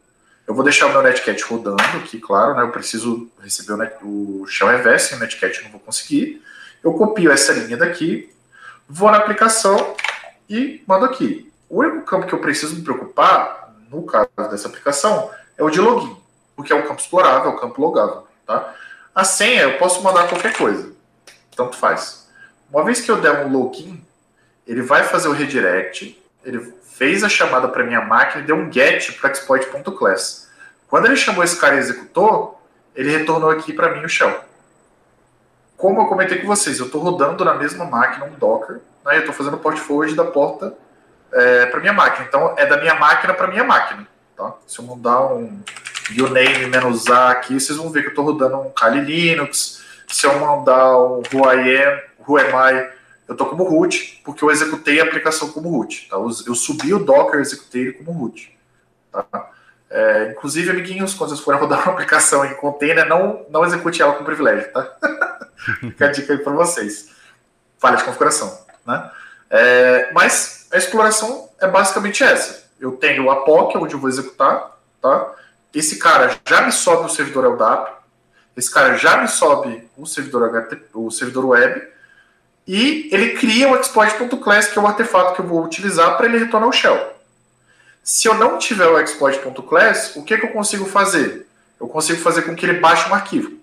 eu 0.45 0.53
vou 0.53 0.63
deixar 0.63 0.85
o 0.85 0.91
meu 0.91 1.01
netcat 1.01 1.43
rodando 1.45 1.81
aqui, 1.97 2.19
claro, 2.19 2.53
né? 2.53 2.61
Eu 2.61 2.69
preciso 2.69 3.27
receber 3.41 3.73
o, 3.73 3.77
net, 3.77 3.95
o 4.03 4.45
shell 4.47 4.67
reverse, 4.69 5.15
o 5.15 5.19
netcat 5.19 5.63
não 5.63 5.71
vou 5.71 5.79
conseguir. 5.79 6.43
Eu 6.83 6.93
copio 6.93 7.31
essa 7.31 7.53
linha 7.53 7.75
daqui, 7.75 8.31
vou 8.87 9.09
na 9.09 9.17
aplicação 9.17 9.95
e 10.49 10.83
mando 10.87 11.05
aqui. 11.05 11.51
O 11.69 11.79
único 11.79 12.05
campo 12.05 12.27
que 12.27 12.33
eu 12.33 12.39
preciso 12.39 12.75
me 12.75 12.81
preocupar, 12.81 13.73
no 13.89 14.03
caso 14.03 14.29
dessa 14.49 14.67
aplicação, 14.67 15.29
é 15.57 15.63
o 15.63 15.69
de 15.69 15.81
login, 15.81 16.15
porque 16.55 16.71
é 16.71 16.75
um 16.75 16.87
campo 16.87 17.01
explorável, 17.01 17.51
é 17.51 17.53
um 17.53 17.59
campo 17.59 17.81
logável, 17.81 18.27
tá? 18.45 18.73
A 19.13 19.23
senha 19.23 19.63
eu 19.63 19.77
posso 19.77 20.01
mandar 20.03 20.29
qualquer 20.29 20.55
coisa. 20.55 20.93
Tanto 21.55 21.75
faz. 21.75 22.29
Uma 22.71 22.83
vez 22.83 23.01
que 23.01 23.09
eu 23.09 23.19
der 23.19 23.45
um 23.45 23.51
login, 23.51 24.05
ele 24.65 24.81
vai 24.81 25.03
fazer 25.03 25.27
o 25.27 25.33
redirect, 25.33 26.21
ele 26.43 26.73
fez 26.83 27.23
a 27.23 27.29
chamada 27.29 27.67
para 27.67 27.83
minha 27.83 28.01
máquina 28.01 28.43
e 28.43 28.45
deu 28.45 28.55
um 28.55 28.71
get 28.71 29.19
para 29.19 29.31
exploit.class. 29.31 30.49
Quando 30.87 31.05
ele 31.05 31.15
chamou 31.15 31.43
esse 31.43 31.59
cara 31.59 31.75
e 31.75 31.79
executou, 31.79 32.61
ele 32.95 33.15
retornou 33.15 33.49
aqui 33.49 33.73
para 33.73 33.93
mim 33.95 34.05
o 34.05 34.09
shell. 34.09 34.46
Como 35.77 36.01
eu 36.01 36.07
comentei 36.07 36.39
com 36.39 36.47
vocês, 36.47 36.79
eu 36.79 36.87
estou 36.87 36.99
rodando 36.99 37.45
na 37.45 37.53
mesma 37.53 37.85
máquina 37.85 38.25
um 38.25 38.33
Docker, 38.33 38.81
né, 39.05 39.15
eu 39.15 39.19
estou 39.19 39.33
fazendo 39.33 39.57
port 39.57 39.77
forward 39.77 40.15
da 40.15 40.25
porta 40.25 40.75
é, 41.31 41.67
para 41.67 41.79
minha 41.79 41.93
máquina. 41.93 42.25
Então 42.27 42.55
é 42.57 42.65
da 42.65 42.77
minha 42.77 42.95
máquina 42.95 43.33
para 43.33 43.47
minha 43.47 43.63
máquina. 43.63 44.07
Tá? 44.35 44.53
Se 44.65 44.79
eu 44.79 44.85
mandar 44.85 45.33
um 45.33 45.61
uname-a 46.19 47.29
aqui, 47.29 47.59
vocês 47.59 47.77
vão 47.77 47.91
ver 47.91 48.01
que 48.01 48.07
eu 48.07 48.09
estou 48.11 48.25
rodando 48.25 48.57
um 48.57 48.71
Kali 48.71 49.01
Linux. 49.01 49.83
Se 50.07 50.25
eu 50.25 50.39
mandar 50.39 50.97
um 50.97 51.21
who 51.31 51.51
I 51.51 51.83
am, 51.83 52.01
who 52.27 52.37
am 52.37 52.49
I, 52.49 52.89
eu 53.27 53.33
estou 53.33 53.47
como 53.47 53.63
root, 53.63 54.21
porque 54.23 54.43
eu 54.43 54.49
executei 54.49 54.99
a 54.99 55.03
aplicação 55.03 55.49
como 55.49 55.69
root. 55.69 56.07
Tá? 56.09 56.15
Eu 56.15 56.55
subi 56.55 56.93
o 56.93 56.99
Docker, 56.99 57.39
executei 57.39 57.81
ele 57.83 57.93
como 57.93 58.11
root. 58.13 58.57
Tá? 59.11 59.51
É, 59.89 60.31
inclusive, 60.31 60.69
amiguinhos, 60.69 61.13
quando 61.13 61.29
vocês 61.29 61.41
forem 61.41 61.59
rodar 61.59 61.83
uma 61.83 61.93
aplicação 61.93 62.45
em 62.45 62.53
container, 62.55 63.07
não, 63.07 63.45
não 63.49 63.65
execute 63.65 64.01
ela 64.01 64.13
com 64.13 64.23
privilégio, 64.23 64.71
tá? 64.71 64.95
Fica 65.79 66.05
a 66.05 66.11
dica 66.11 66.33
aí 66.33 66.39
para 66.39 66.53
vocês. 66.53 67.09
Falha 67.79 67.97
de 67.97 68.03
configuração, 68.03 68.65
né? 68.85 69.11
É, 69.49 70.11
mas 70.13 70.67
a 70.71 70.77
exploração 70.77 71.49
é 71.59 71.67
basicamente 71.67 72.23
essa. 72.23 72.67
Eu 72.79 72.93
tenho 72.93 73.29
a 73.31 73.43
POC, 73.43 73.77
onde 73.77 73.93
eu 73.93 73.99
vou 73.99 74.09
executar, 74.09 74.77
tá? 75.01 75.33
esse 75.73 75.97
cara 75.97 76.35
já 76.47 76.61
me 76.61 76.71
sobe 76.71 77.05
o 77.05 77.09
servidor 77.09 77.53
LDAP, 77.53 77.91
esse 78.55 78.71
cara 78.71 78.97
já 78.97 79.17
me 79.21 79.27
sobe 79.27 79.87
o 79.95 80.05
servidor 80.05 80.49
HTTP, 80.49 80.85
o 80.93 81.11
servidor 81.11 81.45
web, 81.45 81.87
e 82.67 83.07
ele 83.11 83.37
cria 83.37 83.69
o 83.69 83.79
exploit.class, 83.79 84.67
que 84.67 84.79
é 84.79 84.81
o 84.81 84.87
artefato 84.87 85.35
que 85.35 85.41
eu 85.41 85.45
vou 85.45 85.63
utilizar 85.63 86.17
para 86.17 86.25
ele 86.25 86.39
retornar 86.39 86.67
o 86.67 86.73
shell. 86.73 87.16
Se 88.07 88.25
eu 88.25 88.35
não 88.35 88.57
tiver 88.57 88.87
o 88.87 88.97
exploit.class, 88.97 90.15
o 90.15 90.23
que, 90.23 90.37
que 90.37 90.45
eu 90.45 90.51
consigo 90.51 90.85
fazer? 90.85 91.45
Eu 91.77 91.89
consigo 91.89 92.21
fazer 92.21 92.43
com 92.43 92.55
que 92.55 92.65
ele 92.65 92.79
baixe 92.79 93.09
um 93.09 93.13
arquivo. 93.13 93.57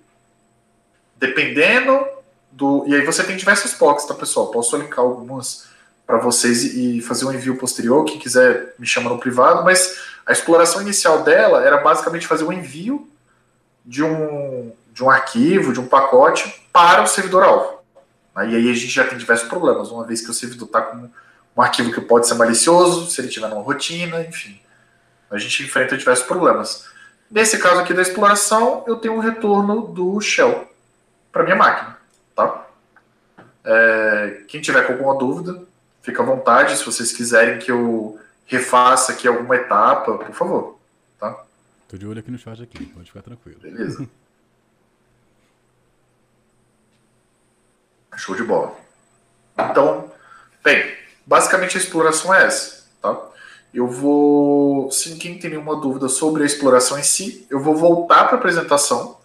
Dependendo 1.17 2.07
do. 2.53 2.85
E 2.87 2.95
aí 2.95 3.01
você 3.07 3.25
tem 3.25 3.39
diversas 3.39 3.73
POCs, 3.73 4.05
tá, 4.05 4.13
pessoal? 4.13 4.49
Posso 4.49 4.77
linkar 4.77 5.03
algumas 5.03 5.65
para 6.07 6.19
vocês 6.19 6.63
e 6.63 7.01
fazer 7.01 7.25
um 7.25 7.33
envio 7.33 7.57
posterior. 7.57 8.05
Quem 8.05 8.19
quiser 8.19 8.75
me 8.79 8.87
chama 8.87 9.09
no 9.09 9.19
privado, 9.19 9.65
mas 9.65 9.99
a 10.27 10.33
exploração 10.33 10.83
inicial 10.83 11.23
dela 11.23 11.65
era 11.65 11.79
basicamente 11.79 12.27
fazer 12.27 12.45
um 12.45 12.53
envio 12.53 13.09
de 13.83 14.05
um, 14.05 14.71
de 14.93 15.03
um 15.03 15.09
arquivo, 15.09 15.73
de 15.73 15.81
um 15.81 15.87
pacote 15.87 16.69
para 16.71 17.03
o 17.03 17.07
servidor-alvo. 17.07 17.79
E 18.37 18.41
aí 18.57 18.71
a 18.71 18.75
gente 18.75 18.89
já 18.89 19.07
tem 19.07 19.17
diversos 19.17 19.49
problemas, 19.49 19.91
uma 19.91 20.05
vez 20.05 20.21
que 20.21 20.31
o 20.31 20.35
servidor 20.35 20.67
está 20.67 20.83
com 20.83 21.09
um 21.57 21.63
arquivo 21.63 21.93
que 21.93 22.01
pode 22.01 22.27
ser 22.27 22.35
malicioso, 22.35 23.11
se 23.11 23.21
ele 23.21 23.29
tiver 23.29 23.49
numa 23.49 23.63
rotina, 23.63 24.21
enfim. 24.23 24.61
A 25.31 25.39
gente 25.39 25.63
enfrenta 25.63 25.97
diversos 25.97 26.27
problemas. 26.27 26.87
Nesse 27.31 27.59
caso 27.59 27.81
aqui 27.81 27.95
da 27.95 28.03
exploração, 28.03 28.85
eu 28.87 28.97
tenho 28.97 29.15
um 29.15 29.21
retorno 29.21 29.89
do 29.89 30.21
shell 30.21 30.71
para 31.33 31.43
minha 31.43 31.57
máquina. 31.57 31.97
Tá? 32.35 32.67
É, 33.65 34.43
quem 34.49 34.61
tiver 34.61 34.87
com 34.87 34.93
alguma 34.93 35.17
dúvida, 35.17 35.65
fica 36.03 36.23
à 36.23 36.27
vontade. 36.27 36.77
Se 36.77 36.85
vocês 36.85 37.13
quiserem 37.13 37.59
que 37.59 37.71
eu 37.71 38.21
refaça 38.47 39.13
aqui 39.13 39.27
alguma 39.27 39.57
etapa, 39.57 40.19
por 40.19 40.35
favor. 40.35 40.79
Tá? 41.19 41.45
Tô 41.89 41.97
de 41.97 42.07
olho 42.07 42.21
aqui 42.21 42.31
no 42.31 42.39
chat 42.39 42.63
aqui, 42.63 42.87
pode 42.87 43.07
ficar 43.07 43.23
tranquilo. 43.23 43.59
Beleza. 43.61 44.07
Show 48.17 48.37
de 48.37 48.45
bola. 48.45 48.77
Então, 49.59 50.13
bem, 50.63 50.97
basicamente 51.27 51.77
a 51.77 51.81
exploração 51.81 52.35
é 52.35 52.47
essa, 52.47 52.85
tá? 53.01 53.19
Eu 53.73 53.89
vou, 53.89 54.91
se 54.91 55.17
quem 55.17 55.37
tem 55.39 55.51
nenhuma 55.51 55.77
dúvida 55.77 56.09
sobre 56.09 56.45
a 56.45 56.47
exploração 56.47 56.99
em 56.99 57.03
si, 57.03 57.45
eu 57.51 57.59
vou 57.61 57.75
voltar 57.75 58.25
para 58.25 58.37
a 58.37 58.39
apresentação 58.39 59.17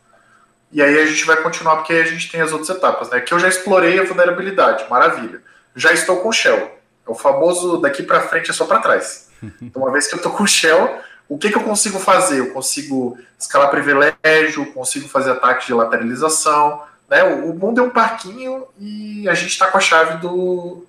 e 0.72 0.82
aí 0.82 1.00
a 1.00 1.06
gente 1.06 1.26
vai 1.26 1.38
continuar 1.38 1.78
porque 1.78 1.93
aí 1.93 2.02
a 2.02 2.06
gente 2.06 2.32
tem 2.32 2.41
as 2.41 2.52
outras 2.52 2.70
etapas, 2.70 3.10
né? 3.10 3.20
Que 3.20 3.34
eu 3.34 3.39
já 3.39 3.47
explorei 3.47 4.00
a 4.00 4.04
vulnerabilidade, 4.04 4.86
maravilha. 4.89 5.41
Já 5.76 5.91
estou 5.91 6.18
com 6.18 6.32
Shell. 6.32 6.58
É 6.58 7.12
o 7.12 7.16
famoso 7.16 7.78
daqui 7.78 8.04
para 8.04 8.22
frente 8.22 8.52
é 8.52 8.54
só 8.54 8.66
para 8.66 8.80
trás. 8.80 9.30
Então, 9.62 9.84
uma 9.84 9.91
vez 9.91 10.06
que 10.06 10.14
eu 10.14 10.18
estou 10.18 10.34
com 10.34 10.45
Shell, 10.45 11.00
o 11.30 11.38
que, 11.38 11.50
que 11.50 11.56
eu 11.56 11.64
consigo 11.64 11.97
fazer? 11.97 12.39
Eu 12.39 12.52
consigo 12.52 13.18
escalar 13.39 13.70
privilégio, 13.70 14.74
consigo 14.74 15.08
fazer 15.08 15.32
ataques 15.32 15.66
de 15.66 15.74
lateralização. 15.74 16.84
Né? 17.08 17.24
O, 17.24 17.52
o 17.52 17.56
mundo 17.58 17.80
é 17.80 17.84
um 17.84 17.89
parquinho 17.89 18.66
e 18.78 19.30
a 19.30 19.34
gente 19.34 19.52
está 19.52 19.68
com 19.68 19.78
a 19.78 19.82
chave 19.82 20.18
do, 20.18 20.86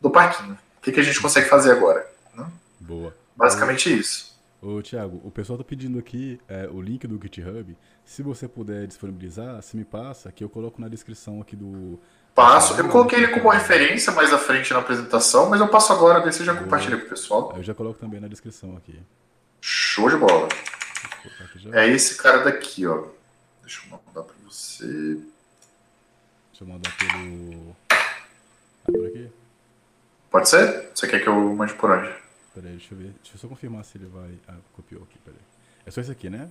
do 0.00 0.10
parquinho. 0.10 0.58
O 0.78 0.80
que, 0.80 0.92
que 0.92 1.00
a 1.00 1.02
gente 1.02 1.20
consegue 1.20 1.48
fazer 1.48 1.72
agora? 1.72 2.08
Né? 2.34 2.46
Boa. 2.80 3.14
Basicamente 3.36 3.96
isso. 3.96 4.36
Ô, 4.60 4.82
Thiago, 4.82 5.20
o 5.24 5.30
pessoal 5.30 5.56
tá 5.56 5.64
pedindo 5.64 5.98
aqui 5.98 6.40
é, 6.48 6.68
o 6.70 6.80
link 6.80 7.06
do 7.06 7.20
GitHub. 7.22 7.76
Se 8.04 8.22
você 8.22 8.48
puder 8.48 8.86
disponibilizar, 8.86 9.62
se 9.62 9.76
me 9.76 9.84
passa, 9.84 10.32
que 10.32 10.42
eu 10.42 10.48
coloco 10.48 10.80
na 10.80 10.88
descrição 10.88 11.40
aqui 11.40 11.54
do. 11.54 12.00
Passo. 12.34 12.74
Eu 12.80 12.88
coloquei 12.88 13.18
ele 13.18 13.28
como 13.28 13.48
referência 13.48 14.12
mais 14.12 14.32
à 14.32 14.38
frente 14.38 14.72
na 14.72 14.78
apresentação, 14.78 15.48
mas 15.50 15.60
eu 15.60 15.68
passo 15.68 15.92
agora, 15.92 16.20
daí 16.20 16.32
você 16.32 16.44
já 16.44 16.54
compartilha 16.54 16.96
com 16.96 17.06
o 17.06 17.08
pessoal. 17.08 17.52
Eu 17.56 17.62
já 17.62 17.74
coloco 17.74 17.98
também 17.98 18.20
na 18.20 18.28
descrição 18.28 18.76
aqui. 18.76 19.00
Show 19.60 20.08
de 20.08 20.16
bola. 20.16 20.48
É 21.72 21.88
esse 21.88 22.16
cara 22.16 22.38
daqui, 22.38 22.86
ó. 22.86 23.06
Deixa 23.62 23.82
eu 23.84 23.90
mandar 23.90 24.22
pra 24.22 24.34
você. 24.48 24.86
Deixa 24.86 26.62
eu 26.62 26.66
mandar 26.66 26.90
pelo. 26.96 27.76
Ah, 27.90 28.92
por 28.92 29.06
aqui? 29.06 29.30
Pode 30.30 30.48
ser? 30.48 30.90
Você 30.94 31.06
quer 31.06 31.20
que 31.20 31.28
eu 31.28 31.34
mande 31.34 31.74
por 31.74 31.90
onde? 31.90 32.08
Peraí, 32.54 32.72
deixa 32.72 32.94
eu 32.94 32.98
ver. 32.98 33.14
Deixa 33.22 33.36
eu 33.36 33.38
só 33.38 33.48
confirmar 33.48 33.84
se 33.84 33.98
ele 33.98 34.06
vai. 34.06 34.30
Ah, 34.48 34.54
copiou 34.74 35.02
aqui, 35.02 35.18
peraí. 35.24 35.40
É 35.86 35.90
só 35.90 36.00
esse 36.00 36.10
aqui, 36.10 36.28
né? 36.28 36.48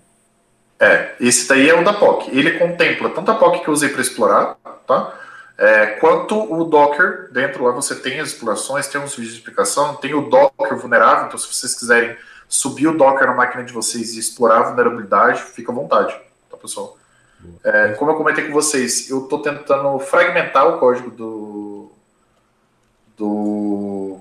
É, 0.80 1.16
esse 1.20 1.48
daí 1.48 1.70
é 1.70 1.80
o 1.80 1.84
da 1.84 1.94
POC. 1.94 2.30
Ele 2.32 2.60
contempla 2.60 3.10
tanto 3.10 3.32
a 3.32 3.36
POC 3.36 3.64
que 3.64 3.68
eu 3.68 3.74
usei 3.74 3.90
para 3.90 4.02
explorar, 4.02 4.56
tá? 4.86 5.14
É, 5.58 5.88
quanto 6.00 6.36
o 6.54 6.64
Docker, 6.66 7.32
dentro 7.32 7.64
lá 7.64 7.72
você 7.72 7.96
tem 7.96 8.20
as 8.20 8.30
explorações, 8.30 8.88
tem 8.88 9.02
uns 9.02 9.16
vídeos 9.16 9.34
de 9.34 9.40
explicação, 9.40 9.96
tem 9.96 10.14
o 10.14 10.30
Docker 10.30 10.78
vulnerável, 10.78 11.26
então 11.26 11.38
se 11.38 11.52
vocês 11.52 11.74
quiserem 11.74 12.16
subir 12.48 12.88
o 12.88 12.96
Docker 12.96 13.26
na 13.26 13.34
máquina 13.34 13.64
de 13.64 13.74
vocês 13.74 14.14
e 14.14 14.20
explorar 14.20 14.60
a 14.60 14.64
vulnerabilidade, 14.64 15.42
fica 15.42 15.72
à 15.72 15.76
vontade, 15.76 16.16
tá 16.50 16.58
pessoal? 16.58 16.96
É, 17.64 17.94
como 17.94 18.12
eu 18.12 18.16
comentei 18.16 18.46
com 18.46 18.54
vocês, 18.54 19.10
eu 19.10 19.24
estou 19.24 19.42
tentando 19.42 19.98
fragmentar 20.00 20.68
o 20.68 20.80
código 20.80 21.10
do. 21.10 21.67
Do. 23.18 24.20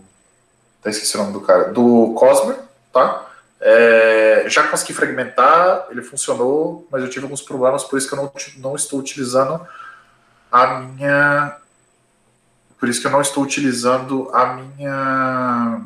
Até 0.80 0.90
esqueci 0.90 1.16
o 1.16 1.20
nome 1.20 1.32
do 1.32 1.40
cara. 1.40 1.72
Do 1.72 2.14
Cosmer, 2.14 2.58
tá? 2.92 3.26
É, 3.60 4.44
já 4.48 4.68
consegui 4.68 4.92
fragmentar, 4.92 5.86
ele 5.90 6.02
funcionou, 6.02 6.86
mas 6.90 7.02
eu 7.02 7.10
tive 7.10 7.24
alguns 7.24 7.42
problemas, 7.42 7.84
por 7.84 7.98
isso 7.98 8.08
que 8.08 8.14
eu 8.14 8.22
não, 8.22 8.32
não 8.58 8.76
estou 8.76 8.98
utilizando 8.98 9.66
a 10.50 10.66
minha. 10.80 11.56
Por 12.78 12.88
isso 12.88 13.00
que 13.00 13.06
eu 13.06 13.10
não 13.10 13.20
estou 13.20 13.42
utilizando 13.42 14.30
a 14.34 14.54
minha. 14.54 15.82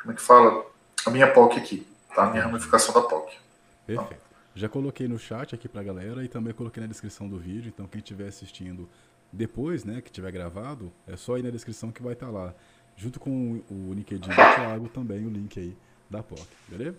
Como 0.00 0.12
é 0.12 0.16
que 0.16 0.22
fala? 0.22 0.64
A 1.06 1.10
minha 1.10 1.26
POC 1.26 1.58
aqui, 1.58 1.86
tá? 2.14 2.24
A 2.24 2.30
minha 2.30 2.44
ramificação 2.44 2.94
da 2.94 3.02
POC. 3.02 3.36
Perfeito. 3.86 4.22
Já 4.54 4.68
coloquei 4.68 5.08
no 5.08 5.18
chat 5.18 5.54
aqui 5.54 5.66
pra 5.66 5.82
galera 5.82 6.22
e 6.22 6.28
também 6.28 6.52
coloquei 6.52 6.82
na 6.82 6.86
descrição 6.86 7.26
do 7.26 7.38
vídeo, 7.38 7.72
então 7.74 7.86
quem 7.86 8.00
estiver 8.00 8.28
assistindo 8.28 8.88
depois, 9.32 9.84
né, 9.84 10.00
que 10.02 10.10
tiver 10.10 10.30
gravado, 10.30 10.92
é 11.06 11.16
só 11.16 11.38
ir 11.38 11.42
na 11.42 11.50
descrição 11.50 11.90
que 11.90 12.02
vai 12.02 12.12
estar 12.12 12.26
tá 12.26 12.32
lá. 12.32 12.54
Junto 12.96 13.18
com 13.18 13.62
o 13.70 13.94
LinkedIn 13.94 14.28
do 14.28 14.34
Thiago 14.34 14.88
também 14.88 15.26
o 15.26 15.30
link 15.30 15.58
aí 15.58 15.74
da 16.10 16.22
POC, 16.22 16.46
beleza? 16.68 16.96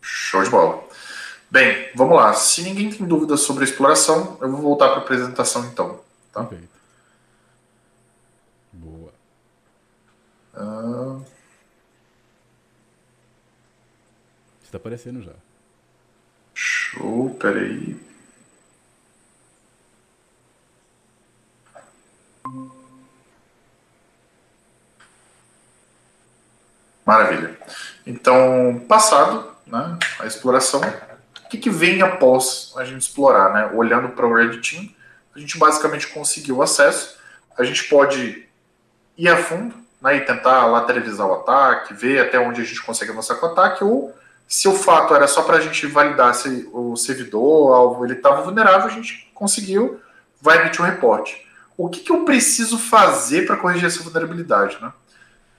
Show 0.00 0.42
de 0.42 0.50
bola. 0.50 0.84
Bem, 1.48 1.90
vamos 1.94 2.16
lá. 2.16 2.34
Se 2.34 2.62
ninguém 2.62 2.90
tem 2.90 3.06
dúvidas 3.06 3.40
sobre 3.40 3.62
a 3.62 3.66
exploração, 3.66 4.36
eu 4.40 4.50
vou 4.50 4.60
voltar 4.60 4.88
para 4.88 4.98
a 4.98 5.02
apresentação 5.02 5.64
então. 5.66 6.00
Tá? 6.32 6.44
Perfeito. 6.44 6.72
Boa. 8.72 9.12
Uh... 10.54 11.24
Está 14.64 14.78
aparecendo 14.78 15.22
já. 15.22 15.34
Show, 16.54 17.30
peraí. 17.38 18.00
Maravilha. 27.04 27.58
Então, 28.06 28.82
passado 28.88 29.50
né, 29.66 29.98
a 30.18 30.26
exploração, 30.26 30.80
o 30.80 31.48
que, 31.48 31.58
que 31.58 31.70
vem 31.70 32.00
após 32.02 32.72
a 32.76 32.84
gente 32.84 33.02
explorar? 33.02 33.52
Né? 33.52 33.70
Olhando 33.74 34.10
para 34.10 34.26
o 34.26 34.34
Red 34.34 34.60
Team, 34.60 34.88
a 35.34 35.38
gente 35.38 35.58
basicamente 35.58 36.08
conseguiu 36.08 36.62
acesso. 36.62 37.18
A 37.58 37.64
gente 37.64 37.84
pode 37.84 38.46
ir 39.16 39.28
a 39.28 39.36
fundo 39.36 39.74
né, 40.00 40.16
e 40.16 40.20
tentar 40.20 40.66
lateralizar 40.66 41.26
o 41.26 41.34
ataque, 41.34 41.94
ver 41.94 42.20
até 42.20 42.38
onde 42.38 42.60
a 42.60 42.64
gente 42.64 42.82
consegue 42.82 43.12
avançar 43.12 43.36
com 43.36 43.46
o 43.46 43.50
ataque, 43.50 43.84
ou 43.84 44.14
se 44.48 44.68
o 44.68 44.74
fato 44.74 45.14
era 45.14 45.26
só 45.26 45.42
para 45.42 45.56
a 45.56 45.60
gente 45.60 45.86
validar 45.86 46.34
se 46.34 46.68
o 46.72 46.96
servidor, 46.96 47.74
alvo, 47.74 48.04
ele 48.04 48.14
estava 48.14 48.42
vulnerável, 48.42 48.86
a 48.86 48.90
gente 48.90 49.30
conseguiu, 49.34 50.00
vai 50.40 50.60
emitir 50.60 50.82
um 50.82 50.84
reporte. 50.84 51.46
O 51.76 51.88
que, 51.88 52.00
que 52.00 52.12
eu 52.12 52.24
preciso 52.24 52.78
fazer 52.78 53.46
para 53.46 53.56
corrigir 53.56 53.86
essa 53.86 54.02
vulnerabilidade? 54.02 54.78
Né? 54.80 54.92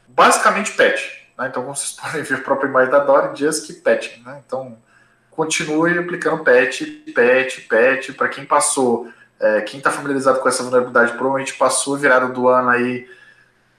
Basicamente, 0.07 0.71
patch. 0.71 1.01
Né? 1.37 1.47
Então, 1.47 1.63
como 1.63 1.75
vocês 1.75 1.91
podem 1.99 2.23
ver, 2.23 2.35
a 2.35 2.41
própria 2.41 2.67
imagem 2.67 2.91
da 2.91 2.99
Dory 2.99 3.33
diz 3.33 3.59
que 3.59 3.73
patch. 3.73 4.17
Né? 4.23 4.41
Então, 4.45 4.77
continue 5.31 5.97
aplicando 5.97 6.43
patch, 6.43 6.81
patch, 7.13 7.67
patch. 7.67 8.15
Para 8.15 8.29
quem 8.29 8.45
passou, 8.45 9.11
é, 9.39 9.61
quem 9.61 9.79
está 9.79 9.91
familiarizado 9.91 10.39
com 10.39 10.47
essa 10.47 10.63
vulnerabilidade, 10.63 11.13
provavelmente 11.13 11.55
passou, 11.55 11.97
viraram 11.97 12.31
do 12.31 12.47
ano 12.47 12.69
aí 12.69 13.07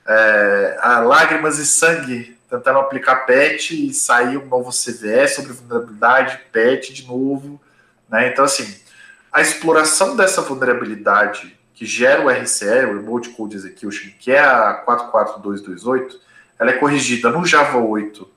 é, 0.06 0.78
a 0.80 1.00
lágrimas 1.00 1.58
e 1.58 1.66
sangue 1.66 2.34
tentaram 2.50 2.80
aplicar 2.80 3.26
patch 3.26 3.70
e 3.72 3.92
saiu 3.92 4.42
um 4.42 4.46
novo 4.46 4.70
CVE 4.70 5.26
sobre 5.28 5.52
vulnerabilidade, 5.52 6.40
patch 6.52 6.90
de 6.90 7.06
novo. 7.06 7.60
Né? 8.08 8.28
Então, 8.28 8.44
assim, 8.44 8.80
a 9.32 9.40
exploração 9.40 10.14
dessa 10.14 10.42
vulnerabilidade 10.42 11.58
que 11.74 11.84
gera 11.84 12.24
o 12.24 12.30
RCE, 12.30 12.86
o 12.86 12.94
Remote 12.94 13.30
Code 13.30 13.56
Execution, 13.56 14.10
que 14.18 14.30
é 14.30 14.38
a 14.38 14.74
44228, 14.74 16.20
ela 16.58 16.70
é 16.70 16.74
corrigida 16.74 17.30
no 17.30 17.44
Java 17.44 17.78
8, 17.78 18.28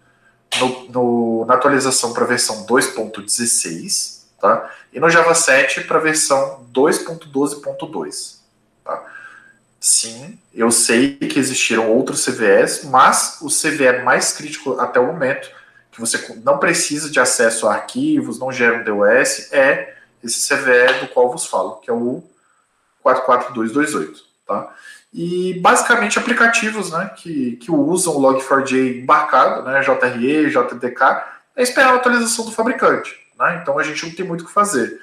no, 0.59 0.89
no, 0.89 1.45
na 1.45 1.53
atualização 1.53 2.13
para 2.13 2.23
a 2.23 2.27
versão 2.27 2.65
2.16, 2.65 4.23
tá? 4.41 4.71
e 4.91 4.99
no 4.99 5.09
Java 5.09 5.35
7 5.35 5.81
para 5.81 5.97
a 5.97 6.01
versão 6.01 6.65
2.12.2. 6.73 8.37
Tá? 8.83 9.05
Sim, 9.79 10.39
eu 10.51 10.71
sei 10.71 11.15
que 11.15 11.37
existiram 11.37 11.91
outros 11.91 12.25
CVEs, 12.25 12.85
mas 12.85 13.37
o 13.41 13.49
CVE 13.49 14.03
mais 14.03 14.33
crítico 14.33 14.79
até 14.79 14.99
o 14.99 15.05
momento, 15.05 15.49
que 15.91 15.99
você 15.99 16.35
não 16.43 16.57
precisa 16.57 17.09
de 17.09 17.19
acesso 17.19 17.67
a 17.67 17.75
arquivos, 17.75 18.39
não 18.39 18.51
gera 18.51 18.77
um 18.77 18.83
DOS, 18.83 19.51
é 19.51 19.95
esse 20.23 20.51
CVE 20.51 21.01
do 21.01 21.07
qual 21.09 21.31
vos 21.31 21.45
falo, 21.45 21.75
que 21.75 21.89
é 21.89 21.93
o 21.93 22.23
44228. 23.15 24.19
Tá? 24.47 24.73
E 25.13 25.59
basicamente 25.59 26.19
aplicativos 26.19 26.91
né, 26.91 27.11
que, 27.15 27.57
que 27.57 27.71
usam 27.71 28.15
o 28.15 28.21
Log4j 28.21 29.01
embarcado, 29.01 29.63
né, 29.63 29.81
JRE, 29.81 30.49
JDK, 30.49 31.01
é 31.55 31.63
esperar 31.63 31.93
a 31.93 31.95
atualização 31.95 32.45
do 32.45 32.51
fabricante. 32.51 33.15
Né? 33.37 33.59
Então 33.61 33.77
a 33.79 33.83
gente 33.83 34.05
não 34.05 34.13
tem 34.13 34.25
muito 34.25 34.41
o 34.43 34.45
que 34.45 34.53
fazer. 34.53 35.01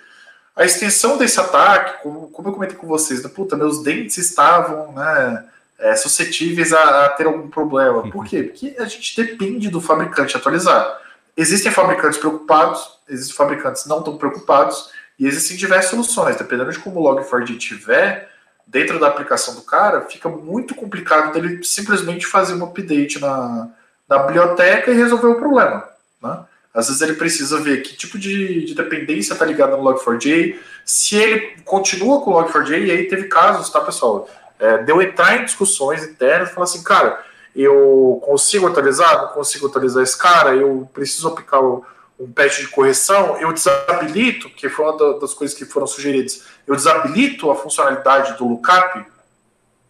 A 0.56 0.64
extensão 0.64 1.18
desse 1.18 1.40
ataque, 1.40 2.02
como, 2.02 2.28
como 2.28 2.48
eu 2.48 2.52
comentei 2.52 2.76
com 2.76 2.86
vocês, 2.86 3.22
né, 3.22 3.28
puta, 3.28 3.56
meus 3.56 3.82
dentes 3.82 4.16
estavam 4.18 4.92
né, 4.92 5.44
é, 5.78 5.96
suscetíveis 5.96 6.72
a, 6.72 7.06
a, 7.06 7.08
ter 7.08 7.26
algum 7.26 7.48
problema. 7.48 8.08
Por 8.08 8.24
quê? 8.24 8.44
Porque 8.44 8.76
a 8.78 8.84
gente 8.84 9.20
depende 9.20 9.68
do 9.68 9.80
fabricante 9.80 10.36
atualizar. 10.36 11.00
Existem 11.36 11.72
fabricantes 11.72 12.18
preocupados, 12.18 12.88
existem 13.08 13.34
fabricantes 13.34 13.86
não 13.86 14.00
tão 14.02 14.16
preocupados, 14.16 14.90
e 15.18 15.26
existem 15.26 15.56
diversas 15.56 15.90
soluções. 15.90 16.36
Dependendo 16.36 16.72
de 16.72 16.78
como 16.78 17.00
o 17.00 17.04
Log4j 17.04 17.58
tiver, 17.58 18.30
dentro 18.66 18.98
da 18.98 19.08
aplicação 19.08 19.54
do 19.54 19.62
cara, 19.62 20.02
fica 20.02 20.28
muito 20.28 20.74
complicado 20.74 21.32
dele 21.32 21.62
simplesmente 21.62 22.26
fazer 22.26 22.54
um 22.54 22.64
update 22.64 23.20
na, 23.20 23.68
na 24.08 24.18
biblioteca 24.18 24.90
e 24.90 24.96
resolver 24.96 25.28
o 25.28 25.36
problema. 25.36 25.88
Né? 26.22 26.38
Às 26.72 26.88
vezes 26.88 27.02
ele 27.02 27.14
precisa 27.14 27.60
ver 27.60 27.82
que 27.82 27.96
tipo 27.96 28.18
de, 28.18 28.64
de 28.64 28.74
dependência 28.74 29.32
está 29.32 29.44
ligada 29.44 29.76
no 29.76 29.82
Log4j, 29.84 30.56
se 30.84 31.16
ele 31.16 31.62
continua 31.64 32.20
com 32.20 32.32
o 32.32 32.34
Log4j, 32.34 32.86
e 32.86 32.90
aí 32.90 33.04
teve 33.08 33.24
casos, 33.24 33.70
tá, 33.70 33.80
pessoal? 33.80 34.28
É, 34.58 34.78
deu 34.78 35.00
entrar 35.00 35.40
em 35.40 35.44
discussões 35.44 36.02
internas 36.04 36.50
e 36.50 36.52
falar 36.52 36.64
assim, 36.64 36.82
cara, 36.82 37.24
eu 37.54 38.20
consigo 38.24 38.66
atualizar, 38.66 39.22
não 39.22 39.28
consigo 39.28 39.68
atualizar 39.68 40.02
esse 40.02 40.18
cara, 40.18 40.54
eu 40.54 40.88
preciso 40.92 41.28
aplicar 41.28 41.60
o, 41.60 41.84
um 42.18 42.30
patch 42.30 42.60
de 42.60 42.68
correção, 42.68 43.36
eu 43.38 43.52
desabilito, 43.52 44.48
que 44.50 44.68
foi 44.68 44.84
uma 44.84 45.18
das 45.18 45.34
coisas 45.34 45.56
que 45.56 45.64
foram 45.64 45.86
sugeridas, 45.86 46.42
eu 46.66 46.74
desabilito 46.74 47.50
a 47.50 47.56
funcionalidade 47.56 48.36
do 48.38 48.46
lookup, 48.46 49.04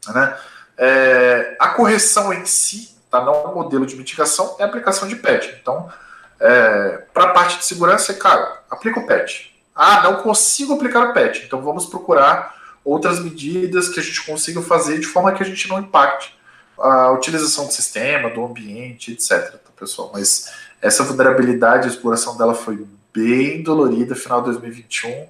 né? 0.08 0.38
É, 0.76 1.56
a 1.60 1.68
correção 1.68 2.32
em 2.32 2.44
si, 2.44 2.96
tá? 3.10 3.24
não 3.24 3.44
o 3.44 3.54
modelo 3.54 3.86
de 3.86 3.94
mitigação, 3.96 4.56
é 4.58 4.64
aplicação 4.64 5.06
de 5.06 5.16
patch. 5.16 5.48
Então, 5.60 5.88
é, 6.40 7.04
para 7.12 7.24
a 7.24 7.28
parte 7.28 7.58
de 7.58 7.64
segurança, 7.64 8.12
é, 8.12 8.14
cara, 8.16 8.62
aplica 8.70 8.98
o 8.98 9.06
patch. 9.06 9.50
Ah, 9.74 10.02
não 10.02 10.16
consigo 10.16 10.74
aplicar 10.74 11.10
o 11.10 11.14
patch, 11.14 11.44
então 11.44 11.62
vamos 11.62 11.86
procurar 11.86 12.54
outras 12.84 13.18
medidas 13.20 13.88
que 13.88 13.98
a 13.98 14.02
gente 14.02 14.24
consiga 14.24 14.60
fazer 14.60 14.98
de 14.98 15.06
forma 15.06 15.32
que 15.32 15.42
a 15.42 15.46
gente 15.46 15.68
não 15.68 15.78
impacte 15.78 16.36
a 16.78 17.12
utilização 17.12 17.66
do 17.66 17.72
sistema, 17.72 18.30
do 18.30 18.44
ambiente, 18.44 19.12
etc. 19.12 19.52
Tá, 19.52 19.70
pessoal? 19.78 20.10
Mas 20.12 20.52
essa 20.86 21.02
vulnerabilidade, 21.02 21.88
a 21.88 21.90
exploração 21.90 22.36
dela 22.36 22.54
foi 22.54 22.86
bem 23.12 23.62
dolorida, 23.62 24.14
final 24.14 24.40
de 24.40 24.50
2021. 24.50 25.26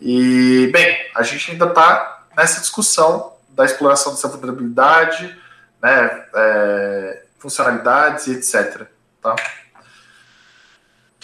E, 0.00 0.70
bem, 0.72 0.96
a 1.14 1.22
gente 1.22 1.50
ainda 1.50 1.66
está 1.66 2.24
nessa 2.36 2.60
discussão 2.60 3.34
da 3.50 3.64
exploração 3.64 4.12
dessa 4.12 4.28
vulnerabilidade, 4.28 5.36
né, 5.82 6.24
é, 6.34 7.22
funcionalidades 7.38 8.26
e 8.26 8.32
etc. 8.32 8.86
Tá? 9.22 9.34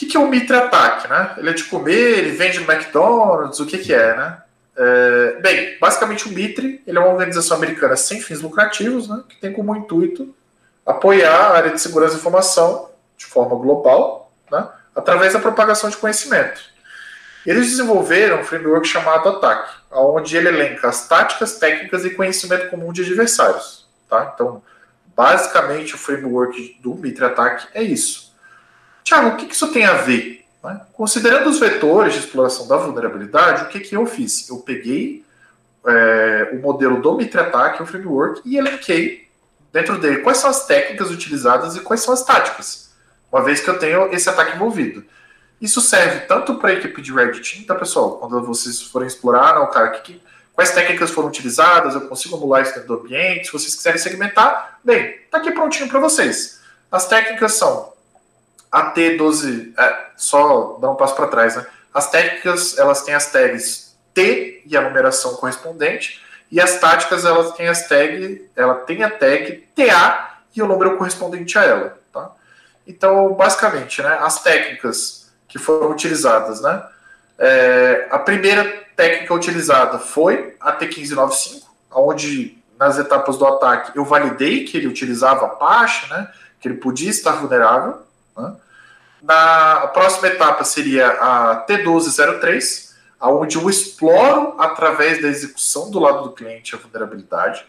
que, 0.02 0.06
que 0.06 0.16
é 0.16 0.20
o 0.20 0.28
Mitre 0.28 0.56
Attack, 0.56 1.08
né? 1.08 1.34
Ele 1.38 1.50
é 1.50 1.52
de 1.52 1.64
comer, 1.64 2.18
ele 2.18 2.32
vende 2.32 2.58
no 2.58 2.70
McDonald's, 2.70 3.60
o 3.60 3.66
que, 3.66 3.78
que 3.78 3.94
é, 3.94 4.16
né? 4.16 4.38
É, 4.76 5.40
bem, 5.40 5.78
basicamente 5.78 6.26
o 6.26 6.32
Mitre 6.32 6.82
ele 6.86 6.96
é 6.96 7.00
uma 7.00 7.10
organização 7.10 7.58
americana 7.58 7.94
sem 7.94 8.20
fins 8.22 8.40
lucrativos, 8.40 9.06
né, 9.06 9.22
que 9.28 9.36
tem 9.36 9.52
como 9.52 9.76
intuito 9.76 10.34
apoiar 10.86 11.30
a 11.30 11.56
área 11.58 11.70
de 11.70 11.78
segurança 11.78 12.14
e 12.14 12.16
informação 12.16 12.88
de 13.16 13.26
forma 13.26 13.56
global, 13.56 14.32
né, 14.50 14.68
através 14.94 15.32
da 15.32 15.40
propagação 15.40 15.88
de 15.90 15.96
conhecimento. 15.96 16.60
Eles 17.46 17.70
desenvolveram 17.70 18.40
um 18.40 18.44
framework 18.44 18.86
chamado 18.86 19.28
ATAC, 19.28 19.68
onde 19.90 20.36
ele 20.36 20.48
elenca 20.48 20.88
as 20.88 21.08
táticas, 21.08 21.58
técnicas 21.58 22.04
e 22.04 22.10
conhecimento 22.10 22.70
comum 22.70 22.92
de 22.92 23.02
adversários. 23.02 23.86
Tá? 24.08 24.32
Então, 24.34 24.62
basicamente, 25.16 25.94
o 25.94 25.98
framework 25.98 26.78
do 26.80 26.94
Mitre 26.94 27.24
Attack 27.24 27.66
é 27.74 27.82
isso. 27.82 28.32
Tiago, 29.02 29.30
o 29.30 29.36
que 29.36 29.52
isso 29.52 29.72
tem 29.72 29.84
a 29.84 29.94
ver? 29.94 30.44
Né? 30.62 30.80
Considerando 30.92 31.48
os 31.48 31.58
vetores 31.58 32.14
de 32.14 32.20
exploração 32.20 32.68
da 32.68 32.76
vulnerabilidade, 32.76 33.64
o 33.64 33.68
que, 33.68 33.80
que 33.80 33.96
eu 33.96 34.06
fiz? 34.06 34.48
Eu 34.48 34.58
peguei 34.58 35.24
é, 35.84 36.50
o 36.52 36.60
modelo 36.60 37.00
do 37.02 37.16
Mitre 37.16 37.40
Attack, 37.40 37.82
o 37.82 37.86
framework, 37.86 38.40
e 38.44 38.56
elenquei 38.56 39.28
dentro 39.72 39.98
dele 39.98 40.18
quais 40.18 40.38
são 40.38 40.50
as 40.50 40.66
técnicas 40.66 41.10
utilizadas 41.10 41.74
e 41.74 41.80
quais 41.80 42.02
são 42.02 42.14
as 42.14 42.22
táticas, 42.22 42.91
uma 43.32 43.42
vez 43.42 43.60
que 43.60 43.70
eu 43.70 43.78
tenho 43.78 44.12
esse 44.12 44.28
ataque 44.28 44.54
envolvido. 44.54 45.04
Isso 45.60 45.80
serve 45.80 46.26
tanto 46.26 46.56
para 46.56 46.70
a 46.70 46.72
equipe 46.74 47.00
de 47.00 47.12
Red 47.12 47.40
Team, 47.40 47.64
tá, 47.64 47.74
pessoal? 47.74 48.18
Quando 48.18 48.44
vocês 48.44 48.82
forem 48.82 49.06
explorar, 49.06 49.54
não, 49.54 49.70
cara, 49.70 49.90
que, 49.90 50.12
que, 50.12 50.22
quais 50.52 50.72
técnicas 50.72 51.10
foram 51.10 51.28
utilizadas, 51.28 51.94
eu 51.94 52.02
consigo 52.02 52.36
anular 52.36 52.62
isso 52.62 52.74
dentro 52.74 52.88
do 52.88 52.94
ambiente. 53.00 53.46
Se 53.46 53.52
vocês 53.52 53.74
quiserem 53.74 53.98
segmentar, 53.98 54.80
bem, 54.84 55.20
tá 55.30 55.38
aqui 55.38 55.50
prontinho 55.52 55.88
para 55.88 56.00
vocês. 56.00 56.60
As 56.90 57.06
técnicas 57.06 57.54
são 57.54 57.92
AT12, 58.72 59.72
é, 59.78 60.06
só 60.16 60.78
dar 60.80 60.90
um 60.90 60.96
passo 60.96 61.14
para 61.14 61.28
trás, 61.28 61.56
né? 61.56 61.64
As 61.94 62.10
técnicas, 62.10 62.76
elas 62.76 63.02
têm 63.02 63.14
as 63.14 63.30
tags 63.30 63.96
T 64.12 64.62
e 64.66 64.76
a 64.76 64.80
numeração 64.82 65.34
correspondente, 65.36 66.20
e 66.50 66.60
as 66.60 66.80
táticas, 66.80 67.24
elas 67.24 67.52
têm 67.52 67.68
as 67.68 67.88
tags, 67.88 68.40
ela 68.56 68.74
tem 68.74 69.02
a 69.02 69.10
tag 69.10 69.66
TA 69.74 70.38
e 70.54 70.60
o 70.60 70.66
número 70.66 70.98
correspondente 70.98 71.56
a 71.56 71.64
ela? 71.64 72.01
Então, 72.86 73.34
basicamente, 73.34 74.02
né, 74.02 74.18
as 74.20 74.42
técnicas 74.42 75.30
que 75.48 75.58
foram 75.58 75.90
utilizadas, 75.90 76.60
né? 76.60 76.82
É, 77.38 78.08
a 78.10 78.18
primeira 78.18 78.64
técnica 78.96 79.34
utilizada 79.34 79.98
foi 79.98 80.56
a 80.60 80.72
T1595, 80.72 81.62
onde 81.90 82.62
nas 82.78 82.98
etapas 82.98 83.36
do 83.36 83.46
ataque 83.46 83.96
eu 83.96 84.04
validei 84.04 84.64
que 84.64 84.76
ele 84.76 84.86
utilizava 84.86 85.46
Apache, 85.46 86.08
né? 86.10 86.30
Que 86.60 86.68
ele 86.68 86.78
podia 86.78 87.10
estar 87.10 87.32
vulnerável. 87.32 88.02
Né? 88.36 88.54
Na 89.22 89.88
próxima 89.88 90.28
etapa 90.28 90.64
seria 90.64 91.08
a 91.08 91.66
T1203, 91.66 92.92
onde 93.20 93.56
eu 93.56 93.68
exploro 93.70 94.56
através 94.58 95.22
da 95.22 95.28
execução 95.28 95.90
do 95.90 96.00
lado 96.00 96.22
do 96.24 96.32
cliente 96.32 96.74
a 96.74 96.78
vulnerabilidade, 96.78 97.64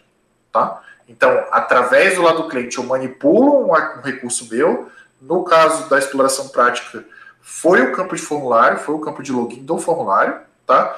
tá? 0.51 0.82
Então, 1.07 1.45
através 1.51 2.16
do 2.16 2.22
lado 2.22 2.43
do 2.43 2.49
cliente, 2.49 2.78
eu 2.78 2.84
manipulo 2.84 3.70
um 3.70 4.01
recurso 4.01 4.47
meu. 4.49 4.89
No 5.28 5.43
caso 5.43 5.89
da 5.89 5.97
exploração 5.97 6.49
prática, 6.49 7.03
foi 7.41 7.82
o 7.82 7.93
campo 7.93 8.15
de 8.15 8.21
formulário, 8.21 8.80
foi 8.80 8.93
o 8.93 8.99
campo 8.99 9.24
de 9.24 9.32
login 9.32 9.63
do 9.63 9.78
formulário, 9.78 10.39
tá? 10.65 10.97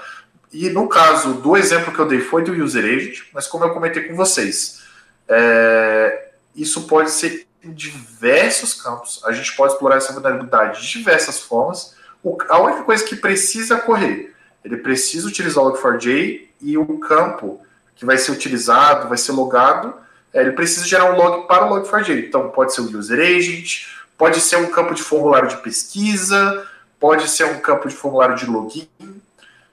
E 0.51 0.69
no 0.69 0.87
caso 0.87 1.33
do 1.33 1.55
exemplo 1.55 1.93
que 1.93 1.99
eu 1.99 2.07
dei 2.07 2.19
foi 2.21 2.43
do 2.43 2.53
user 2.53 2.83
agent, 2.85 3.23
mas 3.33 3.45
como 3.45 3.65
eu 3.65 3.73
comentei 3.73 4.03
com 4.03 4.15
vocês, 4.15 4.81
é, 5.27 6.29
isso 6.55 6.87
pode 6.87 7.11
ser 7.11 7.45
em 7.63 7.71
diversos 7.71 8.73
campos. 8.81 9.21
A 9.25 9.31
gente 9.31 9.55
pode 9.55 9.73
explorar 9.73 9.97
essa 9.97 10.13
vulnerabilidade 10.13 10.81
de 10.81 10.91
diversas 10.91 11.39
formas. 11.39 11.95
O, 12.23 12.37
a 12.49 12.59
única 12.59 12.83
coisa 12.83 13.03
que 13.03 13.15
precisa 13.15 13.77
correr, 13.77 14.33
ele 14.63 14.77
precisa 14.77 15.27
utilizar 15.27 15.63
o 15.63 15.71
log4j 15.71 16.47
e 16.61 16.77
o 16.77 16.99
campo 16.99 17.61
que 17.95 18.05
vai 18.05 18.17
ser 18.17 18.31
utilizado, 18.31 19.07
vai 19.07 19.17
ser 19.17 19.33
logado, 19.33 19.93
é, 20.33 20.41
ele 20.41 20.51
precisa 20.51 20.85
gerar 20.85 21.13
um 21.13 21.15
log 21.15 21.47
para 21.47 21.65
o 21.65 21.69
log4j. 21.69 22.27
Então 22.27 22.49
pode 22.49 22.73
ser 22.73 22.81
o 22.81 22.97
user 22.97 23.19
agent, 23.19 23.94
Pode 24.17 24.39
ser 24.39 24.57
um 24.57 24.67
campo 24.67 24.93
de 24.93 25.03
formulário 25.03 25.49
de 25.49 25.57
pesquisa, 25.57 26.65
pode 26.99 27.29
ser 27.29 27.45
um 27.45 27.59
campo 27.59 27.87
de 27.87 27.95
formulário 27.95 28.35
de 28.35 28.45
login, 28.45 28.89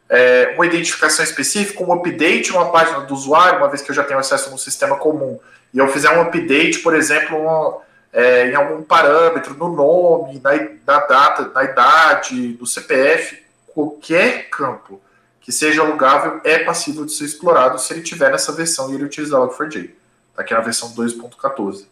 é, 0.08 0.52
uma 0.54 0.66
identificação 0.66 1.24
específica, 1.24 1.82
um 1.82 1.92
update 1.92 2.52
numa 2.52 2.70
página 2.70 3.00
do 3.00 3.14
usuário, 3.14 3.58
uma 3.58 3.68
vez 3.68 3.80
que 3.82 3.90
eu 3.90 3.94
já 3.94 4.04
tenho 4.04 4.20
acesso 4.20 4.50
no 4.50 4.58
sistema 4.58 4.96
comum, 4.96 5.38
e 5.72 5.78
eu 5.78 5.88
fizer 5.88 6.10
um 6.10 6.20
update, 6.20 6.80
por 6.80 6.94
exemplo, 6.94 7.80
é, 8.12 8.50
em 8.50 8.54
algum 8.54 8.82
parâmetro, 8.82 9.54
no 9.54 9.74
nome, 9.74 10.40
na, 10.44 10.52
na 10.86 11.06
data, 11.06 11.50
na 11.54 11.64
idade, 11.64 12.52
do 12.54 12.66
CPF, 12.66 13.42
qualquer 13.68 14.50
campo 14.50 15.00
que 15.40 15.50
seja 15.50 15.80
alugável 15.80 16.40
é 16.44 16.58
passível 16.58 17.04
de 17.04 17.12
ser 17.12 17.24
explorado 17.24 17.78
se 17.78 17.92
ele 17.92 18.02
tiver 18.02 18.30
nessa 18.30 18.52
versão 18.52 18.90
e 18.90 18.94
ele 18.94 19.04
utilizar 19.04 19.40
o 19.40 19.48
Log4j. 19.48 19.90
Está 20.30 20.42
aqui 20.42 20.54
na 20.54 20.60
versão 20.60 20.94
2.14. 20.94 21.86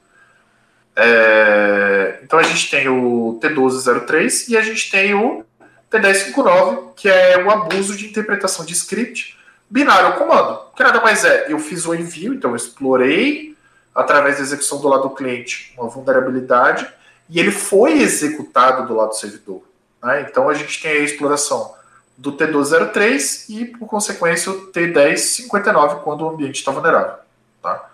É, 0.97 2.18
então 2.22 2.38
a 2.38 2.43
gente 2.43 2.70
tem 2.70 2.88
o 2.88 3.38
T1203 3.43 4.49
e 4.49 4.57
a 4.57 4.62
gente 4.62 4.91
tem 4.91 5.14
o 5.14 5.45
T1059, 5.91 6.95
que 6.95 7.09
é 7.09 7.43
o 7.43 7.51
abuso 7.51 7.97
de 7.97 8.07
interpretação 8.07 8.64
de 8.64 8.72
script 8.72 9.38
binário 9.68 10.09
ao 10.09 10.12
comando. 10.14 10.61
Que 10.76 10.82
nada 10.82 11.01
mais 11.01 11.24
é, 11.24 11.47
eu 11.49 11.59
fiz 11.59 11.86
o 11.86 11.95
envio, 11.95 12.34
então 12.34 12.51
eu 12.51 12.57
explorei 12.57 13.57
através 13.95 14.36
da 14.36 14.43
execução 14.43 14.80
do 14.80 14.88
lado 14.88 15.05
do 15.05 15.11
cliente 15.11 15.74
uma 15.76 15.88
vulnerabilidade 15.88 16.88
e 17.28 17.38
ele 17.38 17.51
foi 17.51 18.01
executado 18.01 18.86
do 18.86 18.95
lado 18.95 19.11
do 19.11 19.16
servidor. 19.16 19.62
Né? 20.03 20.26
Então 20.28 20.49
a 20.49 20.55
gente 20.55 20.80
tem 20.80 20.93
a 20.93 21.05
exploração 21.05 21.74
do 22.16 22.32
T1203 22.32 23.47
e, 23.49 23.64
por 23.64 23.88
consequência, 23.88 24.53
o 24.53 24.70
T1059 24.72 26.03
quando 26.03 26.22
o 26.22 26.28
ambiente 26.28 26.57
está 26.57 26.70
vulnerável. 26.70 27.14
Tá? 27.62 27.88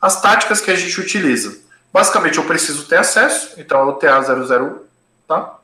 As 0.00 0.20
táticas 0.20 0.60
que 0.60 0.70
a 0.70 0.76
gente 0.76 1.00
utiliza 1.00 1.58
Basicamente, 1.92 2.38
eu 2.38 2.44
preciso 2.44 2.86
ter 2.86 2.96
acesso, 2.96 3.54
então 3.58 3.80
é 3.80 3.84
o 3.84 3.98
TA00, 3.98 4.78
tá? 5.26 5.58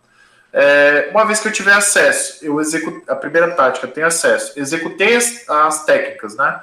É, 0.52 1.08
uma 1.10 1.24
vez 1.24 1.38
que 1.38 1.48
eu 1.48 1.52
tiver 1.52 1.74
acesso, 1.74 2.44
eu 2.44 2.60
executo 2.60 3.02
a 3.10 3.14
primeira 3.14 3.50
tática, 3.52 3.86
tem 3.86 4.02
acesso, 4.02 4.52
executei 4.56 5.14
as, 5.14 5.48
as 5.48 5.84
técnicas, 5.84 6.34
né? 6.34 6.60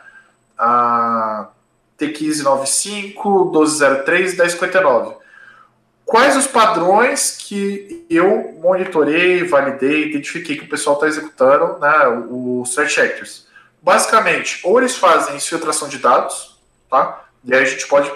A 0.57 1.47
T1595, 1.99 3.51
1203 3.51 4.33
e 4.33 4.37
1059. 4.37 5.15
Quais 6.05 6.35
os 6.35 6.47
padrões 6.47 7.37
que 7.37 8.05
eu 8.09 8.57
monitorei, 8.59 9.43
validei, 9.43 10.09
identifiquei 10.09 10.57
que 10.57 10.65
o 10.65 10.69
pessoal 10.69 10.95
está 10.95 11.07
executando, 11.07 11.79
né? 11.79 12.07
Os 12.29 12.75
threat 12.75 12.99
actors. 12.99 13.47
Basicamente, 13.81 14.59
ou 14.63 14.79
eles 14.79 14.97
fazem 14.97 15.35
infiltração 15.35 15.87
de 15.87 15.99
dados, 15.99 16.59
tá? 16.89 17.25
E 17.43 17.53
aí 17.53 17.61
a 17.61 17.65
gente 17.65 17.87
pode 17.87 18.11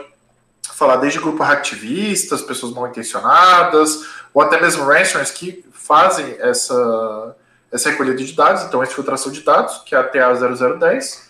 falar 0.78 0.98
desde 0.98 1.20
grupos 1.20 1.48
hacktivistas, 1.48 2.44
pessoas 2.44 2.72
mal 2.72 2.88
intencionadas, 2.88 4.06
ou 4.32 4.44
até 4.44 4.62
mesmo 4.62 4.86
ransomers 4.86 5.32
que 5.32 5.66
fazem 5.74 6.36
essa, 6.40 7.36
essa 7.72 7.90
recolha 7.90 8.14
de 8.14 8.32
dados, 8.34 8.62
então 8.62 8.84
essa 8.84 8.94
filtração 8.94 9.32
de 9.32 9.42
dados, 9.42 9.80
que 9.84 9.96
é 9.96 9.98
a 9.98 10.08
TA0010. 10.08 11.24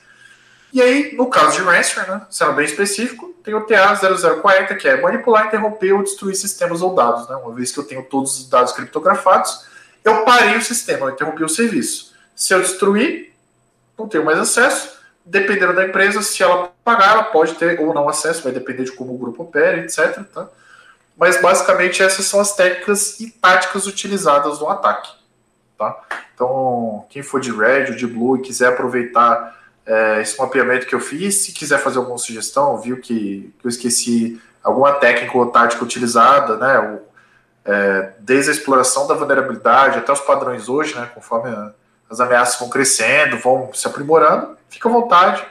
E 0.73 0.81
aí, 0.81 1.15
no 1.15 1.29
caso 1.29 1.55
de 1.55 1.63
ransomware, 1.63 2.11
né, 2.11 2.21
sendo 2.29 2.51
bem 2.51 2.65
específico, 2.65 3.33
tem 3.41 3.53
o 3.53 3.65
TA0040, 3.65 4.75
que 4.75 4.85
é 4.85 4.99
manipular, 4.99 5.47
interromper 5.47 5.93
ou 5.93 6.03
destruir 6.03 6.35
sistemas 6.35 6.81
ou 6.81 6.93
dados. 6.93 7.29
Né? 7.29 7.37
Uma 7.37 7.53
vez 7.53 7.71
que 7.71 7.79
eu 7.79 7.85
tenho 7.85 8.03
todos 8.03 8.37
os 8.37 8.49
dados 8.49 8.73
criptografados, 8.73 9.65
eu 10.03 10.25
parei 10.25 10.57
o 10.57 10.61
sistema, 10.61 11.05
eu 11.05 11.11
interrompi 11.11 11.45
o 11.45 11.49
serviço. 11.49 12.13
Se 12.35 12.53
eu 12.53 12.59
destruir, 12.59 13.33
não 13.97 14.09
tenho 14.09 14.25
mais 14.25 14.39
acesso, 14.39 14.96
dependendo 15.29 15.73
da 15.73 15.85
empresa, 15.85 16.21
se 16.21 16.41
ela 16.41 16.71
pagar, 16.83 17.13
ela 17.13 17.23
pode 17.23 17.55
ter 17.55 17.79
ou 17.79 17.93
não 17.93 18.07
acesso, 18.07 18.43
vai 18.43 18.51
depender 18.51 18.85
de 18.85 18.93
como 18.93 19.13
o 19.13 19.17
grupo 19.17 19.43
opera, 19.43 19.77
etc. 19.77 20.23
Tá? 20.33 20.47
Mas 21.17 21.41
basicamente 21.41 22.01
essas 22.01 22.25
são 22.25 22.39
as 22.39 22.55
técnicas 22.55 23.19
e 23.19 23.31
táticas 23.31 23.85
utilizadas 23.87 24.59
no 24.59 24.69
ataque. 24.69 25.11
Tá? 25.77 26.01
Então, 26.33 27.05
quem 27.09 27.21
for 27.21 27.41
de 27.41 27.51
Red 27.51 27.91
ou 27.91 27.95
de 27.95 28.07
Blue 28.07 28.37
e 28.37 28.41
quiser 28.41 28.69
aproveitar 28.69 29.57
é, 29.85 30.21
esse 30.21 30.37
mapeamento 30.39 30.85
que 30.85 30.95
eu 30.95 30.99
fiz, 30.99 31.35
se 31.35 31.51
quiser 31.51 31.79
fazer 31.79 31.97
alguma 31.97 32.17
sugestão, 32.17 32.77
viu 32.77 32.97
que, 32.97 33.53
que 33.59 33.65
eu 33.65 33.69
esqueci 33.69 34.41
alguma 34.63 34.93
técnica 34.93 35.37
ou 35.37 35.47
tática 35.47 35.83
utilizada, 35.83 36.57
né? 36.57 36.99
É, 37.65 38.13
desde 38.19 38.49
a 38.49 38.53
exploração 38.53 39.07
da 39.07 39.13
vulnerabilidade 39.13 39.97
até 39.97 40.11
os 40.11 40.21
padrões 40.21 40.69
hoje, 40.69 40.95
né? 40.95 41.09
Conforme 41.13 41.49
a, 41.49 41.73
as 42.09 42.19
ameaças 42.19 42.59
vão 42.59 42.69
crescendo, 42.69 43.37
vão 43.37 43.73
se 43.73 43.87
aprimorando, 43.87 44.57
fica 44.69 44.87
à 44.87 44.91
vontade, 44.91 45.45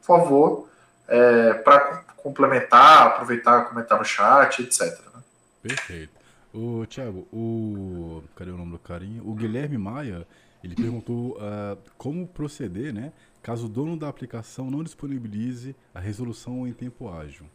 por 0.00 0.18
favor, 0.18 0.68
é, 1.08 1.54
para 1.54 2.04
complementar, 2.16 3.08
aproveitar, 3.08 3.64
comentar 3.64 3.98
no 3.98 4.04
chat, 4.04 4.62
etc. 4.62 4.82
Né? 5.14 5.22
Perfeito. 5.62 6.20
O 6.52 6.84
Thiago, 6.86 7.28
o 7.32 8.22
cadê 8.34 8.50
o 8.50 8.56
nome 8.56 8.72
do 8.72 8.78
carinho? 8.78 9.22
O 9.28 9.34
Guilherme 9.34 9.78
Maia, 9.78 10.26
ele 10.64 10.74
perguntou 10.74 11.36
uh, 11.36 11.78
como 11.96 12.26
proceder, 12.26 12.92
né, 12.92 13.12
caso 13.40 13.66
o 13.66 13.68
dono 13.68 13.96
da 13.96 14.08
aplicação 14.08 14.70
não 14.70 14.82
disponibilize 14.82 15.76
a 15.94 16.00
resolução 16.00 16.66
em 16.66 16.72
tempo 16.72 17.08
ágil. 17.08 17.46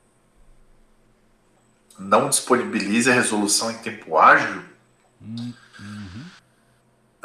Não 1.99 2.29
disponibilize 2.29 3.09
a 3.09 3.13
resolução 3.13 3.71
em 3.71 3.77
tempo 3.77 4.17
ágil? 4.17 4.63
Hum, 5.21 5.53
hum. 5.79 6.25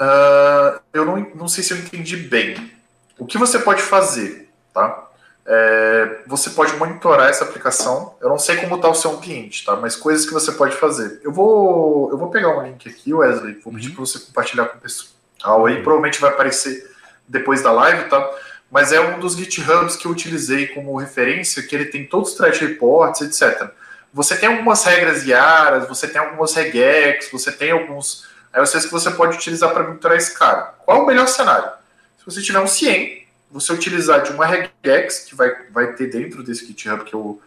Uh, 0.01 0.81
eu 0.95 1.05
não, 1.05 1.17
não 1.35 1.49
sei 1.49 1.63
se 1.63 1.73
eu 1.73 1.79
entendi 1.79 2.17
bem. 2.17 2.73
O 3.19 3.27
que 3.27 3.37
você 3.37 3.59
pode 3.59 3.83
fazer, 3.83 4.49
tá? 4.73 5.11
É, 5.53 6.21
você 6.27 6.51
pode 6.51 6.75
monitorar 6.77 7.29
essa 7.29 7.45
aplicação. 7.45 8.15
Eu 8.21 8.29
não 8.29 8.39
sei 8.39 8.57
como 8.57 8.77
está 8.77 8.89
o 8.89 8.95
seu 8.95 9.11
ambiente, 9.11 9.65
tá? 9.65 9.77
Mas 9.77 9.97
coisas 9.97 10.25
que 10.25 10.33
você 10.33 10.53
pode 10.53 10.77
fazer. 10.77 11.21
Eu 11.23 11.33
vou, 11.33 12.11
eu 12.11 12.17
vou 12.17 12.31
pegar 12.31 12.57
um 12.57 12.63
link 12.63 12.89
aqui, 12.89 13.13
Wesley. 13.13 13.61
Vou 13.63 13.73
pedir 13.73 13.89
uhum. 13.89 13.97
para 13.97 14.07
você 14.07 14.19
compartilhar 14.21 14.67
com 14.67 14.79
o 14.79 14.81
pessoal 14.81 15.67
aí. 15.67 15.83
Provavelmente 15.83 16.21
vai 16.21 16.31
aparecer 16.31 16.89
depois 17.27 17.63
da 17.63 17.73
live, 17.73 18.09
tá? 18.09 18.31
Mas 18.71 18.93
é 18.93 19.01
um 19.01 19.19
dos 19.19 19.35
GitHubs 19.35 19.97
que 19.97 20.07
eu 20.07 20.13
utilizei 20.13 20.69
como 20.69 20.97
referência, 20.97 21.63
que 21.63 21.75
ele 21.75 21.87
tem 21.87 22.07
todos 22.07 22.31
os 22.31 22.37
thread 22.37 22.65
reports, 22.65 23.21
etc. 23.21 23.71
Você 24.13 24.37
tem 24.37 24.49
algumas 24.49 24.85
regras 24.85 25.25
guiadas, 25.25 25.89
você 25.89 26.07
tem 26.07 26.21
algumas 26.21 26.55
regex, 26.55 27.29
você 27.31 27.51
tem 27.51 27.73
alguns. 27.73 28.29
Aí 28.53 28.61
eu 28.61 28.67
sei 28.67 28.81
que 28.81 28.89
você 28.89 29.11
pode 29.11 29.37
utilizar 29.37 29.73
para 29.73 29.85
monitorar 29.85 30.17
esse 30.17 30.35
cara. 30.37 30.75
Qual 30.85 31.03
o 31.03 31.07
melhor 31.07 31.29
cenário? 31.29 31.71
Se 32.19 32.25
você 32.25 32.43
tiver 32.43 32.61
um 32.61 32.67
CIEM, 32.67 33.27
você 33.51 33.73
utilizar 33.73 34.23
de 34.23 34.33
uma 34.33 34.47
regex, 34.47 35.21
que 35.21 35.35
vai, 35.35 35.51
vai 35.71 35.93
ter 35.93 36.07
dentro 36.09 36.43
desse 36.43 36.67
GitHub 36.67 37.05
que 37.05 37.15
eu 37.15 37.41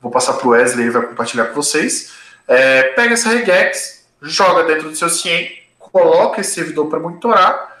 vou 0.00 0.10
passar 0.10 0.34
para 0.34 0.46
o 0.46 0.50
Wesley 0.50 0.86
e 0.86 0.90
vai 0.90 1.06
compartilhar 1.06 1.46
com 1.46 1.54
vocês. 1.54 2.12
É, 2.48 2.82
pega 2.94 3.14
essa 3.14 3.28
regex, 3.28 4.06
joga 4.22 4.64
dentro 4.64 4.90
do 4.90 4.96
seu 4.96 5.08
CIEM, 5.08 5.50
coloca 5.78 6.40
esse 6.40 6.52
servidor 6.52 6.88
para 6.88 7.00
monitorar. 7.00 7.76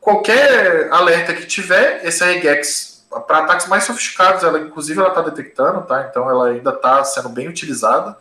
Qualquer 0.00 0.88
alerta 0.90 1.34
que 1.34 1.46
tiver, 1.46 2.04
essa 2.04 2.24
regex, 2.24 3.04
para 3.26 3.38
ataques 3.38 3.66
mais 3.66 3.84
sofisticados, 3.84 4.42
ela 4.42 4.58
inclusive 4.58 4.98
ela 4.98 5.10
está 5.10 5.20
detectando, 5.20 5.82
tá? 5.82 6.06
Então 6.08 6.30
ela 6.30 6.48
ainda 6.48 6.70
está 6.70 7.04
sendo 7.04 7.28
bem 7.28 7.48
utilizada. 7.48 8.16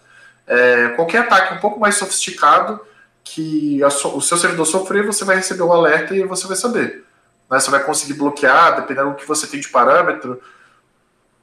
É, 0.47 0.89
qualquer 0.89 1.19
ataque 1.19 1.53
um 1.53 1.59
pouco 1.59 1.79
mais 1.79 1.95
sofisticado 1.95 2.79
que 3.23 3.79
so, 3.91 4.17
o 4.17 4.21
seu 4.21 4.37
servidor 4.37 4.65
sofrer, 4.65 5.05
você 5.05 5.23
vai 5.23 5.35
receber 5.35 5.63
o 5.63 5.71
alerta 5.71 6.15
e 6.15 6.23
você 6.23 6.47
vai 6.47 6.55
saber 6.55 7.05
né? 7.49 7.59
Você 7.59 7.71
vai 7.71 7.83
conseguir 7.83 8.13
bloquear, 8.13 8.75
dependendo 8.75 9.11
do 9.11 9.15
que 9.15 9.27
você 9.27 9.47
tem 9.47 9.59
de 9.59 9.69
parâmetro. 9.69 10.41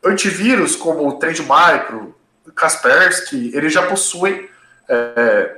Antivírus 0.05 0.77
como 0.77 1.07
o 1.07 1.19
Trend 1.19 1.41
Micro, 1.41 2.15
Kaspersky, 2.55 3.51
eles 3.55 3.73
já 3.73 3.87
possuem, 3.87 4.49
é, 4.89 5.57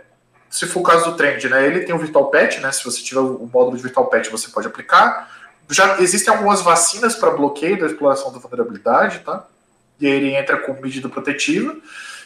se 0.48 0.66
for 0.66 0.80
o 0.80 0.82
caso 0.82 1.10
do 1.10 1.16
Trend, 1.16 1.46
né? 1.48 1.66
Ele 1.66 1.80
tem 1.80 1.94
o 1.94 1.98
Virtual 1.98 2.30
Patch, 2.30 2.60
né? 2.60 2.72
Se 2.72 2.82
você 2.82 3.02
tiver 3.02 3.20
o 3.20 3.48
módulo 3.52 3.76
de 3.76 3.82
Virtual 3.82 4.06
Patch, 4.06 4.30
você 4.30 4.48
pode 4.48 4.66
aplicar. 4.66 5.36
Já 5.68 6.00
existem 6.00 6.32
algumas 6.32 6.62
vacinas 6.62 7.14
para 7.14 7.30
bloqueio 7.30 7.78
da 7.78 7.86
exploração 7.86 8.32
da 8.32 8.38
vulnerabilidade, 8.38 9.18
tá? 9.18 9.46
E 10.00 10.06
aí 10.06 10.12
ele 10.12 10.34
entra 10.34 10.56
com 10.56 10.72
medida 10.80 11.10
protetiva. 11.10 11.76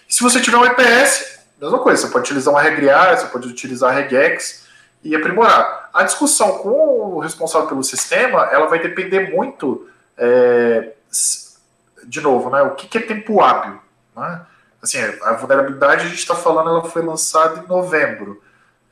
E 0.08 0.14
se 0.14 0.22
você 0.22 0.40
tiver 0.40 0.58
um 0.58 0.64
EPS, 0.64 1.40
mesma 1.64 1.78
coisa, 1.78 2.02
você 2.02 2.12
pode 2.12 2.24
utilizar 2.24 2.52
uma 2.52 2.62
regriar, 2.62 3.16
você 3.16 3.26
pode 3.26 3.48
utilizar 3.48 3.94
regex, 3.94 4.62
e 5.04 5.16
aprimorar. 5.16 5.90
A 5.92 6.04
discussão 6.04 6.58
com 6.58 7.16
o 7.16 7.18
responsável 7.18 7.68
pelo 7.68 7.82
sistema, 7.82 8.48
ela 8.52 8.66
vai 8.66 8.80
depender 8.80 9.30
muito, 9.34 9.88
é, 10.16 10.92
de 12.04 12.20
novo, 12.20 12.50
né, 12.50 12.62
o 12.62 12.74
que, 12.74 12.86
que 12.86 12.98
é 12.98 13.02
tempo 13.02 13.40
hábil. 13.40 13.78
Né? 14.16 14.42
Assim, 14.80 14.98
a 15.22 15.32
vulnerabilidade, 15.32 16.06
a 16.06 16.08
gente 16.08 16.18
está 16.18 16.34
falando, 16.34 16.70
ela 16.70 16.84
foi 16.84 17.02
lançada 17.02 17.60
em 17.60 17.68
novembro. 17.68 18.42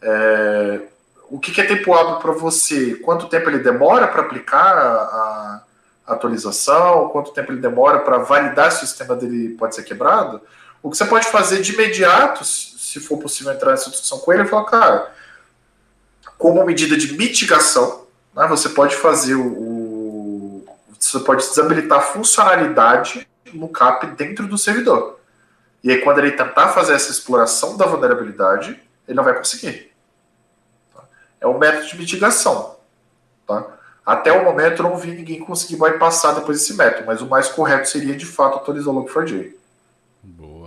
É, 0.03 0.81
o 1.29 1.39
que, 1.39 1.53
que 1.53 1.61
é 1.61 1.67
tempo 1.67 1.95
hábil 1.95 2.17
para 2.17 2.33
você? 2.33 2.97
Quanto 2.97 3.29
tempo 3.29 3.49
ele 3.49 3.59
demora 3.59 4.09
para 4.09 4.23
aplicar 4.23 4.77
a, 4.77 5.63
a 6.07 6.15
atualização? 6.15 7.09
Quanto 7.09 7.33
tempo 7.33 7.53
ele 7.53 7.61
demora 7.61 8.01
para 8.01 8.19
validar 8.19 8.73
se 8.73 8.85
o 8.85 8.87
sistema 8.87 9.15
dele 9.15 9.51
pode 9.51 9.75
ser 9.77 9.85
quebrado? 9.85 10.41
O 10.83 10.91
que 10.91 10.97
você 10.97 11.05
pode 11.05 11.27
fazer 11.27 11.61
de 11.61 11.75
imediato, 11.75 12.45
se 12.45 12.99
for 13.01 13.19
possível 13.19 13.53
entrar 13.53 13.73
nessa 13.73 13.91
discussão 13.91 14.19
com 14.19 14.33
ele, 14.33 14.43
é 14.43 14.47
falar, 14.47 14.65
cara, 14.65 15.13
como 16.39 16.65
medida 16.65 16.97
de 16.97 17.17
mitigação, 17.17 18.07
né, 18.35 18.47
você 18.47 18.71
pode 18.71 18.97
fazer 18.97 19.35
o, 19.35 19.47
o, 19.47 20.67
Você 20.99 21.21
pode 21.21 21.47
desabilitar 21.47 21.99
a 21.99 22.03
funcionalidade 22.03 23.29
no 23.53 23.69
CAP 23.69 24.07
dentro 24.17 24.47
do 24.47 24.57
servidor. 24.57 25.21
E 25.83 25.91
aí, 25.91 26.01
quando 26.03 26.19
ele 26.19 26.33
tentar 26.33 26.69
fazer 26.69 26.95
essa 26.95 27.11
exploração 27.11 27.77
da 27.77 27.87
vulnerabilidade, 27.87 28.81
ele 29.07 29.17
não 29.17 29.25
vai 29.25 29.35
conseguir. 29.37 29.93
Tá? 30.95 31.03
É 31.41 31.47
um 31.47 31.59
método 31.59 31.87
de 31.87 31.99
mitigação. 31.99 32.77
Tá? 33.47 33.67
Até 34.05 34.33
o 34.33 34.45
momento, 34.45 34.83
eu 34.83 34.89
não 34.89 34.97
vi 34.97 35.13
ninguém 35.13 35.41
conseguir 35.41 35.77
bypassar 35.77 36.35
depois 36.35 36.59
desse 36.59 36.75
método, 36.75 37.07
mas 37.07 37.23
o 37.23 37.27
mais 37.27 37.49
correto 37.49 37.89
seria, 37.89 38.17
de 38.17 38.27
fato, 38.27 38.57
atualizar 38.57 38.95
o 38.95 39.05
Log4j. 39.05 39.55
Boa. 40.23 40.60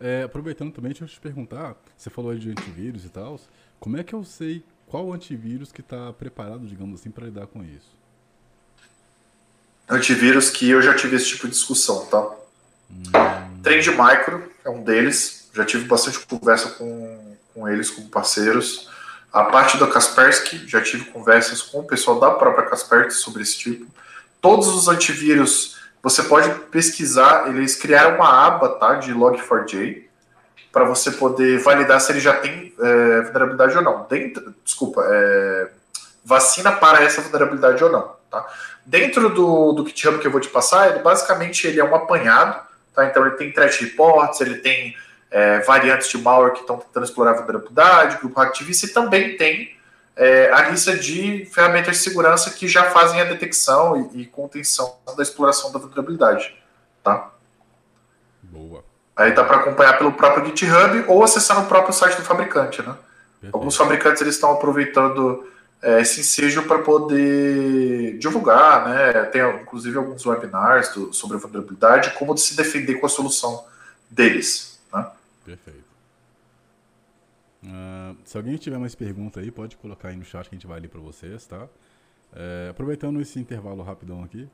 É, 0.00 0.22
aproveitando 0.24 0.72
também, 0.72 0.90
deixa 0.90 1.04
eu 1.04 1.08
te 1.08 1.20
perguntar, 1.20 1.76
você 1.96 2.10
falou 2.10 2.32
aí 2.32 2.38
de 2.38 2.50
antivírus 2.50 3.04
e 3.04 3.08
tal, 3.08 3.40
como 3.78 3.96
é 3.96 4.02
que 4.02 4.14
eu 4.14 4.24
sei 4.24 4.64
qual 4.86 5.12
antivírus 5.12 5.72
que 5.72 5.80
está 5.80 6.12
preparado, 6.12 6.66
digamos 6.66 7.00
assim, 7.00 7.10
para 7.10 7.26
lidar 7.26 7.46
com 7.46 7.62
isso? 7.62 7.90
Antivírus 9.88 10.50
que 10.50 10.70
eu 10.70 10.80
já 10.80 10.94
tive 10.94 11.16
esse 11.16 11.26
tipo 11.26 11.46
de 11.46 11.52
discussão, 11.52 12.06
tá? 12.06 12.30
Hum. 12.90 13.60
Trend 13.62 13.88
Micro 13.88 14.50
é 14.64 14.70
um 14.70 14.82
deles, 14.82 15.50
já 15.52 15.64
tive 15.64 15.86
bastante 15.86 16.20
conversa 16.20 16.70
com, 16.70 17.36
com 17.52 17.68
eles 17.68 17.90
como 17.90 18.08
parceiros. 18.08 18.88
A 19.32 19.44
parte 19.44 19.76
da 19.78 19.86
Kaspersky, 19.88 20.66
já 20.66 20.80
tive 20.80 21.06
conversas 21.06 21.60
com 21.60 21.80
o 21.80 21.84
pessoal 21.84 22.20
da 22.20 22.30
própria 22.30 22.68
Kaspersky 22.68 23.20
sobre 23.20 23.42
esse 23.42 23.58
tipo. 23.58 23.86
Todos 24.40 24.68
os 24.68 24.86
antivírus, 24.86 25.73
você 26.04 26.22
pode 26.22 26.50
pesquisar, 26.66 27.48
eles 27.48 27.76
criaram 27.76 28.16
uma 28.16 28.46
aba 28.46 28.68
tá, 28.78 28.96
de 28.96 29.14
Log4j, 29.14 30.04
para 30.70 30.84
você 30.84 31.10
poder 31.12 31.58
validar 31.60 31.98
se 31.98 32.12
ele 32.12 32.20
já 32.20 32.34
tem 32.34 32.74
é, 32.78 33.22
vulnerabilidade 33.22 33.74
ou 33.74 33.82
não. 33.82 34.06
Dentro, 34.06 34.54
desculpa, 34.62 35.02
é, 35.02 35.70
vacina 36.22 36.72
para 36.72 37.02
essa 37.02 37.22
vulnerabilidade 37.22 37.82
ou 37.82 37.90
não. 37.90 38.14
Tá? 38.30 38.46
Dentro 38.84 39.30
do, 39.30 39.72
do 39.72 39.86
GitHub 39.86 40.18
que 40.18 40.26
eu 40.26 40.30
vou 40.30 40.42
te 40.42 40.50
passar, 40.50 40.90
ele 40.90 40.98
basicamente 40.98 41.66
ele 41.66 41.80
é 41.80 41.84
um 41.84 41.94
apanhado. 41.94 42.60
Tá? 42.94 43.06
Então 43.06 43.24
ele 43.24 43.36
tem 43.36 43.50
threat 43.50 43.82
reports, 43.82 44.42
ele 44.42 44.56
tem 44.56 44.94
é, 45.30 45.60
variantes 45.60 46.10
de 46.10 46.18
malware 46.18 46.52
que 46.52 46.60
estão 46.60 46.76
tentando 46.76 47.04
explorar 47.04 47.30
a 47.30 47.34
vulnerabilidade, 47.34 48.18
grupo 48.18 48.38
ativista, 48.42 48.84
e 48.84 48.90
também 48.90 49.38
tem 49.38 49.74
é, 50.16 50.50
a 50.52 50.68
lista 50.70 50.96
de 50.96 51.44
ferramentas 51.46 51.96
de 51.96 52.02
segurança 52.02 52.50
que 52.50 52.68
já 52.68 52.90
fazem 52.90 53.20
a 53.20 53.24
detecção 53.24 54.10
e, 54.14 54.22
e 54.22 54.26
contenção 54.26 54.96
da 55.16 55.22
exploração 55.22 55.72
da 55.72 55.78
vulnerabilidade. 55.78 56.54
Tá? 57.02 57.30
Boa. 58.42 58.84
Aí 59.16 59.32
dá 59.32 59.44
para 59.44 59.58
acompanhar 59.58 59.98
pelo 59.98 60.12
próprio 60.12 60.46
GitHub 60.46 61.04
ou 61.08 61.22
acessar 61.22 61.60
no 61.60 61.66
próprio 61.66 61.92
site 61.92 62.16
do 62.16 62.22
fabricante, 62.22 62.82
né? 62.82 62.96
Perfeito. 63.40 63.56
Alguns 63.56 63.76
fabricantes 63.76 64.22
eles 64.22 64.34
estão 64.34 64.52
aproveitando 64.52 65.46
é, 65.82 66.00
esse 66.00 66.20
ensejo 66.20 66.62
para 66.62 66.78
poder 66.78 68.18
divulgar, 68.18 68.88
né? 68.88 69.12
Tem 69.24 69.42
inclusive 69.60 69.96
alguns 69.98 70.24
webinars 70.24 70.88
do, 70.94 71.12
sobre 71.12 71.36
a 71.36 71.40
vulnerabilidade, 71.40 72.12
como 72.12 72.36
se 72.36 72.56
defender 72.56 72.94
com 72.94 73.06
a 73.06 73.08
solução 73.08 73.64
deles, 74.10 74.80
né? 74.92 75.06
Perfeito. 75.44 75.83
Uh, 77.64 78.16
se 78.24 78.36
alguém 78.36 78.56
tiver 78.56 78.78
mais 78.78 78.94
pergunta 78.94 79.40
aí, 79.40 79.50
pode 79.50 79.76
colocar 79.76 80.08
aí 80.08 80.16
no 80.16 80.24
chat 80.24 80.48
que 80.48 80.54
a 80.54 80.58
gente 80.58 80.66
vai 80.66 80.78
ler 80.78 80.88
para 80.88 81.00
vocês, 81.00 81.46
tá? 81.46 81.66
É, 82.36 82.68
aproveitando 82.70 83.20
esse 83.20 83.38
intervalo 83.38 83.80
rapidão 83.84 84.24
aqui, 84.24 84.48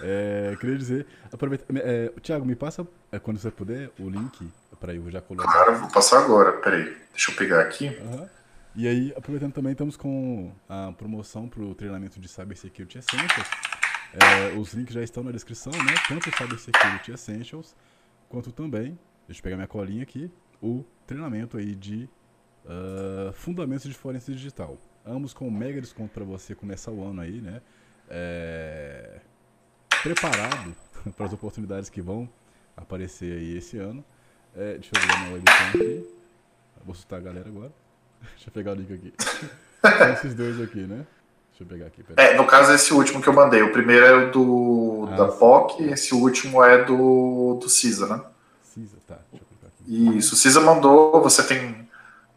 é, 0.00 0.54
queria 0.60 0.78
dizer, 0.78 1.06
aproveita, 1.32 1.64
é, 1.76 2.12
Tiago, 2.20 2.46
me 2.46 2.54
passa, 2.54 2.86
quando 3.24 3.36
você 3.36 3.50
puder, 3.50 3.90
o 3.98 4.08
link 4.08 4.48
para 4.78 4.94
eu 4.94 5.10
já 5.10 5.20
colocar. 5.20 5.50
Claro, 5.50 5.74
vou 5.80 5.90
passar 5.90 6.22
agora, 6.22 6.52
peraí, 6.52 6.96
deixa 7.10 7.32
eu 7.32 7.36
pegar 7.36 7.62
aqui. 7.62 7.88
Uhum. 7.88 8.28
E 8.76 8.86
aí, 8.86 9.12
aproveitando 9.16 9.52
também, 9.52 9.72
estamos 9.72 9.96
com 9.96 10.52
a 10.68 10.92
promoção 10.92 11.48
para 11.48 11.62
o 11.64 11.74
treinamento 11.74 12.20
de 12.20 12.28
Cybersecurity 12.28 12.98
Essentials. 12.98 13.48
É, 14.14 14.56
os 14.56 14.72
links 14.72 14.94
já 14.94 15.02
estão 15.02 15.24
na 15.24 15.32
descrição, 15.32 15.72
né? 15.72 15.94
Tanto 16.06 16.30
o 16.30 16.32
Cybersecurity 16.32 17.10
Essentials, 17.10 17.74
quanto 18.28 18.52
também, 18.52 18.96
deixa 19.26 19.40
eu 19.40 19.42
pegar 19.42 19.56
minha 19.56 19.66
colinha 19.66 20.04
aqui, 20.04 20.30
o 20.62 20.84
treinamento 21.06 21.56
aí 21.56 21.74
de 21.74 22.08
uh, 22.64 23.32
Fundamentos 23.32 23.84
de 23.84 23.94
Forense 23.94 24.32
Digital 24.32 24.78
ambos 25.08 25.32
com 25.32 25.48
um 25.48 25.50
mega 25.50 25.80
desconto 25.80 26.12
para 26.12 26.24
você 26.24 26.54
começar 26.54 26.90
o 26.90 27.02
ano 27.02 27.20
aí, 27.20 27.40
né? 27.40 27.60
É... 28.08 29.20
Preparado 30.02 30.74
para 31.16 31.26
as 31.26 31.32
oportunidades 31.32 31.88
que 31.88 32.02
vão 32.02 32.28
aparecer 32.76 33.38
aí 33.38 33.56
esse 33.56 33.78
ano. 33.78 34.04
É, 34.54 34.74
deixa 34.74 34.90
eu 34.94 35.00
ver 35.00 35.18
minha 35.18 35.32
webcam 35.34 35.68
aqui. 35.68 36.08
Vou 36.84 36.92
assustar 36.92 37.18
a 37.18 37.22
galera 37.22 37.48
agora. 37.48 37.72
Deixa 38.34 38.48
eu 38.48 38.52
pegar 38.52 38.72
o 38.72 38.74
link 38.74 38.92
aqui. 38.92 39.12
São 39.98 40.12
esses 40.12 40.34
dois 40.34 40.60
aqui, 40.60 40.80
né? 40.80 41.06
Deixa 41.50 41.62
eu 41.62 41.66
pegar 41.66 41.86
aqui. 41.86 42.04
É, 42.16 42.36
no 42.36 42.46
caso, 42.46 42.72
esse 42.72 42.92
último 42.92 43.20
que 43.22 43.28
eu 43.28 43.32
mandei. 43.32 43.62
O 43.62 43.72
primeiro 43.72 44.04
é 44.04 44.14
o 44.14 44.30
do, 44.32 45.08
ah, 45.12 45.16
da 45.16 45.28
POC 45.28 45.82
e 45.82 45.92
esse 45.92 46.14
último 46.14 46.64
é 46.64 46.82
do, 46.84 47.58
do 47.60 47.68
CISA, 47.68 48.06
né? 48.08 48.24
CISA, 48.62 48.96
tá. 49.06 49.18
Deixa 49.30 49.44
eu. 49.44 49.47
Isso, 49.88 50.34
o 50.34 50.36
CISA 50.36 50.60
mandou, 50.60 51.22
você 51.22 51.42
tem 51.42 51.88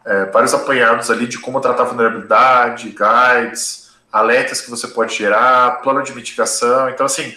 é, 0.06 0.26
vários 0.26 0.54
apanhados 0.54 1.12
ali 1.12 1.28
de 1.28 1.38
como 1.38 1.60
tratar 1.60 1.84
vulnerabilidade, 1.84 2.96
guides, 2.96 3.92
alertas 4.12 4.62
que 4.62 4.70
você 4.70 4.88
pode 4.88 5.16
gerar, 5.16 5.82
plano 5.82 6.02
de 6.02 6.14
mitigação. 6.14 6.90
Então, 6.90 7.06
assim, 7.06 7.36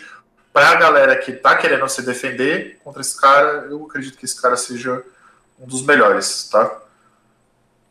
para 0.53 0.71
a 0.71 0.75
galera 0.77 1.17
que 1.17 1.33
está 1.33 1.57
querendo 1.57 1.89
se 1.89 2.03
defender 2.03 2.79
contra 2.85 3.01
esse 3.01 3.21
cara, 3.21 3.67
eu 3.69 3.85
acredito 3.85 4.17
que 4.17 4.25
esse 4.25 4.41
cara 4.41 4.57
seja 4.57 5.05
um 5.59 5.67
dos 5.67 5.83
melhores, 5.83 6.49
tá? 6.49 6.81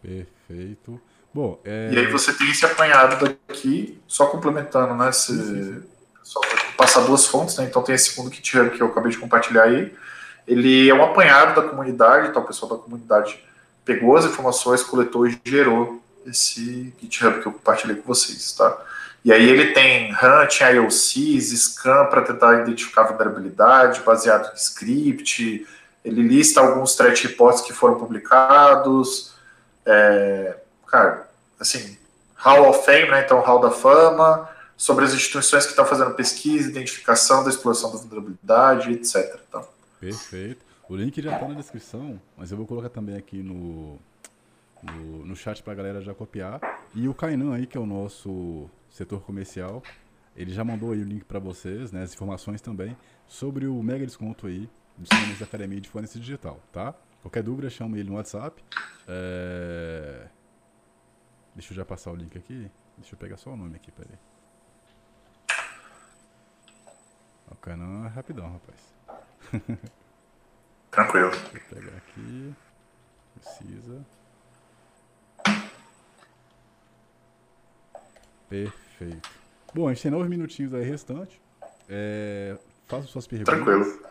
Perfeito. 0.01 1.01
Bom, 1.33 1.59
é... 1.65 1.89
E 1.91 1.97
aí 1.99 2.07
você 2.07 2.31
tem 2.31 2.49
esse 2.49 2.65
apanhado 2.65 3.35
daqui, 3.49 4.01
só 4.07 4.27
complementando, 4.27 4.93
né? 4.95 5.11
Se, 5.11 5.35
Sim, 5.35 5.63
sim. 5.63 5.83
Só 6.23 6.39
passar 6.77 7.01
duas 7.01 7.25
fontes, 7.25 7.57
né? 7.57 7.65
Então 7.65 7.83
tem 7.83 7.93
esse 7.93 8.11
segundo 8.11 8.33
GitHub 8.33 8.69
que 8.69 8.81
eu 8.81 8.87
acabei 8.87 9.11
de 9.11 9.17
compartilhar 9.17 9.63
aí. 9.63 9.93
Ele 10.47 10.89
é 10.89 10.93
um 10.93 11.03
apanhado 11.03 11.59
da 11.59 11.67
comunidade, 11.67 12.29
então 12.29 12.41
o 12.41 12.45
pessoal 12.45 12.77
da 12.77 12.83
comunidade 12.83 13.43
pegou 13.85 14.15
as 14.15 14.25
informações, 14.25 14.83
coletou 14.83 15.27
e 15.27 15.39
gerou 15.43 16.01
esse 16.25 16.93
GitHub 17.01 17.41
que 17.41 17.47
eu 17.47 17.51
compartilhei 17.51 17.95
com 17.95 18.07
vocês, 18.07 18.53
tá? 18.53 18.77
E 19.25 19.31
aí 19.31 19.49
ele 19.49 19.71
tem 19.71 20.11
Hunt, 20.11 20.59
IOCs, 20.59 21.51
Scan 21.51 22.05
para 22.07 22.21
tentar 22.23 22.61
identificar 22.61 23.03
vulnerabilidade 23.03 24.01
baseado 24.01 24.51
em 24.51 24.55
script. 24.55 25.65
Ele 26.03 26.21
lista 26.21 26.59
alguns 26.59 26.95
threat 26.95 27.25
reports 27.25 27.61
que 27.61 27.71
foram 27.71 27.95
publicados. 27.95 29.33
É, 29.85 30.57
cara, 30.87 31.29
assim, 31.57 31.97
Hall 32.35 32.69
of 32.69 32.85
Fame, 32.85 33.09
né? 33.09 33.21
Então, 33.21 33.39
Hall 33.39 33.61
da 33.61 33.71
Fama, 33.71 34.49
sobre 34.75 35.05
as 35.05 35.13
instituições 35.13 35.63
que 35.63 35.71
estão 35.71 35.85
fazendo 35.85 36.13
pesquisa, 36.13 36.69
identificação 36.69 37.43
da 37.43 37.49
exploração 37.49 37.91
da 37.91 37.97
vulnerabilidade, 37.99 38.91
etc. 38.91 39.39
Então, 39.47 39.65
Perfeito. 40.05 40.65
O 40.89 40.95
link 40.95 41.21
já 41.21 41.39
tá 41.39 41.47
na 41.47 41.55
descrição, 41.55 42.19
mas 42.37 42.51
eu 42.51 42.57
vou 42.57 42.67
colocar 42.67 42.89
também 42.89 43.15
aqui 43.15 43.41
no, 43.41 43.97
no, 44.81 45.25
no 45.25 45.35
chat 45.35 45.63
pra 45.63 45.73
galera 45.73 46.01
já 46.01 46.13
copiar. 46.13 46.59
E 46.93 47.07
o 47.07 47.13
Kainan 47.13 47.55
aí, 47.55 47.65
que 47.65 47.77
é 47.77 47.79
o 47.79 47.85
nosso 47.85 48.69
setor 48.89 49.21
comercial, 49.21 49.81
ele 50.35 50.51
já 50.51 50.63
mandou 50.63 50.91
aí 50.91 51.01
o 51.01 51.05
link 51.05 51.23
pra 51.23 51.39
vocês, 51.39 51.91
né, 51.91 52.03
as 52.03 52.13
informações 52.13 52.61
também, 52.61 52.97
sobre 53.27 53.65
o 53.65 53.81
mega 53.81 54.05
desconto 54.05 54.47
aí 54.47 54.69
dos 54.97 55.09
sistemas 55.09 55.39
da 55.39 55.45
Academia 55.45 55.79
de 55.79 55.89
Forense 55.89 56.19
Digital, 56.19 56.59
tá? 56.71 56.93
Qualquer 57.21 57.41
dúvida, 57.41 57.69
chama 57.69 57.97
ele 57.97 58.09
no 58.09 58.15
WhatsApp. 58.15 58.61
É... 59.07 60.27
Deixa 61.55 61.71
eu 61.71 61.77
já 61.77 61.85
passar 61.85 62.11
o 62.11 62.15
link 62.15 62.37
aqui. 62.37 62.69
Deixa 62.97 63.15
eu 63.15 63.17
pegar 63.17 63.37
só 63.37 63.51
o 63.51 63.57
nome 63.57 63.75
aqui, 63.75 63.91
peraí. 63.91 64.19
O 67.49 67.55
Kainan 67.55 68.05
é 68.05 68.09
rapidão, 68.09 68.51
rapaz. 68.51 68.92
tranquilo. 70.91 71.31
Eu 71.53 71.61
pegar 71.75 71.97
aqui. 71.97 72.53
Precisa. 73.35 74.05
Perfeito. 78.49 79.29
Bom, 79.73 79.87
a 79.87 79.93
gente 79.93 80.03
tem 80.03 80.11
nove 80.11 80.29
minutinhos 80.29 80.73
aí 80.73 80.83
restante. 80.83 81.41
É, 81.89 82.55
faça 82.87 83.07
suas 83.07 83.25
perguntas. 83.27 83.53
Tranquilo. 83.53 84.03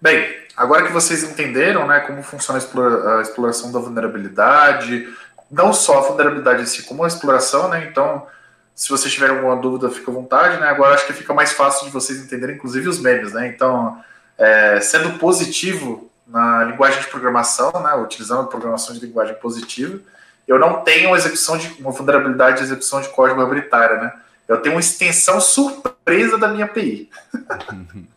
Bem, 0.00 0.34
agora 0.56 0.86
que 0.86 0.92
vocês 0.92 1.22
entenderam 1.24 1.86
né, 1.86 2.00
como 2.00 2.22
funciona 2.22 2.58
a 2.58 3.20
exploração 3.20 3.70
da 3.70 3.78
vulnerabilidade, 3.78 5.06
não 5.50 5.72
só 5.72 5.98
a 5.98 6.08
vulnerabilidade 6.08 6.62
em 6.62 6.66
si, 6.66 6.84
como 6.84 7.04
a 7.04 7.08
exploração, 7.08 7.68
né? 7.68 7.86
Então, 7.90 8.26
se 8.74 8.88
vocês 8.88 9.12
tiverem 9.12 9.36
alguma 9.36 9.56
dúvida, 9.56 9.90
fica 9.90 10.10
à 10.10 10.14
vontade, 10.14 10.58
né? 10.58 10.68
Agora 10.68 10.94
acho 10.94 11.06
que 11.06 11.12
fica 11.12 11.34
mais 11.34 11.52
fácil 11.52 11.84
de 11.84 11.92
vocês 11.92 12.18
entenderem, 12.18 12.56
inclusive 12.56 12.88
os 12.88 12.98
memes, 12.98 13.32
né? 13.32 13.48
Então, 13.48 14.02
é, 14.40 14.80
sendo 14.80 15.18
positivo 15.18 16.10
na 16.26 16.64
linguagem 16.64 17.00
de 17.00 17.08
programação, 17.08 17.70
né? 17.82 17.94
Utilizando 17.94 18.40
a 18.40 18.46
programação 18.46 18.94
de 18.94 19.04
linguagem 19.04 19.34
positiva, 19.34 20.00
eu 20.48 20.58
não 20.58 20.82
tenho 20.82 21.10
uma 21.10 21.16
execução 21.16 21.58
de 21.58 21.68
uma 21.80 21.90
vulnerabilidade 21.90 22.56
de 22.56 22.64
execução 22.64 23.02
de 23.02 23.08
código 23.10 23.40
arbitrária, 23.40 23.98
né? 23.98 24.12
Eu 24.48 24.56
tenho 24.62 24.74
uma 24.74 24.80
extensão 24.80 25.40
surpresa 25.40 26.38
da 26.38 26.48
minha 26.48 26.64
API. 26.64 27.10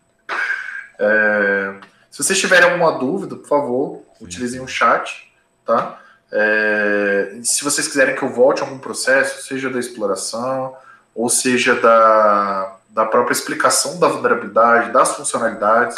É, 0.99 1.73
se 2.11 2.23
vocês 2.23 2.39
tiverem 2.39 2.69
alguma 2.69 2.97
dúvida, 2.97 3.35
por 3.35 3.47
favor, 3.47 4.03
Sim. 4.17 4.25
utilizem 4.25 4.61
o 4.61 4.67
chat, 4.67 5.29
tá? 5.65 5.99
É, 6.31 7.35
se 7.43 7.63
vocês 7.63 7.87
quiserem 7.87 8.15
que 8.15 8.21
eu 8.21 8.29
volte 8.29 8.61
a 8.61 8.65
algum 8.65 8.77
processo, 8.77 9.45
seja 9.45 9.71
da 9.71 9.79
exploração, 9.79 10.77
ou 11.13 11.27
seja 11.29 11.75
da, 11.75 12.72
da 12.93 13.05
própria 13.05 13.33
explicação 13.33 13.99
da 13.99 14.07
vulnerabilidade, 14.07 14.91
das 14.91 15.15
funcionalidades, 15.15 15.95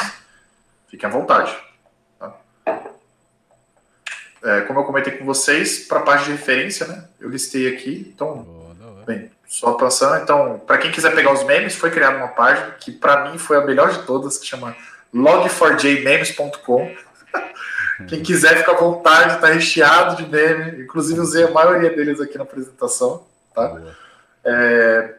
fiquem 0.88 1.10
à 1.10 1.12
vontade. 1.12 1.56
tá? 2.18 2.34
É, 4.41 4.62
como 4.62 4.80
eu 4.80 4.86
comentei 4.86 5.18
com 5.18 5.26
vocês, 5.26 5.80
para 5.88 6.00
a 6.00 6.04
parte 6.04 6.26
de 6.26 6.32
referência, 6.32 6.88
né? 6.88 7.04
Eu 7.20 7.30
listei 7.30 7.68
aqui, 7.68 8.12
então 8.16 8.66
hora. 8.96 9.06
Bem, 9.06 9.32
só 9.46 9.74
passando, 9.74 10.24
então, 10.24 10.60
para 10.66 10.78
quem 10.78 10.91
quiser 10.91 11.14
pegar 11.14 11.34
os 11.34 11.43
memes, 11.43 11.76
foi 11.76 11.91
criada 11.91 12.18
uma 12.18 12.30
página 12.30 12.72
que 12.72 12.91
para 12.91 13.30
mim 13.30 13.38
foi 13.38 13.58
a 13.58 13.62
melhor 13.62 13.91
de 13.91 14.04
todas, 14.04 14.38
que 14.38 14.46
chama 14.46 14.76
log4jmemes.com. 15.14 16.96
Quem 18.10 18.22
quiser 18.22 18.58
fica 18.58 18.74
à 18.74 18.76
vontade, 18.76 19.39
tá 19.39 19.48
recheado 19.48 20.18
de 20.18 20.30
meme, 20.30 20.84
inclusive 20.84 21.18
usei 21.22 21.46
a 21.46 21.52
maioria 21.52 21.89
deles 21.89 22.20
aqui 22.20 22.38
na 22.38 22.43
apresentação, 22.43 23.26
tá? 23.54 23.70
Boa. 23.70 24.05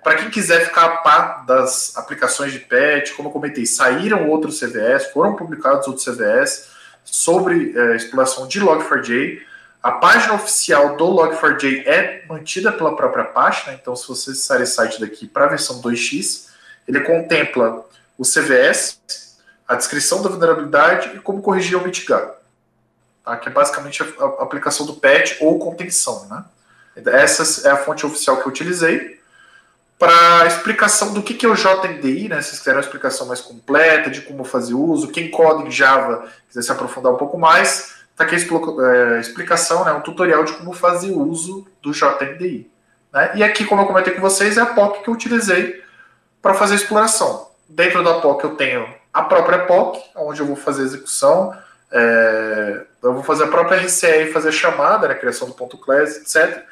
Para 0.02 0.16
quem 0.16 0.30
quiser 0.30 0.66
ficar 0.66 0.84
a 0.84 0.96
par 0.98 1.44
das 1.46 1.96
aplicações 1.96 2.52
de 2.52 2.60
patch, 2.60 3.12
como 3.16 3.28
eu 3.28 3.32
comentei, 3.32 3.66
saíram 3.66 4.28
outros 4.28 4.60
CVS, 4.60 5.10
foram 5.12 5.34
publicados 5.34 5.88
outros 5.88 6.04
CVS 6.04 6.68
sobre 7.04 7.72
eh, 7.76 7.96
exploração 7.96 8.46
de 8.46 8.60
Log4j. 8.60 9.42
A 9.82 9.92
página 9.92 10.34
oficial 10.34 10.96
do 10.96 11.06
Log4j 11.06 11.86
é 11.86 12.24
mantida 12.28 12.72
pela 12.72 12.94
própria 12.94 13.24
página, 13.24 13.72
então 13.74 13.94
se 13.94 14.06
você 14.06 14.30
acessar 14.30 14.60
esse 14.60 14.72
site 14.72 15.00
daqui 15.00 15.26
para 15.26 15.46
a 15.46 15.48
versão 15.48 15.80
2x, 15.80 16.48
ele 16.86 17.00
contempla 17.00 17.84
o 18.18 18.22
CVS, 18.22 19.00
a 19.66 19.74
descrição 19.74 20.22
da 20.22 20.28
vulnerabilidade 20.28 21.16
e 21.16 21.20
como 21.20 21.42
corrigir 21.42 21.76
ou 21.76 21.84
mitigar. 21.84 22.32
Tá? 23.24 23.36
Que 23.36 23.48
é 23.48 23.52
basicamente 23.52 24.02
a, 24.02 24.24
a 24.24 24.42
aplicação 24.42 24.86
do 24.86 24.94
patch 24.94 25.40
ou 25.40 25.58
contenção. 25.58 26.26
Né? 26.28 26.44
Essa 27.12 27.68
é 27.68 27.72
a 27.72 27.76
fonte 27.76 28.06
oficial 28.06 28.36
que 28.38 28.42
eu 28.42 28.48
utilizei. 28.48 29.15
Para 29.98 30.46
explicação 30.46 31.14
do 31.14 31.22
que, 31.22 31.32
que 31.32 31.46
é 31.46 31.48
o 31.48 31.54
JNDI, 31.54 32.28
né? 32.28 32.42
se 32.42 32.48
vocês 32.48 32.58
quiserem 32.58 32.78
uma 32.78 32.84
explicação 32.84 33.26
mais 33.26 33.40
completa 33.40 34.10
de 34.10 34.20
como 34.20 34.44
fazer 34.44 34.74
uso, 34.74 35.10
quem 35.10 35.30
coda 35.30 35.66
em 35.66 35.70
Java 35.70 36.26
quiser 36.48 36.62
se 36.62 36.70
aprofundar 36.70 37.12
um 37.12 37.16
pouco 37.16 37.38
mais, 37.38 37.96
está 38.10 38.24
aqui 38.24 38.34
a 38.34 38.38
é, 38.38 39.20
explicação, 39.20 39.84
né? 39.84 39.92
um 39.92 40.02
tutorial 40.02 40.44
de 40.44 40.52
como 40.52 40.74
fazer 40.74 41.12
uso 41.12 41.66
do 41.80 41.92
JNDI. 41.92 42.70
Né? 43.12 43.32
E 43.36 43.42
aqui, 43.42 43.64
como 43.64 43.82
eu 43.82 43.86
comentei 43.86 44.12
com 44.12 44.20
vocês, 44.20 44.58
é 44.58 44.60
a 44.60 44.66
POC 44.66 45.02
que 45.02 45.08
eu 45.08 45.14
utilizei 45.14 45.82
para 46.42 46.52
fazer 46.52 46.74
a 46.74 46.76
exploração. 46.76 47.50
Dentro 47.66 48.04
da 48.04 48.20
POC 48.20 48.44
eu 48.44 48.54
tenho 48.54 48.94
a 49.12 49.22
própria 49.22 49.60
POC, 49.60 49.98
onde 50.14 50.40
eu 50.40 50.46
vou 50.46 50.56
fazer 50.56 50.82
a 50.82 50.84
execução, 50.84 51.56
é, 51.90 52.82
eu 53.02 53.14
vou 53.14 53.22
fazer 53.22 53.44
a 53.44 53.48
própria 53.48 53.78
RCE 53.78 54.06
e 54.06 54.32
fazer 54.32 54.50
a 54.50 54.52
chamada, 54.52 55.08
né, 55.08 55.14
criação 55.14 55.48
do 55.48 55.54
ponto 55.54 55.78
class, 55.78 56.16
etc. 56.16 56.64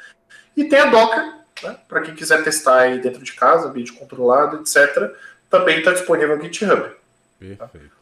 E 0.55 0.65
tem 0.65 0.79
a 0.79 0.85
Docker, 0.85 1.33
né, 1.65 1.77
para 1.87 2.01
quem 2.01 2.15
quiser 2.15 2.43
testar 2.43 2.79
aí 2.79 2.99
dentro 2.99 3.23
de 3.23 3.33
casa, 3.33 3.71
vídeo 3.71 3.95
controlado, 3.95 4.57
etc. 4.57 5.13
Também 5.49 5.79
está 5.79 5.91
disponível 5.91 6.37
no 6.37 6.43
GitHub. 6.43 6.91
Perfeito. 7.39 7.95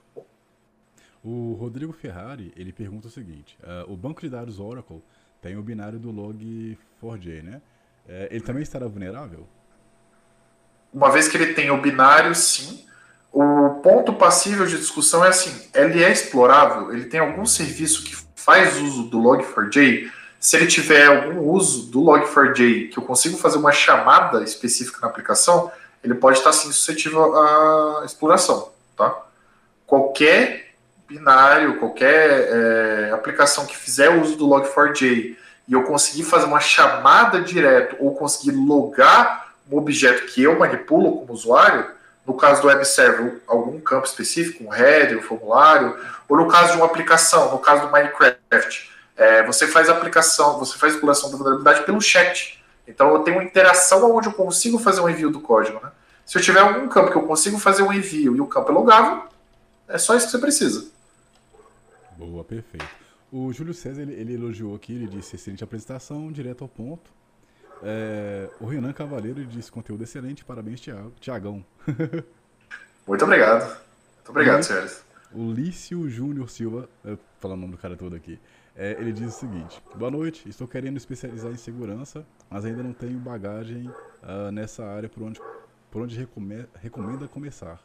O 1.24 1.54
Rodrigo 1.54 1.94
Ferrari, 1.94 2.54
ele 2.56 2.74
pergunta 2.74 3.08
o 3.08 3.12
seguinte, 3.12 3.58
ah, 3.64 3.86
o 3.88 3.96
banco 3.96 4.22
de 4.22 4.30
dados 4.30 4.60
Oracle 4.60 5.02
tem 5.42 5.58
o 5.58 5.62
binário 5.62 6.00
do 6.00 6.12
log4j, 6.12 7.44
né? 7.44 7.62
Eh, 8.08 8.30
ele 8.32 8.42
também 8.42 8.64
estará 8.64 8.88
vulnerável? 8.88 9.48
Uma 10.94 11.12
vez 11.12 11.28
que 11.28 11.38
ele 11.38 11.54
tem 11.54 11.72
o 11.72 11.82
binário, 11.82 12.34
sim. 12.36 12.86
O 13.32 13.82
ponto 13.82 14.14
passível 14.14 14.66
de 14.66 14.78
discussão 14.78 15.24
é 15.26 15.30
assim: 15.30 15.70
ele 15.74 16.04
é 16.04 16.12
explorável, 16.12 16.94
ele 16.94 17.06
tem 17.06 17.20
algum 17.20 17.46
serviço 17.46 18.04
que 18.04 18.16
faz 18.36 18.78
uso 18.78 19.10
do 19.10 19.20
Log4j. 19.20 20.12
Se 20.44 20.58
ele 20.58 20.68
tiver 20.68 21.06
algum 21.06 21.40
uso 21.40 21.90
do 21.90 22.02
Log4j 22.02 22.90
que 22.90 23.00
eu 23.00 23.04
consigo 23.04 23.38
fazer 23.38 23.58
uma 23.58 23.72
chamada 23.72 24.44
específica 24.44 25.00
na 25.02 25.08
aplicação, 25.08 25.72
ele 26.04 26.16
pode 26.16 26.40
estar 26.40 26.52
sim 26.52 26.70
suscetível 26.70 27.34
à 27.34 28.04
exploração. 28.06 28.70
Tá? 28.98 29.22
Qualquer 29.88 30.74
binário, 31.08 31.80
qualquer 31.80 32.50
é, 32.52 33.12
aplicação 33.14 33.66
que 33.66 33.78
fizer 33.78 34.10
uso 34.10 34.36
do 34.36 34.46
Log4j 34.46 35.38
e 35.66 35.72
eu 35.72 35.84
conseguir 35.84 36.26
fazer 36.26 36.48
uma 36.48 36.60
chamada 36.60 37.40
direto 37.40 37.96
ou 38.02 38.14
conseguir 38.14 38.52
logar 38.52 39.54
um 39.72 39.78
objeto 39.78 40.26
que 40.26 40.44
eu 40.44 40.60
manipulo 40.60 41.20
como 41.20 41.32
usuário, 41.32 41.90
no 42.28 42.34
caso 42.34 42.62
do 42.62 42.68
web 42.68 42.84
server, 42.84 43.42
algum 43.48 43.80
campo 43.80 44.06
específico, 44.06 44.66
um 44.66 44.74
header, 44.74 45.20
um 45.20 45.22
formulário, 45.22 45.98
ou 46.28 46.36
no 46.36 46.50
caso 46.50 46.74
de 46.74 46.78
uma 46.80 46.86
aplicação, 46.86 47.50
no 47.50 47.60
caso 47.60 47.86
do 47.86 47.92
Minecraft, 47.94 48.93
é, 49.16 49.44
você 49.44 49.68
faz 49.68 49.90
a 49.90 49.94
aplicação, 49.94 50.60
você 50.60 50.78
faz 50.78 50.94
a 50.94 50.96
exploração 50.96 51.30
da 51.32 51.38
vulnerabilidade 51.38 51.86
pelo 51.86 52.02
chat. 52.02 52.64
Então 52.88 53.14
eu 53.14 53.20
tenho 53.20 53.38
uma 53.38 53.44
interação 53.44 54.14
onde 54.16 54.28
eu 54.28 54.34
consigo 54.34 54.78
fazer 54.80 55.02
um 55.02 55.10
envio 55.10 55.30
do 55.30 55.40
código. 55.40 55.80
Né? 55.82 55.92
Se 56.26 56.38
eu 56.38 56.42
tiver 56.42 56.60
algum 56.60 56.88
campo 56.88 57.12
que 57.12 57.18
eu 57.18 57.24
consigo 57.24 57.58
fazer 57.58 57.84
um 57.84 57.94
envio 57.94 58.36
e 58.36 58.42
o 58.42 58.48
campo 58.48 58.72
é 58.72 58.74
logável, 58.74 59.24
é 59.88 59.98
só 59.98 60.16
isso 60.16 60.26
que 60.26 60.32
você 60.32 60.40
precisa. 60.40 60.92
Boa, 62.18 62.44
perfeito. 62.44 62.86
O 63.32 63.52
Júlio 63.52 63.74
César, 63.74 64.02
ele, 64.04 64.14
ele 64.14 64.34
elogiou 64.36 64.76
aqui, 64.76 64.94
ele 64.94 65.08
disse 65.08 65.36
excelente 65.36 65.64
apresentação, 65.64 66.32
direto 66.32 66.64
ao 66.64 66.68
ponto. 66.68 67.12
É, 67.82 68.48
o 68.60 68.66
Renan 68.66 68.94
Cavaleiro 68.94 69.44
disse 69.46 69.72
conteúdo 69.72 70.04
excelente, 70.04 70.46
parabéns, 70.46 70.80
Tiagão. 71.20 71.66
Muito 73.08 73.26
obrigado. 73.26 73.66
Muito 73.66 74.30
obrigado, 74.30 74.58
Uhum. 74.58 74.64
senhores. 74.64 75.04
O 75.34 75.52
Lício 75.52 76.08
Júnior 76.10 76.50
Silva, 76.50 76.88
eu 77.04 77.16
vou 77.16 77.26
falar 77.40 77.56
o 77.56 77.58
nome 77.58 77.72
do 77.74 77.78
cara 77.78 77.98
todo 77.98 78.16
aqui. 78.16 78.40
É, 78.76 78.98
ele 79.00 79.12
diz 79.12 79.36
o 79.36 79.40
seguinte: 79.40 79.82
Boa 79.96 80.10
noite, 80.10 80.48
estou 80.50 80.68
querendo 80.68 80.98
especializar 80.98 81.52
em 81.52 81.58
segurança, 81.58 82.26
mas 82.50 82.66
ainda 82.66 82.82
não 82.82 82.94
tenho 82.94 83.18
bagagem 83.20 83.90
uh, 84.24 84.52
nessa 84.52 84.86
área 84.86 85.08
por 85.08 85.24
onde, 85.24 85.40
por 85.92 86.02
onde 86.02 86.18
recome 86.18 86.66
recomenda 86.82 87.28
começar. 87.28 87.80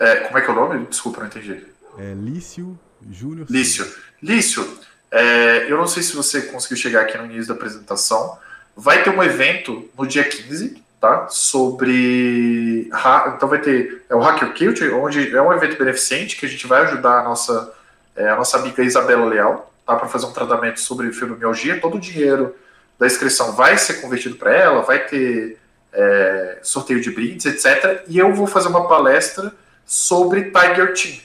É, 0.00 0.16
como 0.20 0.38
é 0.38 0.40
que 0.40 0.48
é 0.48 0.52
o 0.52 0.56
nome? 0.56 0.86
Desculpa, 0.86 1.20
não 1.20 1.26
entendi. 1.26 1.66
É 1.98 2.14
Lício 2.14 2.78
Júnior. 3.10 3.46
Lício. 3.50 3.86
Lício, 4.22 4.78
é, 5.10 5.70
eu 5.70 5.76
não 5.76 5.86
sei 5.86 6.02
se 6.02 6.14
você 6.14 6.42
conseguiu 6.42 6.76
chegar 6.76 7.02
aqui 7.02 7.16
no 7.16 7.24
início 7.24 7.48
da 7.48 7.54
apresentação. 7.54 8.38
Vai 8.76 9.02
ter 9.02 9.10
um 9.10 9.22
evento 9.22 9.88
no 9.96 10.06
dia 10.06 10.24
15, 10.24 10.82
tá? 11.00 11.28
Sobre. 11.28 12.90
Então 13.34 13.48
vai 13.48 13.60
ter. 13.60 14.04
É 14.08 14.14
o 14.14 14.20
Hacker 14.20 14.48
Culture, 14.56 14.90
onde 14.92 15.34
é 15.34 15.42
um 15.42 15.52
evento 15.52 15.78
beneficente 15.78 16.36
que 16.36 16.46
a 16.46 16.48
gente 16.48 16.66
vai 16.66 16.82
ajudar 16.82 17.20
a 17.20 17.24
nossa, 17.24 17.74
é, 18.18 18.28
a 18.28 18.36
nossa 18.36 18.58
amiga 18.58 18.82
Isabela 18.82 19.24
Leal, 19.24 19.72
tá? 19.86 19.94
Para 19.94 20.08
fazer 20.08 20.26
um 20.26 20.32
tratamento 20.32 20.80
sobre 20.80 21.12
fibromialgia. 21.12 21.80
Todo 21.80 21.96
o 21.96 22.00
dinheiro 22.00 22.54
da 22.98 23.06
inscrição 23.06 23.52
vai 23.52 23.78
ser 23.78 24.00
convertido 24.00 24.34
para 24.34 24.52
ela, 24.52 24.82
vai 24.82 25.06
ter 25.06 25.58
é, 25.92 26.58
sorteio 26.62 27.00
de 27.00 27.10
brindes, 27.12 27.46
etc. 27.46 28.02
E 28.08 28.18
eu 28.18 28.34
vou 28.34 28.46
fazer 28.46 28.68
uma 28.68 28.88
palestra 28.88 29.52
sobre 29.86 30.50
Tiger 30.50 30.92
Team. 30.94 31.20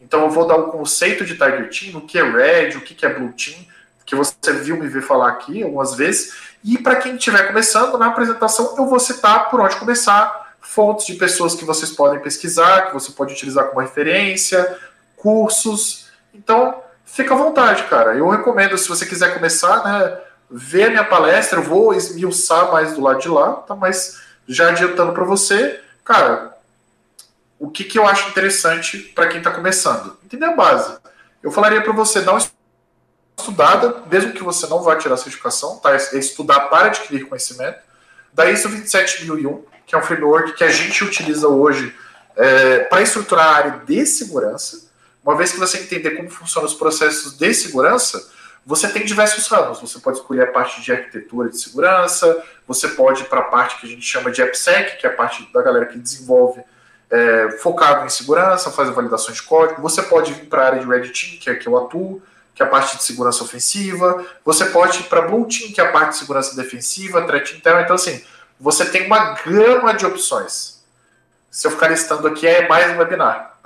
Então 0.00 0.22
eu 0.22 0.30
vou 0.30 0.46
dar 0.46 0.56
o 0.56 0.70
conceito 0.70 1.24
de 1.24 1.34
Tiger 1.34 1.70
Team, 1.70 1.98
o 1.98 2.06
que 2.06 2.18
é 2.18 2.22
Red, 2.22 2.76
o 2.76 2.80
que 2.80 3.06
é 3.06 3.08
Blue 3.08 3.32
Team, 3.32 3.64
que 4.04 4.16
você 4.16 4.34
viu 4.62 4.76
me 4.76 4.88
ver 4.88 5.02
falar 5.02 5.28
aqui 5.28 5.62
algumas 5.62 5.94
vezes. 5.94 6.34
E 6.64 6.78
para 6.78 6.96
quem 6.96 7.14
estiver 7.14 7.46
começando, 7.46 7.96
na 7.96 8.06
apresentação 8.08 8.74
eu 8.76 8.86
vou 8.86 8.98
citar 8.98 9.50
por 9.50 9.60
onde 9.60 9.76
começar, 9.76 10.56
fontes 10.60 11.06
de 11.06 11.14
pessoas 11.14 11.54
que 11.54 11.64
vocês 11.64 11.92
podem 11.92 12.20
pesquisar, 12.20 12.88
que 12.88 12.94
você 12.94 13.12
pode 13.12 13.34
utilizar 13.34 13.68
como 13.68 13.80
referência, 13.80 14.78
cursos. 15.16 16.07
Então, 16.32 16.82
fica 17.04 17.34
à 17.34 17.36
vontade, 17.36 17.84
cara. 17.84 18.14
Eu 18.14 18.28
recomendo, 18.28 18.76
se 18.76 18.88
você 18.88 19.06
quiser 19.06 19.34
começar, 19.34 19.84
né, 19.84 20.18
ver 20.50 20.84
a 20.84 20.90
minha 20.90 21.04
palestra, 21.04 21.58
eu 21.58 21.62
vou 21.64 21.94
esmiuçar 21.94 22.72
mais 22.72 22.94
do 22.94 23.00
lado 23.00 23.20
de 23.20 23.28
lá, 23.28 23.54
tá? 23.54 23.74
Mas 23.74 24.20
já 24.46 24.68
adiantando 24.68 25.12
para 25.12 25.24
você, 25.24 25.80
cara, 26.04 26.56
o 27.58 27.68
que, 27.68 27.84
que 27.84 27.98
eu 27.98 28.06
acho 28.06 28.28
interessante 28.28 28.98
para 28.98 29.28
quem 29.28 29.38
está 29.38 29.50
começando. 29.50 30.16
Entender 30.24 30.46
a 30.46 30.54
base. 30.54 30.96
Eu 31.42 31.50
falaria 31.50 31.82
para 31.82 31.92
você 31.92 32.20
dar 32.20 32.32
uma 32.32 32.42
estudada, 33.38 34.02
mesmo 34.10 34.32
que 34.32 34.42
você 34.42 34.66
não 34.66 34.82
vá 34.82 34.96
tirar 34.96 35.16
certificação, 35.16 35.78
tá? 35.78 35.94
é 35.94 36.16
estudar 36.16 36.60
para 36.68 36.86
adquirir 36.86 37.28
conhecimento. 37.28 37.78
Da 38.32 38.50
ISO 38.50 38.68
27001, 38.68 39.64
que 39.86 39.94
é 39.94 39.98
um 39.98 40.02
framework 40.02 40.52
que 40.52 40.64
a 40.64 40.70
gente 40.70 41.02
utiliza 41.04 41.48
hoje 41.48 41.94
é, 42.36 42.80
para 42.80 43.02
estruturar 43.02 43.46
a 43.46 43.56
área 43.56 43.82
de 43.84 44.06
segurança. 44.06 44.87
Uma 45.28 45.36
vez 45.36 45.52
que 45.52 45.58
você 45.58 45.80
entender 45.80 46.12
como 46.12 46.30
funcionam 46.30 46.66
os 46.66 46.72
processos 46.72 47.36
de 47.36 47.52
segurança, 47.52 48.30
você 48.64 48.88
tem 48.88 49.04
diversos 49.04 49.46
ramos. 49.48 49.78
Você 49.78 49.98
pode 49.98 50.16
escolher 50.16 50.44
a 50.44 50.52
parte 50.52 50.80
de 50.80 50.90
arquitetura 50.90 51.50
de 51.50 51.60
segurança, 51.60 52.42
você 52.66 52.88
pode 52.88 53.20
ir 53.20 53.26
para 53.26 53.40
a 53.40 53.44
parte 53.44 53.78
que 53.78 53.86
a 53.86 53.90
gente 53.90 54.00
chama 54.00 54.30
de 54.30 54.40
AppSec, 54.40 54.96
que 54.96 55.06
é 55.06 55.10
a 55.10 55.12
parte 55.12 55.46
da 55.52 55.60
galera 55.60 55.84
que 55.84 55.98
desenvolve 55.98 56.62
é, 57.10 57.50
focado 57.60 58.06
em 58.06 58.08
segurança, 58.08 58.70
faz 58.70 58.88
a 58.88 58.92
validação 58.92 59.34
de 59.34 59.42
código. 59.42 59.82
Você 59.82 60.00
pode 60.00 60.32
vir 60.32 60.46
para 60.46 60.62
a 60.62 60.64
área 60.64 60.80
de 60.80 60.86
Red 60.86 61.10
Team, 61.10 61.38
que 61.38 61.50
é 61.50 61.56
que 61.56 61.68
eu 61.68 61.76
atuo, 61.76 62.22
que 62.54 62.62
é 62.62 62.64
a 62.64 62.68
parte 62.70 62.96
de 62.96 63.02
segurança 63.02 63.44
ofensiva. 63.44 64.24
Você 64.46 64.64
pode 64.64 65.00
ir 65.00 65.02
para 65.10 65.20
Blue 65.20 65.46
Team, 65.46 65.72
que 65.74 65.80
é 65.82 65.84
a 65.84 65.92
parte 65.92 66.12
de 66.12 66.20
segurança 66.20 66.56
defensiva, 66.56 67.26
threat 67.26 67.54
interna. 67.54 67.82
Então, 67.82 67.96
assim, 67.96 68.24
você 68.58 68.86
tem 68.86 69.04
uma 69.04 69.34
gama 69.34 69.92
de 69.92 70.06
opções. 70.06 70.82
Se 71.50 71.66
eu 71.66 71.70
ficar 71.70 71.88
listando 71.88 72.26
aqui, 72.26 72.46
é 72.46 72.66
mais 72.66 72.90
um 72.94 72.98
webinar. 72.98 73.57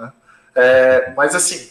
É, 0.54 1.12
mas, 1.16 1.34
assim, 1.34 1.70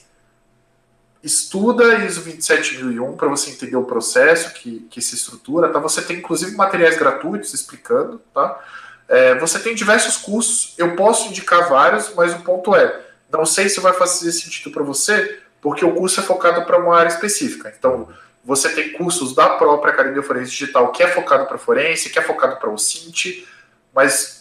estuda 1.23 2.05
ISO 2.05 2.21
27001 2.21 3.15
para 3.15 3.27
você 3.27 3.51
entender 3.51 3.75
o 3.75 3.83
processo 3.83 4.53
que, 4.53 4.87
que 4.89 5.01
se 5.01 5.15
estrutura. 5.15 5.69
Tá? 5.69 5.79
Você 5.79 6.01
tem, 6.01 6.17
inclusive, 6.17 6.55
materiais 6.55 6.97
gratuitos 6.97 7.53
explicando, 7.53 8.21
tá? 8.33 8.59
É, 9.07 9.37
você 9.37 9.59
tem 9.59 9.75
diversos 9.75 10.15
cursos, 10.15 10.73
eu 10.77 10.95
posso 10.95 11.27
indicar 11.27 11.67
vários, 11.67 12.13
mas 12.15 12.33
o 12.33 12.39
ponto 12.39 12.73
é, 12.73 13.01
não 13.29 13.45
sei 13.45 13.67
se 13.67 13.81
vai 13.81 13.91
fazer 13.91 14.31
sentido 14.31 14.71
para 14.71 14.83
você, 14.83 15.39
porque 15.61 15.83
o 15.83 15.93
curso 15.93 16.21
é 16.21 16.23
focado 16.23 16.65
para 16.65 16.79
uma 16.79 16.97
área 16.97 17.09
específica. 17.09 17.73
Então, 17.77 18.07
você 18.43 18.69
tem 18.69 18.93
cursos 18.93 19.35
da 19.35 19.49
própria 19.49 19.93
Academia 19.93 20.23
Forense 20.23 20.51
Digital 20.51 20.91
que 20.91 21.03
é 21.03 21.07
focado 21.07 21.45
para 21.45 21.57
forense, 21.57 22.09
que 22.09 22.17
é 22.17 22.21
focado 22.21 22.55
para 22.55 22.69
o 22.69 22.77
CINT, 22.77 23.45
mas 23.93 24.40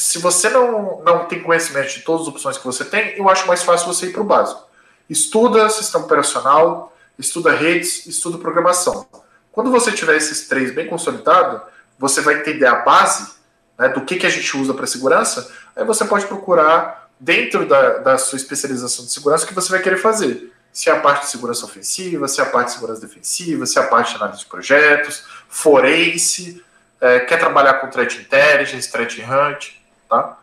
se 0.00 0.18
você 0.18 0.48
não, 0.48 1.02
não 1.04 1.26
tem 1.26 1.42
conhecimento 1.42 1.92
de 1.92 2.00
todas 2.00 2.22
as 2.22 2.28
opções 2.28 2.56
que 2.56 2.64
você 2.64 2.86
tem, 2.86 3.18
eu 3.18 3.28
acho 3.28 3.46
mais 3.46 3.62
fácil 3.62 3.86
você 3.86 4.06
ir 4.06 4.12
para 4.12 4.22
o 4.22 4.24
básico. 4.24 4.66
Estuda 5.10 5.68
sistema 5.68 6.06
operacional, 6.06 6.96
estuda 7.18 7.52
redes, 7.52 8.06
estuda 8.06 8.38
programação. 8.38 9.06
Quando 9.52 9.70
você 9.70 9.92
tiver 9.92 10.16
esses 10.16 10.48
três 10.48 10.74
bem 10.74 10.86
consolidados, 10.86 11.60
você 11.98 12.22
vai 12.22 12.36
entender 12.36 12.64
a 12.64 12.76
base 12.76 13.30
né, 13.78 13.90
do 13.90 14.00
que, 14.00 14.16
que 14.16 14.26
a 14.26 14.30
gente 14.30 14.56
usa 14.56 14.72
para 14.72 14.86
segurança, 14.86 15.52
aí 15.76 15.84
você 15.84 16.06
pode 16.06 16.24
procurar 16.26 17.10
dentro 17.18 17.66
da, 17.66 17.98
da 17.98 18.16
sua 18.16 18.36
especialização 18.36 19.04
de 19.04 19.12
segurança 19.12 19.44
o 19.44 19.48
que 19.48 19.54
você 19.54 19.68
vai 19.68 19.82
querer 19.82 19.98
fazer. 19.98 20.50
Se 20.72 20.88
é 20.88 20.92
a 20.94 21.00
parte 21.00 21.26
de 21.26 21.30
segurança 21.30 21.66
ofensiva, 21.66 22.26
se 22.26 22.40
é 22.40 22.44
a 22.44 22.46
parte 22.46 22.68
de 22.68 22.74
segurança 22.74 23.02
defensiva, 23.02 23.66
se 23.66 23.78
é 23.78 23.82
a 23.82 23.86
parte 23.86 24.12
de 24.12 24.16
análise 24.16 24.38
de 24.38 24.46
projetos, 24.46 25.24
forense, 25.46 26.64
é, 26.98 27.20
quer 27.20 27.38
trabalhar 27.38 27.74
com 27.74 27.90
threat 27.90 28.16
intelligence, 28.16 28.90
threat 28.90 29.20
hunt, 29.20 29.79
tá? 30.10 30.36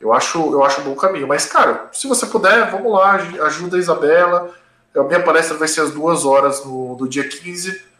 Eu 0.00 0.12
acho, 0.12 0.38
eu 0.52 0.64
acho 0.64 0.80
um 0.80 0.84
bom 0.84 0.96
caminho. 0.96 1.28
Mas, 1.28 1.46
cara, 1.46 1.88
se 1.92 2.08
você 2.08 2.26
puder, 2.26 2.70
vamos 2.70 2.92
lá, 2.92 3.14
ajuda 3.46 3.76
a 3.76 3.80
Isabela. 3.80 4.52
A 4.94 5.02
minha 5.04 5.22
palestra 5.22 5.56
vai 5.56 5.68
ser 5.68 5.80
às 5.80 5.92
duas 5.92 6.24
horas 6.24 6.64
no, 6.64 6.96
do 6.96 7.08
dia 7.08 7.26
15 7.26 7.92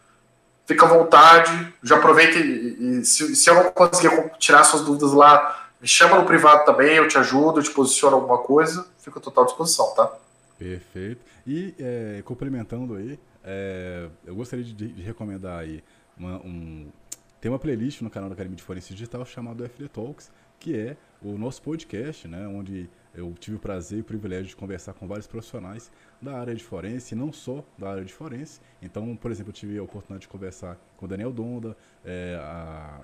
fica 0.67 0.87
à 0.87 0.89
vontade, 0.89 1.75
já 1.83 1.97
aproveita 1.97 2.39
e, 2.39 3.01
e 3.01 3.05
se, 3.05 3.35
se, 3.37 3.51
eu 3.51 3.55
não 3.55 3.71
conseguir 3.73 4.11
tirar 4.39 4.65
suas 4.65 4.83
dúvidas 4.83 5.13
lá, 5.13 5.71
me 5.81 5.89
chama 5.89 6.17
no 6.17 6.25
privado 6.25 6.65
também, 6.65 6.97
eu 6.97 7.09
te 7.09 7.19
ajudo, 7.19 7.59
eu 7.59 7.63
te 7.63 7.71
posiciono 7.71 8.17
alguma 8.17 8.39
coisa, 8.39 8.87
fico 8.99 9.19
à 9.19 9.23
total 9.23 9.45
disposição, 9.45 9.93
tá? 9.95 10.13
Perfeito. 10.59 11.21
E 11.47 11.75
é, 11.79 12.23
complementando 12.25 12.95
aí, 12.95 13.19
é, 13.43 14.09
eu 14.25 14.35
gostaria 14.35 14.65
de, 14.65 14.73
de 14.73 15.03
recomendar 15.03 15.61
aí 15.61 15.83
uma, 16.17 16.37
um, 16.37 16.89
tem 17.41 17.51
uma 17.51 17.59
playlist 17.59 18.01
no 18.01 18.11
canal 18.11 18.29
da 18.29 18.35
Academia 18.35 18.57
de 18.57 18.63
Forense 18.63 18.95
Digital 18.95 19.27
chamado 19.27 19.65
FD 19.65 19.89
Talks, 19.89 20.31
que 20.61 20.77
é 20.77 20.97
o 21.23 21.39
nosso 21.39 21.63
podcast, 21.63 22.27
né, 22.27 22.47
onde 22.47 22.89
eu 23.15 23.33
tive 23.39 23.57
o 23.57 23.61
prazer 23.61 23.99
e 23.99 24.01
o 24.01 24.05
privilégio 24.05 24.47
de 24.47 24.57
conversar 24.57 24.95
com 24.95 25.07
vários 25.07 25.27
profissionais 25.27 25.91
da 26.21 26.39
área 26.39 26.55
de 26.55 26.65
forense, 26.65 27.15
não 27.15 27.33
só 27.33 27.65
da 27.79 27.91
área 27.91 28.05
de 28.05 28.13
forense. 28.13 28.61
Então, 28.81 29.15
por 29.17 29.31
exemplo, 29.31 29.51
eu 29.51 29.55
tive 29.55 29.79
a 29.79 29.83
oportunidade 29.83 30.23
de 30.23 30.29
conversar 30.29 30.79
com 30.97 31.07
o 31.07 31.09
Daniel 31.09 31.33
Donda, 31.33 31.77
é, 32.05 32.39
a, 32.41 33.01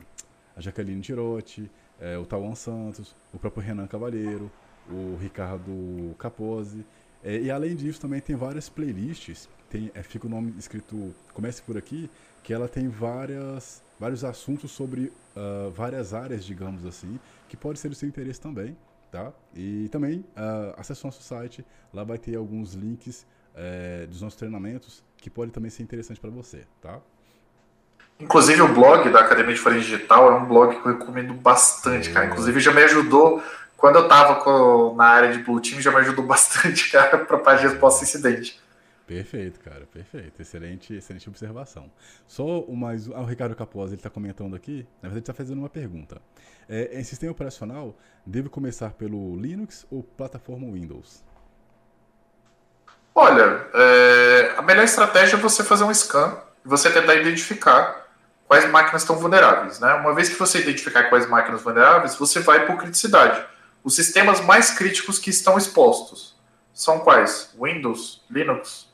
a, 0.56 0.60
Jaqueline 0.60 1.00
Tirotti, 1.00 1.70
é, 2.00 2.16
o 2.16 2.24
Tauan 2.24 2.54
Santos, 2.54 3.14
o 3.32 3.38
próprio 3.38 3.62
Renan 3.62 3.86
Cavalheiro, 3.86 4.50
o 4.90 5.16
Ricardo 5.20 6.14
Capozzi. 6.18 6.84
É, 7.22 7.38
e 7.38 7.50
além 7.50 7.76
disso, 7.76 8.00
também 8.00 8.20
tem 8.20 8.34
várias 8.36 8.68
playlists. 8.68 9.48
Tem, 9.68 9.90
é, 9.94 10.02
fica 10.02 10.26
o 10.26 10.30
nome 10.30 10.54
escrito 10.58 11.14
Comece 11.34 11.60
por 11.62 11.76
aqui, 11.76 12.08
que 12.42 12.54
ela 12.54 12.68
tem 12.68 12.88
várias, 12.88 13.82
vários 14.00 14.24
assuntos 14.24 14.70
sobre 14.70 15.12
uh, 15.36 15.70
várias 15.70 16.14
áreas, 16.14 16.44
digamos 16.44 16.86
assim, 16.86 17.20
que 17.48 17.56
pode 17.56 17.78
ser 17.78 17.88
do 17.88 17.94
seu 17.94 18.08
interesse 18.08 18.40
também 18.40 18.76
tá? 19.10 19.32
E 19.54 19.88
também 19.88 20.24
uh, 20.36 20.74
acesse 20.76 21.02
o 21.02 21.06
nosso 21.06 21.22
site, 21.22 21.64
lá 21.92 22.04
vai 22.04 22.18
ter 22.18 22.36
alguns 22.36 22.74
links 22.74 23.26
uh, 23.54 24.06
dos 24.06 24.22
nossos 24.22 24.38
treinamentos 24.38 25.02
que 25.16 25.28
pode 25.28 25.50
também 25.50 25.70
ser 25.70 25.82
interessante 25.82 26.20
para 26.20 26.30
você, 26.30 26.64
tá? 26.80 26.98
Inclusive 28.20 28.60
o 28.62 28.74
blog 28.74 29.08
da 29.10 29.20
Academia 29.20 29.54
de 29.54 29.60
Forense 29.60 29.86
Digital 29.86 30.32
é 30.32 30.34
um 30.36 30.46
blog 30.46 30.74
que 30.74 30.86
eu 30.86 30.92
recomendo 30.92 31.34
bastante, 31.34 32.10
é. 32.10 32.12
cara. 32.12 32.26
Inclusive 32.26 32.58
já 32.60 32.72
me 32.72 32.82
ajudou 32.82 33.42
quando 33.76 33.96
eu 33.96 34.02
estava 34.02 34.94
na 34.94 35.04
área 35.04 35.32
de 35.32 35.38
Blue 35.38 35.60
Team, 35.60 35.80
já 35.80 35.90
me 35.92 35.98
ajudou 35.98 36.24
bastante, 36.26 36.90
cara, 36.90 37.18
para 37.18 37.38
páginas 37.38 37.78
pós-incidente. 37.78 38.60
Perfeito, 39.08 39.58
cara, 39.60 39.86
perfeito. 39.86 40.42
Excelente, 40.42 40.94
excelente 40.94 41.26
observação. 41.30 41.90
Só 42.26 42.66
mais. 42.68 43.08
Ah, 43.08 43.22
o 43.22 43.24
Ricardo 43.24 43.56
Capozzi 43.56 43.94
ele 43.94 44.00
está 44.00 44.10
comentando 44.10 44.54
aqui, 44.54 44.86
na 45.00 45.08
verdade, 45.08 45.22
está 45.22 45.32
fazendo 45.32 45.60
uma 45.60 45.70
pergunta. 45.70 46.20
É, 46.68 47.00
em 47.00 47.02
sistema 47.02 47.32
operacional, 47.32 47.96
deve 48.26 48.50
começar 48.50 48.90
pelo 48.92 49.34
Linux 49.34 49.86
ou 49.90 50.02
plataforma 50.02 50.70
Windows? 50.70 51.24
Olha, 53.14 53.66
é, 53.72 54.52
a 54.58 54.60
melhor 54.60 54.84
estratégia 54.84 55.36
é 55.36 55.40
você 55.40 55.64
fazer 55.64 55.84
um 55.84 55.94
scan 55.94 56.36
e 56.62 56.68
você 56.68 56.90
tentar 56.90 57.14
identificar 57.14 58.08
quais 58.46 58.70
máquinas 58.70 59.00
estão 59.00 59.16
vulneráveis. 59.16 59.80
Né? 59.80 59.90
Uma 59.94 60.14
vez 60.14 60.28
que 60.28 60.38
você 60.38 60.58
identificar 60.58 61.04
quais 61.04 61.26
máquinas 61.26 61.62
vulneráveis, 61.62 62.14
você 62.14 62.40
vai 62.40 62.66
por 62.66 62.76
criticidade. 62.76 63.42
Os 63.82 63.94
sistemas 63.94 64.42
mais 64.42 64.70
críticos 64.72 65.18
que 65.18 65.30
estão 65.30 65.56
expostos 65.56 66.38
são 66.74 67.00
quais? 67.00 67.54
Windows, 67.58 68.22
Linux, 68.30 68.87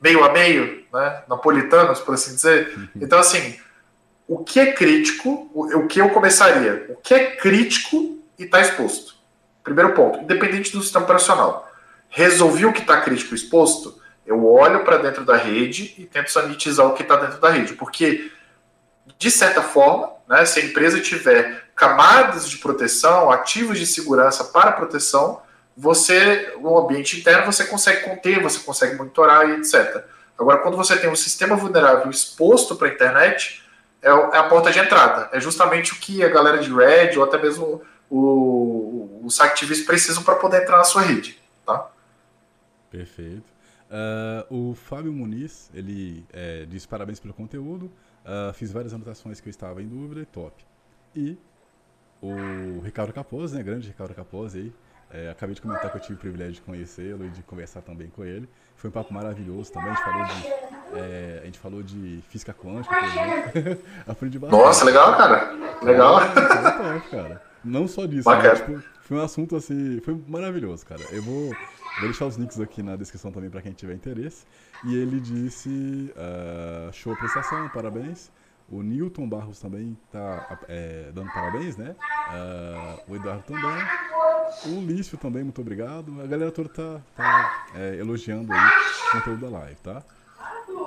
meio, 0.00 0.24
a 0.24 0.32
meio, 0.32 0.84
né? 0.92 1.22
napolitanos, 1.28 2.00
por 2.00 2.14
assim 2.14 2.34
dizer. 2.34 2.72
Uhum. 2.76 2.88
Então, 3.00 3.18
assim, 3.18 3.58
o 4.28 4.42
que 4.44 4.60
é 4.60 4.72
crítico, 4.72 5.50
o, 5.54 5.78
o 5.78 5.86
que 5.86 6.00
eu 6.00 6.10
começaria? 6.10 6.86
O 6.88 6.96
que 6.96 7.14
é 7.14 7.36
crítico 7.36 8.18
e 8.38 8.44
está 8.44 8.60
exposto? 8.60 9.14
Primeiro 9.62 9.92
ponto, 9.94 10.20
independente 10.20 10.72
do 10.72 10.82
sistema 10.82 11.04
operacional. 11.04 11.68
Resolvi 12.08 12.66
o 12.66 12.72
que 12.72 12.80
está 12.80 13.00
crítico 13.00 13.34
e 13.34 13.36
exposto, 13.36 14.00
Eu 14.24 14.44
olho 14.44 14.84
para 14.84 14.98
dentro 14.98 15.24
da 15.24 15.36
rede 15.36 15.94
e 15.98 16.04
tento 16.04 16.30
sanitizar 16.30 16.86
o 16.86 16.94
que 16.94 17.02
está 17.02 17.16
dentro 17.16 17.40
da 17.40 17.50
rede, 17.50 17.74
porque 17.74 18.30
de 19.18 19.30
certa 19.30 19.62
forma, 19.62 20.10
né, 20.28 20.44
se 20.44 20.60
a 20.60 20.64
empresa 20.64 21.00
tiver 21.00 21.64
camadas 21.74 22.48
de 22.48 22.58
proteção, 22.58 23.30
ativos 23.30 23.78
de 23.78 23.86
segurança 23.86 24.44
para 24.44 24.72
proteção, 24.72 25.40
você, 25.76 26.54
no 26.60 26.78
ambiente 26.78 27.18
interno, 27.20 27.52
você 27.52 27.64
consegue 27.66 28.02
conter, 28.02 28.42
você 28.42 28.60
consegue 28.60 28.96
monitorar 28.96 29.48
e 29.50 29.60
etc. 29.60 30.04
Agora, 30.38 30.58
quando 30.58 30.76
você 30.76 30.96
tem 30.96 31.10
um 31.10 31.16
sistema 31.16 31.54
vulnerável 31.54 32.10
exposto 32.10 32.76
para 32.76 32.88
a 32.88 32.92
internet, 32.92 33.62
é, 34.02 34.08
é 34.08 34.38
a 34.38 34.44
porta 34.44 34.70
de 34.70 34.78
entrada. 34.78 35.28
É 35.32 35.40
justamente 35.40 35.92
o 35.92 35.96
que 35.96 36.24
a 36.24 36.28
galera 36.28 36.58
de 36.58 36.72
Red 36.72 37.16
ou 37.16 37.24
até 37.24 37.36
mesmo 37.36 37.82
o, 38.08 39.20
os 39.24 39.40
activistas 39.40 39.86
precisam 39.86 40.22
para 40.22 40.36
poder 40.36 40.62
entrar 40.62 40.78
na 40.78 40.84
sua 40.84 41.02
rede. 41.02 41.38
Tá? 41.64 41.90
Perfeito. 42.90 43.56
Uh, 43.86 44.70
o 44.70 44.74
Fábio 44.74 45.12
Muniz, 45.12 45.70
ele 45.74 46.24
é, 46.32 46.64
diz 46.66 46.86
parabéns 46.86 47.20
pelo 47.20 47.34
conteúdo, 47.34 47.86
uh, 48.24 48.52
fiz 48.52 48.72
várias 48.72 48.92
anotações 48.92 49.40
que 49.40 49.48
eu 49.48 49.50
estava 49.50 49.82
em 49.82 49.86
dúvida 49.86 50.20
e 50.20 50.26
top. 50.26 50.64
E 51.14 51.38
o 52.20 52.80
Ricardo 52.80 53.12
Capozzi, 53.12 53.54
né, 53.56 53.62
grande 53.62 53.88
Ricardo 53.88 54.14
Capozzi 54.14 54.58
aí, 54.58 54.72
é, 55.10 55.30
acabei 55.30 55.54
de 55.54 55.60
comentar 55.60 55.90
que 55.90 55.96
eu 55.96 56.00
tive 56.00 56.14
o 56.14 56.18
privilégio 56.18 56.54
de 56.54 56.60
conhecê-lo 56.62 57.24
e 57.24 57.30
de 57.30 57.42
conversar 57.42 57.80
também 57.82 58.08
com 58.08 58.24
ele. 58.24 58.48
Foi 58.76 58.90
um 58.90 58.92
papo 58.92 59.14
maravilhoso 59.14 59.72
também. 59.72 59.90
A 59.90 59.94
gente 59.94 60.04
falou 60.04 60.24
de, 60.24 60.98
é, 60.98 61.38
a 61.42 61.46
gente 61.46 61.58
falou 61.58 61.82
de 61.82 62.22
física 62.28 62.52
quântica. 62.52 62.94
Aprendi 64.06 64.38
bastante. 64.38 64.62
Nossa, 64.62 64.84
legal, 64.84 65.16
cara. 65.16 65.52
Legal. 65.82 66.20
É, 66.20 67.00
top, 67.00 67.10
cara. 67.10 67.42
Não 67.64 67.88
só 67.88 68.06
disso, 68.06 68.28
né? 68.30 68.54
tipo, 68.54 68.82
foi 69.00 69.16
um 69.16 69.22
assunto 69.22 69.56
assim, 69.56 70.00
foi 70.00 70.20
maravilhoso, 70.28 70.84
cara. 70.86 71.02
Eu 71.10 71.22
vou, 71.22 71.50
vou 71.98 72.02
deixar 72.02 72.26
os 72.26 72.36
links 72.36 72.60
aqui 72.60 72.82
na 72.82 72.96
descrição 72.96 73.32
também 73.32 73.50
para 73.50 73.62
quem 73.62 73.72
tiver 73.72 73.94
interesse. 73.94 74.44
E 74.84 74.94
ele 74.94 75.20
disse: 75.20 76.12
uh, 76.16 76.92
show 76.92 77.16
prestação, 77.16 77.68
parabéns. 77.70 78.30
O 78.68 78.82
Newton 78.82 79.28
Barros 79.28 79.60
também 79.60 79.96
tá 80.10 80.58
é, 80.68 81.10
dando 81.14 81.32
parabéns, 81.32 81.76
né? 81.76 81.94
Uh, 82.28 83.12
o 83.12 83.16
Eduardo 83.16 83.44
também. 83.44 83.62
O 84.64 84.80
Lício 84.80 85.18
também, 85.18 85.44
muito 85.44 85.60
obrigado. 85.60 86.20
A 86.22 86.26
galera 86.26 86.50
toda 86.50 86.68
tá, 86.68 87.00
tá 87.14 87.66
é, 87.74 87.96
elogiando 87.96 88.52
aí 88.52 88.58
o 88.58 89.12
conteúdo 89.12 89.50
da 89.50 89.58
live, 89.58 89.76
tá? 89.76 90.02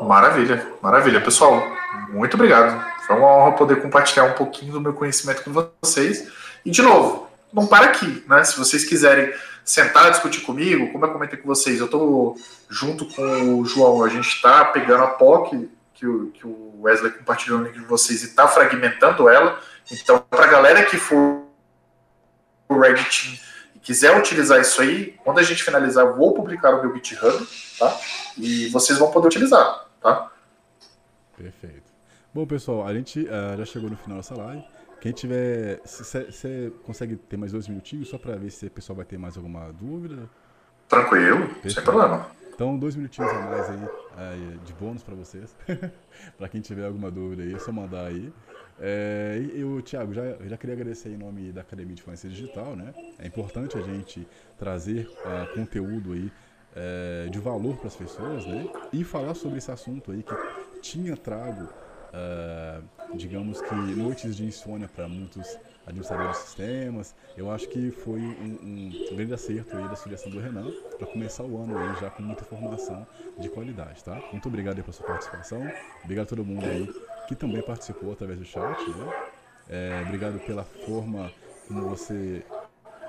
Maravilha, 0.01 0.65
maravilha. 0.82 1.22
Pessoal, 1.22 1.61
muito 2.09 2.34
obrigado. 2.34 2.84
Foi 3.05 3.15
uma 3.15 3.28
honra 3.28 3.51
poder 3.55 3.82
compartilhar 3.82 4.26
um 4.26 4.34
pouquinho 4.34 4.74
do 4.74 4.82
meu 4.82 4.93
conhecimento 4.93 5.43
com 5.43 5.51
vocês. 5.82 6.28
E, 6.65 6.72
de 6.72 6.82
novo, 6.82 7.30
não 7.53 7.67
para 7.67 7.86
aqui, 7.86 8.24
né? 8.28 8.43
Se 8.43 8.57
vocês 8.57 8.84
quiserem 8.84 9.34
sentar, 9.63 10.11
discutir 10.11 10.41
comigo, 10.41 10.91
como 10.91 11.05
eu 11.05 11.11
comentei 11.11 11.38
com 11.38 11.47
vocês, 11.47 11.80
eu 11.80 11.86
estou 11.86 12.36
junto 12.70 13.05
com 13.05 13.59
o 13.59 13.65
João, 13.65 14.03
a 14.03 14.09
gente 14.09 14.28
está 14.28 14.65
pegando 14.65 15.03
a 15.03 15.07
POC 15.07 15.70
que 15.93 16.07
o, 16.07 16.32
que 16.32 16.47
o 16.47 16.82
Wesley 16.82 17.11
compartilhou 17.11 17.59
no 17.59 17.65
link 17.65 17.78
de 17.78 17.86
vocês 17.86 18.24
e 18.24 18.26
está 18.26 18.47
fragmentando 18.47 19.30
ela. 19.30 19.59
Então, 19.91 20.20
para 20.30 20.45
a 20.45 20.47
galera 20.47 20.86
que 20.86 20.97
for 20.97 21.43
o 22.70 22.80
Reddit 22.80 23.41
e 23.80 23.82
quiser 23.82 24.17
utilizar 24.17 24.59
isso 24.59 24.82
aí, 24.82 25.17
quando 25.23 25.39
a 25.39 25.43
gente 25.43 25.63
finalizar, 25.63 26.05
eu 26.05 26.15
vou 26.15 26.34
publicar 26.34 26.75
o 26.75 26.82
meu 26.82 26.93
GitHub, 26.95 27.47
tá? 27.77 27.99
E 28.38 28.67
vocês 28.69 28.99
vão 28.99 29.11
poder 29.11 29.27
utilizar, 29.27 29.88
tá? 30.01 30.32
Perfeito. 31.38 31.89
Bom, 32.34 32.45
pessoal, 32.45 32.86
a 32.86 32.93
gente 32.93 33.21
uh, 33.21 33.57
já 33.57 33.65
chegou 33.65 33.89
no 33.89 33.97
final 33.97 34.17
dessa 34.17 34.36
live. 34.36 34.63
Quem 35.01 35.13
tiver. 35.13 35.80
Você 35.86 36.73
consegue 36.84 37.15
ter 37.15 37.38
mais 37.38 37.53
dois 37.53 37.67
minutinhos 37.67 38.09
só 38.09 38.17
para 38.17 38.36
ver 38.36 38.51
se 38.51 38.67
o 38.67 38.71
pessoal 38.71 38.97
vai 38.97 39.05
ter 39.05 39.17
mais 39.17 39.38
alguma 39.38 39.71
dúvida? 39.71 40.30
Tranquilo, 40.88 41.47
Perfeito. 41.47 41.73
sem 41.73 41.84
problema. 41.84 42.27
Então, 42.53 42.77
dois 42.77 42.95
minutinhos 42.95 43.32
a 43.32 43.39
mais 43.39 43.69
aí 43.69 43.80
é, 44.17 44.65
de 44.65 44.73
bônus 44.73 45.01
para 45.01 45.15
vocês. 45.15 45.55
para 46.38 46.49
quem 46.49 46.59
tiver 46.59 46.86
alguma 46.86 47.09
dúvida 47.09 47.43
aí, 47.43 47.53
é 47.53 47.59
só 47.59 47.71
mandar 47.71 48.07
aí. 48.07 48.34
É, 48.82 49.41
eu, 49.53 49.82
Thiago, 49.82 50.13
já, 50.13 50.23
já 50.45 50.57
queria 50.57 50.73
agradecer 50.73 51.09
em 51.09 51.17
nome 51.17 51.51
da 51.51 51.61
Academia 51.61 51.93
de 51.93 52.01
Influência 52.01 52.30
Digital, 52.30 52.75
né? 52.75 52.93
É 53.19 53.27
importante 53.27 53.77
a 53.77 53.82
gente 53.82 54.25
trazer 54.57 55.07
uh, 55.07 55.53
conteúdo 55.53 56.13
aí 56.13 56.32
uh, 56.75 57.30
de 57.30 57.39
valor 57.39 57.75
para 57.77 57.88
as 57.88 57.95
pessoas, 57.95 58.45
né? 58.45 58.67
E 58.93 59.03
falar 59.03 59.34
sobre 59.34 59.57
esse 59.57 59.69
assunto 59.69 60.11
aí 60.11 60.23
que 60.23 60.34
tinha 60.82 61.17
trago, 61.17 61.63
uh, 61.63 63.17
digamos 63.17 63.59
que, 63.61 63.75
noites 63.75 64.36
de 64.38 64.45
insônia 64.45 64.88
para 64.88 65.09
muitos 65.09 65.57
administrador 65.86 66.32
de 66.32 66.38
sistemas. 66.38 67.15
Eu 67.36 67.51
acho 67.51 67.67
que 67.67 67.91
foi 67.91 68.21
um, 68.21 68.59
um 68.61 69.15
grande 69.15 69.34
acerto 69.34 69.75
aí 69.75 69.89
da 69.89 69.95
sugestão 69.95 70.32
do 70.32 70.39
Renan 70.39 70.71
para 70.97 71.07
começar 71.07 71.43
o 71.43 71.61
ano 71.61 71.77
aí 71.77 71.99
já 71.99 72.09
com 72.09 72.23
muita 72.23 72.43
informação 72.43 73.05
de 73.38 73.49
qualidade, 73.49 74.03
tá? 74.03 74.21
Muito 74.32 74.47
obrigado 74.47 74.77
aí 74.77 74.84
pela 74.84 74.93
sua 74.93 75.05
participação. 75.05 75.61
Obrigado 76.03 76.25
a 76.25 76.30
todo 76.30 76.45
mundo 76.45 76.65
aí 76.65 76.88
que 77.30 77.36
também 77.36 77.61
participou 77.61 78.11
através 78.11 78.39
do 78.39 78.45
chat, 78.45 78.89
né? 78.89 79.13
É, 79.69 80.03
obrigado 80.03 80.39
pela 80.39 80.63
forma 80.63 81.32
como 81.67 81.88
você, 81.89 82.43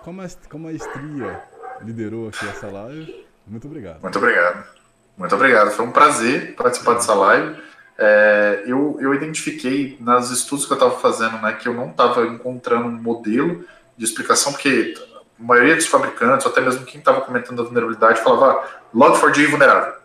com 0.04 0.10
a 0.10 0.58
maestria, 0.58 1.42
liderou 1.80 2.28
aqui 2.28 2.46
essa 2.46 2.66
live. 2.66 3.26
Muito 3.46 3.66
obrigado. 3.66 4.02
Muito 4.02 4.18
obrigado. 4.18 4.66
Muito 5.16 5.34
obrigado. 5.34 5.70
Foi 5.70 5.86
um 5.86 5.90
prazer 5.90 6.54
participar 6.54 6.94
dessa 6.94 7.14
live 7.14 7.70
é, 8.02 8.62
eu, 8.66 8.98
eu 9.00 9.12
identifiquei 9.12 9.98
nos 10.00 10.30
estudos 10.30 10.64
que 10.64 10.72
eu 10.72 10.76
estava 10.76 10.98
fazendo 10.98 11.36
né, 11.42 11.52
que 11.52 11.68
eu 11.68 11.74
não 11.74 11.90
estava 11.90 12.26
encontrando 12.26 12.88
um 12.88 12.92
modelo 12.92 13.62
de 13.94 14.04
explicação, 14.06 14.52
porque 14.52 14.94
a 15.38 15.42
maioria 15.42 15.76
dos 15.76 15.86
fabricantes, 15.86 16.46
ou 16.46 16.52
até 16.52 16.62
mesmo 16.62 16.86
quem 16.86 16.98
estava 16.98 17.20
comentando 17.20 17.60
a 17.60 17.64
vulnerabilidade, 17.64 18.22
falava 18.22 18.52
ah, 18.52 18.80
Log4j 18.94 19.48
vulnerável. 19.48 19.99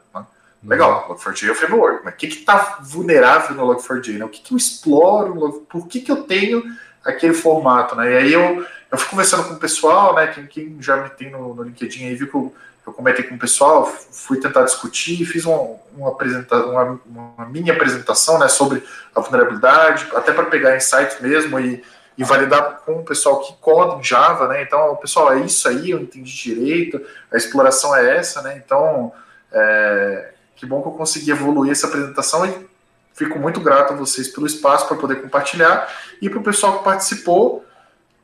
Legal, 0.65 1.07
Log4j 1.09 1.47
é 1.47 1.51
o 1.51 1.55
framework, 1.55 2.01
mas 2.03 2.13
o 2.13 2.17
que 2.17 2.27
está 2.27 2.79
vulnerável 2.81 3.55
no 3.55 3.65
Log4j? 3.67 4.17
Né? 4.17 4.25
O 4.25 4.29
que, 4.29 4.41
que 4.41 4.53
eu 4.53 4.57
exploro? 4.57 5.65
Por 5.69 5.87
que, 5.87 6.01
que 6.01 6.11
eu 6.11 6.23
tenho 6.23 6.63
aquele 7.03 7.33
formato? 7.33 7.95
Né? 7.95 8.13
E 8.13 8.17
aí 8.17 8.33
eu, 8.33 8.65
eu 8.91 8.97
fui 8.97 9.09
conversando 9.09 9.47
com 9.47 9.53
o 9.53 9.59
pessoal, 9.59 10.15
né, 10.15 10.27
quem, 10.27 10.47
quem 10.47 10.77
já 10.81 10.97
me 10.97 11.09
tem 11.09 11.29
no, 11.29 11.53
no 11.53 11.63
LinkedIn 11.63 12.05
aí 12.05 12.15
viu 12.15 12.27
que 12.27 12.35
eu 12.35 12.53
eu 12.85 12.93
comentei 12.93 13.25
com 13.25 13.35
o 13.35 13.39
pessoal, 13.39 13.85
fui 13.87 14.39
tentar 14.39 14.63
discutir, 14.63 15.25
fiz 15.25 15.43
uma, 15.45 15.57
uma, 15.97 16.11
uma, 16.11 16.99
uma 17.05 17.45
mini 17.47 17.71
apresentação 17.71 18.37
né, 18.37 18.47
sobre 18.47 18.83
a 19.15 19.19
vulnerabilidade, 19.19 20.07
até 20.13 20.31
para 20.31 20.45
pegar 20.45 20.77
insights 20.77 21.19
mesmo 21.19 21.59
e, 21.59 21.83
e 22.15 22.23
validar 22.23 22.81
com 22.85 22.99
o 22.99 23.03
pessoal 23.03 23.41
que 23.41 23.53
coda 23.59 23.99
em 23.99 24.03
Java, 24.03 24.47
né? 24.47 24.61
Então, 24.61 24.95
pessoal, 24.97 25.33
é 25.33 25.39
isso 25.39 25.67
aí, 25.67 25.91
eu 25.91 25.99
entendi 25.99 26.31
direito, 26.31 27.01
a 27.31 27.37
exploração 27.37 27.95
é 27.95 28.17
essa, 28.17 28.43
né? 28.43 28.61
Então, 28.63 29.11
é, 29.51 30.33
que 30.55 30.65
bom 30.65 30.81
que 30.81 30.87
eu 30.87 30.93
consegui 30.93 31.31
evoluir 31.31 31.71
essa 31.71 31.87
apresentação 31.87 32.45
e 32.45 32.67
fico 33.13 33.39
muito 33.39 33.59
grato 33.59 33.93
a 33.93 33.95
vocês 33.95 34.27
pelo 34.27 34.45
espaço 34.45 34.87
para 34.87 34.97
poder 34.97 35.21
compartilhar 35.21 35.91
e 36.21 36.29
para 36.29 36.39
o 36.39 36.43
pessoal 36.43 36.79
que 36.79 36.83
participou 36.83 37.65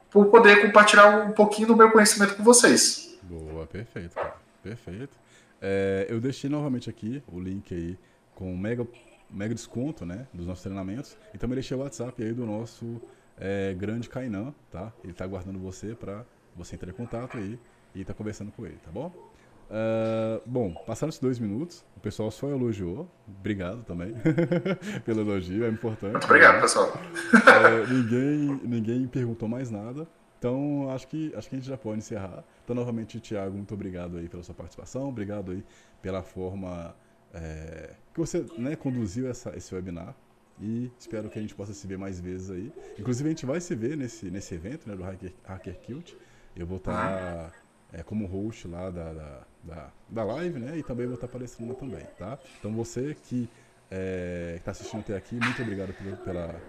por 0.10 0.26
poder 0.26 0.62
compartilhar 0.62 1.26
um 1.26 1.32
pouquinho 1.32 1.70
do 1.70 1.76
meu 1.76 1.90
conhecimento 1.92 2.36
com 2.36 2.44
vocês. 2.44 3.18
Boa, 3.24 3.66
perfeito, 3.66 4.14
cara. 4.16 4.36
Perfeito. 4.62 5.18
É, 5.62 6.06
eu 6.10 6.20
deixei 6.20 6.50
novamente 6.50 6.90
aqui 6.90 7.24
o 7.32 7.40
link 7.40 7.74
aí 7.74 7.98
com 8.36 8.56
mega, 8.58 8.86
mega 9.30 9.56
desconto, 9.56 10.06
né, 10.06 10.28
dos 10.34 10.46
nossos 10.46 10.64
treinamentos. 10.64 11.18
E 11.34 11.38
também 11.38 11.56
deixei 11.56 11.78
o 11.78 11.80
WhatsApp 11.80 12.22
aí 12.22 12.34
do 12.34 12.46
nosso 12.46 13.02
é, 13.38 13.74
grande 13.74 14.10
Kainan, 14.10 14.54
tá? 14.70 14.92
Ele 15.04 15.14
tá 15.14 15.24
aguardando 15.24 15.60
você 15.60 15.96
para 15.96 16.26
você 16.56 16.76
entrar 16.76 16.90
em 16.90 16.94
contato 16.94 17.38
aí 17.38 17.58
e 17.96 18.04
tá 18.04 18.14
conversando 18.14 18.52
com 18.52 18.66
ele, 18.66 18.78
tá 18.84 18.92
bom? 18.92 19.31
Uh, 19.72 20.42
bom, 20.46 20.74
passaram 20.86 21.08
esses 21.08 21.22
dois 21.22 21.40
minutos, 21.40 21.86
o 21.96 22.00
pessoal 22.02 22.30
só 22.30 22.50
elogiou. 22.50 23.10
Obrigado 23.26 23.84
também 23.86 24.14
pelo 25.06 25.22
elogio, 25.22 25.64
é 25.64 25.70
importante. 25.70 26.12
Muito 26.12 26.26
obrigado, 26.26 26.56
né? 26.56 26.62
pessoal. 26.62 26.92
É, 27.34 27.88
ninguém, 27.88 28.60
ninguém 28.64 29.08
perguntou 29.08 29.48
mais 29.48 29.72
nada. 29.72 30.06
Então, 30.38 30.90
acho 30.90 31.08
que, 31.08 31.32
acho 31.36 31.48
que 31.48 31.56
a 31.56 31.60
gente 31.60 31.68
já 31.70 31.78
pode 31.78 32.00
encerrar. 32.00 32.44
Então, 32.64 32.76
novamente, 32.76 33.20
Tiago, 33.22 33.56
muito 33.56 33.74
obrigado 33.74 34.18
aí 34.18 34.28
pela 34.28 34.44
sua 34.44 34.56
participação, 34.56 35.08
obrigado 35.08 35.52
aí 35.52 35.64
pela 36.02 36.22
forma 36.22 36.94
é, 37.34 37.94
que 38.14 38.20
você 38.20 38.46
né, 38.58 38.76
conduziu 38.76 39.30
essa, 39.30 39.56
esse 39.56 39.74
webinar 39.74 40.14
e 40.60 40.92
espero 41.00 41.30
que 41.30 41.40
a 41.40 41.42
gente 41.42 41.56
possa 41.56 41.74
se 41.74 41.88
ver 41.88 41.98
mais 41.98 42.20
vezes 42.20 42.52
aí. 42.52 42.74
Inclusive, 43.00 43.30
a 43.30 43.32
gente 43.32 43.46
vai 43.46 43.62
se 43.62 43.74
ver 43.74 43.96
nesse, 43.96 44.30
nesse 44.30 44.54
evento 44.54 44.90
né, 44.90 44.96
do 44.96 45.04
Hacker, 45.04 45.34
Hacker 45.46 45.80
Cult. 45.86 46.18
Eu 46.56 46.68
vou 46.68 46.78
estar 46.78 46.92
tá, 46.92 47.52
é, 47.94 48.04
como 48.04 48.26
host 48.26 48.68
lá 48.68 48.90
da, 48.90 49.14
da, 49.14 49.48
da, 49.64 49.92
da, 50.10 50.24
live, 50.24 50.60
né? 50.60 50.78
E 50.78 50.84
também 50.84 51.06
vou 51.06 51.16
estar 51.16 51.28
aparecendo 51.28 51.70
lá 51.70 51.76
também, 51.76 52.06
tá? 52.18 52.38
Então, 52.60 52.74
você 52.74 53.16
que 53.24 53.50
é, 53.90 54.56
está 54.58 54.72
assistindo 54.72 55.02
até 55.02 55.16
aqui, 55.16 55.36
muito 55.36 55.62
obrigado 55.62 55.94
por, 55.94 56.18
pela, 56.18 56.62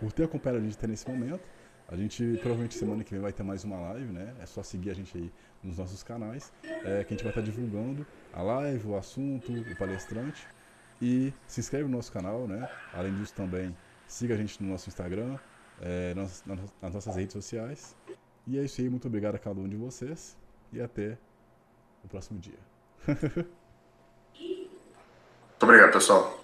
por 0.00 0.12
ter 0.12 0.24
acompanhado 0.24 0.60
a 0.60 0.64
gente 0.64 0.76
até 0.76 0.86
nesse 0.86 1.08
momento. 1.08 1.42
A 1.86 1.96
gente 1.96 2.38
provavelmente 2.38 2.74
semana 2.74 3.04
que 3.04 3.10
vem 3.10 3.20
vai 3.20 3.32
ter 3.32 3.42
mais 3.42 3.62
uma 3.62 3.78
live, 3.78 4.10
né? 4.10 4.34
É 4.40 4.46
só 4.46 4.62
seguir 4.62 4.90
a 4.90 4.94
gente 4.94 5.16
aí 5.16 5.30
nos 5.62 5.78
nossos 5.78 6.02
canais, 6.02 6.52
é, 6.62 7.04
que 7.04 7.12
a 7.12 7.16
gente 7.16 7.22
vai 7.22 7.30
estar 7.30 7.42
divulgando 7.42 8.06
a 8.32 8.42
live, 8.42 8.88
o 8.88 8.96
assunto, 8.96 9.52
o 9.52 9.76
palestrante. 9.76 10.46
E 11.02 11.32
se 11.46 11.60
inscreve 11.60 11.84
no 11.84 11.96
nosso 11.96 12.10
canal, 12.10 12.46
né? 12.46 12.68
Além 12.92 13.14
disso 13.14 13.34
também 13.34 13.76
siga 14.06 14.34
a 14.34 14.36
gente 14.36 14.62
no 14.62 14.70
nosso 14.70 14.88
Instagram, 14.88 15.38
é, 15.80 16.14
nas, 16.14 16.42
nas 16.80 16.94
nossas 16.94 17.16
redes 17.16 17.32
sociais. 17.32 17.96
E 18.46 18.58
é 18.58 18.64
isso 18.64 18.80
aí, 18.80 18.88
muito 18.88 19.06
obrigado 19.08 19.34
a 19.34 19.38
cada 19.38 19.60
um 19.60 19.68
de 19.68 19.76
vocês 19.76 20.36
e 20.72 20.80
até 20.80 21.18
no 22.04 22.10
próximo 22.10 22.38
dia. 22.38 22.58
Muito 23.06 23.48
obrigado, 25.62 25.92
pessoal. 25.92 26.38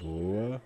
Boa. 0.00 0.62